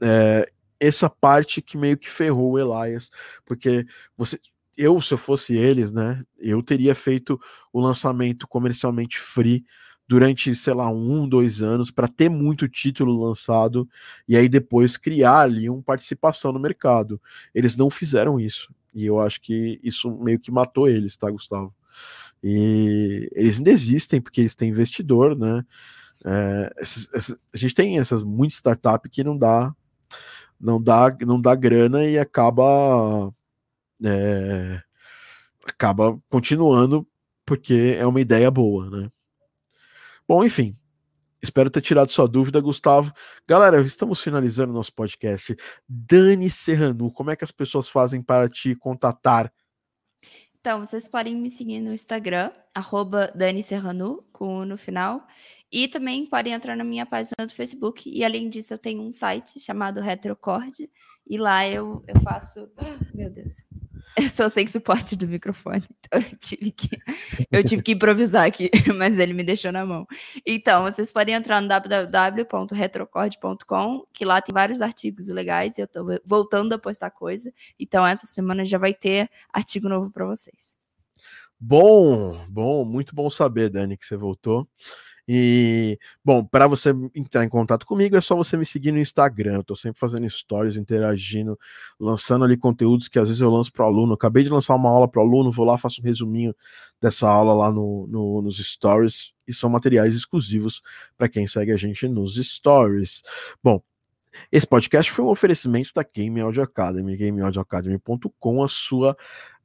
é, 0.00 0.46
essa 0.80 1.08
parte 1.08 1.62
que 1.62 1.78
meio 1.78 1.96
que 1.96 2.10
ferrou 2.10 2.52
o 2.52 2.58
Elias, 2.58 3.10
porque 3.46 3.86
você, 4.16 4.38
eu, 4.76 5.00
se 5.00 5.14
eu 5.14 5.18
fosse 5.18 5.56
eles, 5.56 5.92
né, 5.92 6.22
eu 6.38 6.62
teria 6.62 6.94
feito 6.94 7.40
o 7.72 7.80
lançamento 7.80 8.48
comercialmente 8.48 9.18
free 9.18 9.64
durante, 10.08 10.54
sei 10.54 10.74
lá, 10.74 10.88
um, 10.90 11.28
dois 11.28 11.62
anos, 11.62 11.90
para 11.90 12.08
ter 12.08 12.28
muito 12.28 12.68
título 12.68 13.24
lançado 13.24 13.88
e 14.28 14.36
aí 14.36 14.48
depois 14.48 14.96
criar 14.96 15.40
ali 15.40 15.70
uma 15.70 15.82
participação 15.82 16.52
no 16.52 16.60
mercado. 16.60 17.20
Eles 17.54 17.76
não 17.76 17.88
fizeram 17.88 18.38
isso. 18.38 18.74
E 18.94 19.06
eu 19.06 19.20
acho 19.20 19.40
que 19.40 19.80
isso 19.82 20.10
meio 20.10 20.38
que 20.38 20.50
matou 20.50 20.88
eles, 20.88 21.16
tá, 21.16 21.30
Gustavo? 21.30 21.74
E 22.42 23.30
eles 23.32 23.58
ainda 23.58 23.70
existem 23.70 24.20
porque 24.20 24.40
eles 24.40 24.54
têm 24.54 24.70
investidor, 24.70 25.36
né? 25.38 25.64
É, 26.24 26.72
essas, 26.76 27.14
essas, 27.14 27.36
a 27.54 27.58
gente 27.58 27.74
tem 27.74 27.98
essas 27.98 28.22
muitas 28.22 28.56
startups 28.56 29.10
que 29.10 29.24
não 29.24 29.36
dá, 29.36 29.74
não 30.60 30.82
dá, 30.82 31.16
não 31.26 31.40
dá 31.40 31.54
grana 31.54 32.04
e 32.04 32.18
acaba 32.18 33.32
é, 34.04 34.82
acaba 35.66 36.18
continuando 36.28 37.06
porque 37.46 37.96
é 37.98 38.06
uma 38.06 38.20
ideia 38.20 38.50
boa, 38.50 38.90
né? 38.90 39.10
Bom, 40.26 40.44
enfim, 40.44 40.76
Espero 41.42 41.68
ter 41.68 41.80
tirado 41.80 42.08
sua 42.12 42.28
dúvida, 42.28 42.60
Gustavo. 42.60 43.12
Galera, 43.48 43.82
estamos 43.82 44.22
finalizando 44.22 44.72
nosso 44.72 44.94
podcast. 44.94 45.56
Dani 45.88 46.48
Serrano, 46.48 47.10
como 47.10 47.32
é 47.32 47.36
que 47.36 47.42
as 47.42 47.50
pessoas 47.50 47.88
fazem 47.88 48.22
para 48.22 48.48
te 48.48 48.76
contatar? 48.76 49.52
Então, 50.60 50.78
vocês 50.78 51.08
podem 51.08 51.34
me 51.34 51.50
seguir 51.50 51.80
no 51.80 51.92
Instagram, 51.92 52.52
arroba 52.72 53.32
Dani 53.34 53.60
Serrano, 53.60 54.24
com 54.32 54.64
no 54.64 54.78
final. 54.78 55.26
E 55.72 55.88
também 55.88 56.24
podem 56.26 56.52
entrar 56.52 56.76
na 56.76 56.84
minha 56.84 57.04
página 57.04 57.34
do 57.44 57.52
Facebook. 57.52 58.08
E 58.08 58.24
além 58.24 58.48
disso, 58.48 58.74
eu 58.74 58.78
tenho 58.78 59.02
um 59.02 59.10
site 59.10 59.58
chamado 59.58 60.00
Retrocord. 60.00 60.88
E 61.26 61.38
lá 61.38 61.66
eu, 61.66 62.04
eu 62.06 62.20
faço. 62.20 62.68
Meu 63.14 63.30
Deus. 63.30 63.64
Eu 64.16 64.28
sou 64.28 64.48
sem 64.50 64.66
suporte 64.66 65.14
do 65.16 65.26
microfone, 65.26 65.82
então 66.00 66.20
eu 66.20 66.36
tive 66.38 66.70
que 66.70 66.90
eu 67.50 67.64
tive 67.64 67.82
que 67.82 67.92
improvisar 67.92 68.46
aqui, 68.46 68.70
mas 68.98 69.18
ele 69.18 69.32
me 69.32 69.42
deixou 69.42 69.72
na 69.72 69.86
mão. 69.86 70.06
Então, 70.46 70.82
vocês 70.82 71.10
podem 71.10 71.34
entrar 71.34 71.62
no 71.62 71.68
www.retrocord.com, 71.68 74.06
que 74.12 74.26
lá 74.26 74.42
tem 74.42 74.52
vários 74.52 74.82
artigos 74.82 75.28
legais 75.28 75.78
e 75.78 75.80
eu 75.80 75.88
tô 75.88 76.04
voltando 76.24 76.74
a 76.74 76.78
postar 76.78 77.10
coisa. 77.10 77.50
Então, 77.80 78.06
essa 78.06 78.26
semana 78.26 78.66
já 78.66 78.76
vai 78.76 78.92
ter 78.92 79.30
artigo 79.50 79.88
novo 79.88 80.10
para 80.10 80.26
vocês. 80.26 80.76
Bom, 81.58 82.44
bom, 82.48 82.84
muito 82.84 83.14
bom 83.14 83.30
saber, 83.30 83.70
Dani, 83.70 83.96
que 83.96 84.04
você 84.04 84.16
voltou. 84.16 84.68
E, 85.28 85.98
bom, 86.24 86.44
para 86.44 86.66
você 86.66 86.90
entrar 87.14 87.44
em 87.44 87.48
contato 87.48 87.86
comigo, 87.86 88.16
é 88.16 88.20
só 88.20 88.34
você 88.34 88.56
me 88.56 88.64
seguir 88.64 88.92
no 88.92 88.98
Instagram. 88.98 89.54
Eu 89.54 89.64
tô 89.64 89.76
sempre 89.76 89.98
fazendo 90.00 90.28
stories, 90.28 90.76
interagindo, 90.76 91.58
lançando 91.98 92.44
ali 92.44 92.56
conteúdos 92.56 93.08
que 93.08 93.18
às 93.18 93.28
vezes 93.28 93.40
eu 93.40 93.50
lanço 93.50 93.72
para 93.72 93.84
aluno. 93.84 94.14
acabei 94.14 94.42
de 94.42 94.50
lançar 94.50 94.74
uma 94.74 94.90
aula 94.90 95.08
para 95.08 95.22
aluno, 95.22 95.52
vou 95.52 95.64
lá, 95.64 95.78
faço 95.78 96.00
um 96.00 96.04
resuminho 96.04 96.54
dessa 97.00 97.28
aula 97.28 97.54
lá 97.54 97.70
no, 97.70 98.06
no 98.08 98.42
nos 98.42 98.58
stories. 98.58 99.32
E 99.46 99.52
são 99.52 99.70
materiais 99.70 100.14
exclusivos 100.14 100.82
para 101.16 101.28
quem 101.28 101.46
segue 101.46 101.72
a 101.72 101.76
gente 101.76 102.08
nos 102.08 102.34
stories. 102.36 103.22
Bom, 103.62 103.80
esse 104.50 104.66
podcast 104.66 105.10
foi 105.12 105.24
um 105.24 105.28
oferecimento 105.28 105.90
da 105.94 106.02
Game 106.02 106.40
Audio 106.40 106.62
Academy, 106.62 107.16
gameaudioacademy.com, 107.16 108.62
a 108.62 108.68
sua 108.68 109.16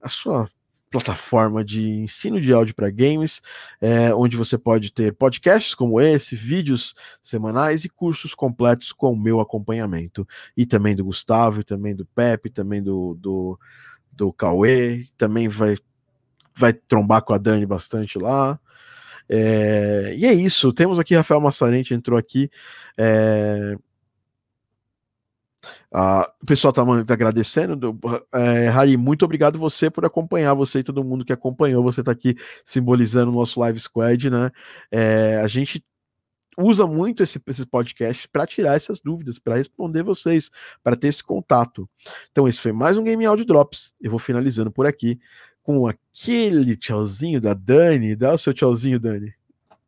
a 0.02 0.10
sua 0.10 0.50
plataforma 0.90 1.64
de 1.64 1.84
ensino 1.84 2.40
de 2.40 2.54
áudio 2.54 2.74
para 2.74 2.90
games, 2.90 3.42
é, 3.82 4.14
onde 4.14 4.38
você 4.38 4.58
pode 4.58 4.92
ter 4.92 5.14
podcasts 5.14 5.76
como 5.76 6.00
esse, 6.00 6.36
vídeos 6.36 6.96
semanais 7.22 7.86
e 7.86 7.90
cursos 7.90 8.34
completos 8.34 8.92
com 8.92 9.12
o 9.12 9.20
meu 9.20 9.40
acompanhamento. 9.40 10.28
E 10.56 10.66
também 10.66 10.96
do 10.96 11.06
Gustavo, 11.06 11.60
e 11.60 11.64
também 11.64 11.96
do 11.96 12.06
Pepe, 12.06 12.50
também 12.50 12.82
do, 12.82 13.16
do, 13.20 13.60
do 14.12 14.32
Cauê, 14.32 15.08
também 15.18 15.50
vai, 15.50 15.76
vai 16.56 16.74
trombar 16.74 17.22
com 17.22 17.34
a 17.34 17.38
Dani 17.38 17.66
bastante 17.66 18.18
lá. 18.18 18.60
É, 19.30 20.16
e 20.18 20.26
é 20.26 20.34
isso, 20.34 20.72
temos 20.72 20.98
aqui 21.00 21.14
Rafael 21.14 21.42
Massarente, 21.42 21.94
entrou 21.94 22.18
aqui. 22.18 22.50
É, 22.98 23.76
ah, 25.94 26.30
o 26.42 26.46
pessoal 26.46 26.72
está 26.72 26.84
tá 27.06 27.14
agradecendo. 27.14 27.98
É, 28.34 28.70
Harry, 28.70 28.98
muito 28.98 29.24
obrigado 29.24 29.58
você 29.58 29.90
por 29.90 30.06
acompanhar, 30.06 30.54
você 30.54 30.80
e 30.80 30.84
todo 30.84 31.04
mundo 31.04 31.24
que 31.24 31.34
acompanhou. 31.34 31.84
Você 31.84 32.02
está 32.02 32.12
aqui 32.12 32.36
simbolizando 32.66 33.32
o 33.32 33.36
nosso 33.36 33.60
Live 33.60 33.80
Squad, 33.80 34.30
né? 34.30 34.52
É, 34.92 35.38
a 35.38 35.48
gente 35.48 35.84
usa 36.58 36.88
muito 36.88 37.24
esse, 37.24 37.40
esses 37.48 37.66
podcasts 37.66 38.26
para 38.26 38.48
tirar 38.48 38.76
essas 38.76 39.00
dúvidas, 39.00 39.38
para 39.40 39.56
responder 39.56 40.04
vocês, 40.04 40.50
para 40.84 40.96
ter 40.96 41.08
esse 41.08 41.24
contato. 41.24 41.88
Então, 42.32 42.48
esse 42.48 42.60
foi 42.60 42.72
mais 42.72 42.98
um 42.98 43.04
Game 43.04 43.26
Audio 43.26 43.46
Drops. 43.46 43.94
Eu 44.02 44.10
vou 44.10 44.20
finalizando 44.20 44.72
por 44.72 44.88
aqui 44.88 45.20
com 45.62 45.88
aquele 45.88 46.76
tchauzinho 46.76 47.40
da 47.40 47.54
Dani. 47.54 48.16
Dá 48.16 48.34
o 48.34 48.38
seu 48.38 48.54
tchauzinho, 48.54 49.00
Dani. 49.00 49.34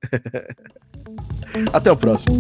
Até 1.74 1.92
o 1.92 1.98
próximo. 1.98 2.38